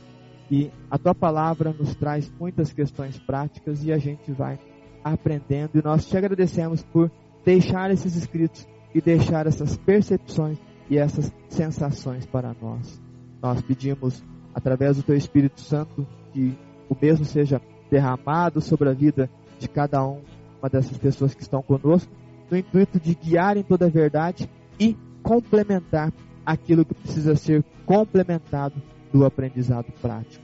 E 0.52 0.72
a 0.90 0.98
tua 0.98 1.14
palavra 1.14 1.74
nos 1.74 1.96
traz 1.96 2.32
muitas 2.40 2.74
questões 2.74 3.20
práticas 3.20 3.84
e 3.84 3.92
a 3.92 3.98
gente 3.98 4.32
vai 4.32 4.60
aprendendo. 5.04 5.78
E 5.78 5.84
nós 5.84 6.08
te 6.08 6.18
agradecemos 6.18 6.84
por 6.84 7.12
deixar 7.46 7.92
esses 7.92 8.16
escritos 8.16 8.68
e 8.94 9.02
deixar 9.02 9.48
essas 9.48 9.78
percepções 9.78 10.58
e 10.90 10.98
essas 10.98 11.32
sensações 11.48 12.26
para 12.26 12.56
nós. 12.62 13.02
Nós 13.42 13.62
pedimos, 13.62 14.24
através 14.54 14.98
do 14.98 15.04
Teu 15.04 15.16
Espírito 15.16 15.62
Santo, 15.62 16.06
que 16.34 16.58
o 16.90 16.98
mesmo 17.00 17.26
seja 17.26 17.62
derramado 17.90 18.62
sobre 18.62 18.90
a 18.90 18.94
vida 18.94 19.30
de 19.60 19.68
cada 19.68 20.06
um, 20.06 20.22
uma 20.60 20.70
dessas 20.70 20.98
pessoas 20.98 21.34
que 21.34 21.42
estão 21.42 21.62
conosco, 21.62 22.12
no 22.50 22.58
intuito 22.58 23.00
de 23.00 23.14
guiar 23.14 23.58
em 23.58 23.64
toda 23.64 23.86
a 23.86 23.90
verdade 23.90 24.50
e 24.80 24.98
complementar 25.22 26.12
aquilo 26.46 26.84
que 26.84 26.96
precisa 26.96 27.36
ser 27.36 27.64
complementado 27.86 28.82
do 29.14 29.26
aprendizado 29.26 29.92
prático. 30.02 30.44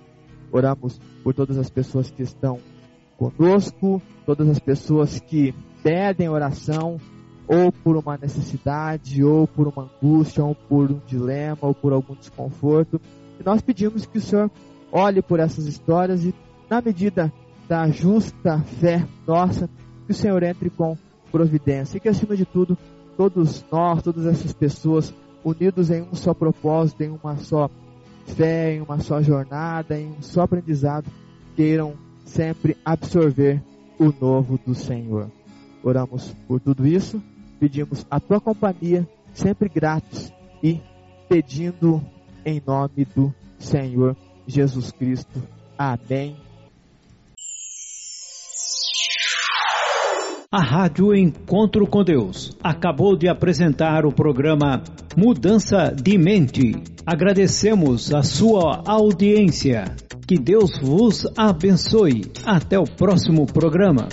Oramos 0.52 1.00
por 1.24 1.34
todas 1.34 1.58
as 1.58 1.70
pessoas 1.70 2.12
que 2.12 2.22
estão 2.22 2.60
conosco, 3.18 4.02
todas 4.26 4.48
as 4.50 4.60
pessoas 4.60 5.20
que 5.20 5.54
pedem 5.84 6.30
oração, 6.30 7.00
ou 7.48 7.72
por 7.72 7.96
uma 7.96 8.18
necessidade, 8.18 9.24
ou 9.24 9.48
por 9.48 9.68
uma 9.68 9.84
angústia, 9.84 10.44
ou 10.44 10.56
por 10.56 10.92
um 10.92 11.00
dilema, 11.06 11.60
ou 11.62 11.74
por 11.74 11.94
algum 11.94 12.16
desconforto. 12.16 13.00
E 13.40 13.44
nós 13.44 13.62
pedimos 13.62 14.06
que 14.06 14.18
o 14.18 14.22
Senhor 14.22 14.50
olhe 14.92 15.22
por 15.22 15.40
essas 15.40 15.66
histórias 15.66 16.24
e, 16.24 16.34
na 16.70 16.82
medida 16.82 17.32
da 17.68 17.88
justa 17.90 18.60
fé 18.80 19.06
nossa, 19.28 19.70
que 20.06 20.12
o 20.12 20.16
Senhor 20.16 20.42
entre 20.44 20.70
com 20.70 20.98
providência. 21.32 21.98
E 21.98 22.00
que, 22.00 22.10
acima 22.10 22.36
de 22.36 22.46
tudo, 22.46 22.78
todos 23.18 23.64
nós, 23.72 24.02
todas 24.02 24.26
essas 24.26 24.54
pessoas, 24.54 25.14
unidos 25.44 25.92
em 25.92 26.02
um 26.02 26.16
só 26.16 26.34
propósito, 26.34 27.02
em 27.04 27.10
uma 27.10 27.38
só 27.38 27.70
fé, 28.26 28.76
em 28.76 28.82
uma 28.82 29.00
só 29.00 29.22
jornada, 29.22 30.00
em 30.00 30.08
um 30.08 30.22
só 30.22 30.42
aprendizado, 30.42 31.06
queiram 31.56 31.94
sempre 32.24 32.76
absorver 32.84 33.62
o 34.00 34.12
novo 34.20 34.60
do 34.66 34.74
Senhor. 34.74 35.30
Oramos 35.84 36.36
por 36.48 36.60
tudo 36.60 36.88
isso 36.88 37.22
pedimos 37.66 38.06
a 38.12 38.20
tua 38.20 38.40
companhia, 38.40 39.08
sempre 39.34 39.68
gratos 39.68 40.32
e 40.62 40.80
pedindo 41.28 42.00
em 42.46 42.62
nome 42.64 43.08
do 43.16 43.34
Senhor 43.58 44.16
Jesus 44.46 44.92
Cristo. 44.92 45.42
Amém. 45.76 46.36
A 50.52 50.62
Rádio 50.62 51.14
Encontro 51.16 51.88
com 51.88 52.04
Deus 52.04 52.56
acabou 52.64 53.18
de 53.18 53.28
apresentar 53.28 54.06
o 54.06 54.12
programa 54.12 54.84
Mudança 55.18 55.92
de 55.92 56.20
Mente. 56.20 56.72
Agradecemos 57.04 58.14
a 58.14 58.22
sua 58.22 58.84
audiência. 58.86 59.86
Que 60.28 60.38
Deus 60.38 60.80
vos 60.80 61.26
abençoe. 61.36 62.32
Até 62.46 62.78
o 62.78 62.84
próximo 62.84 63.48
programa. 63.48 64.08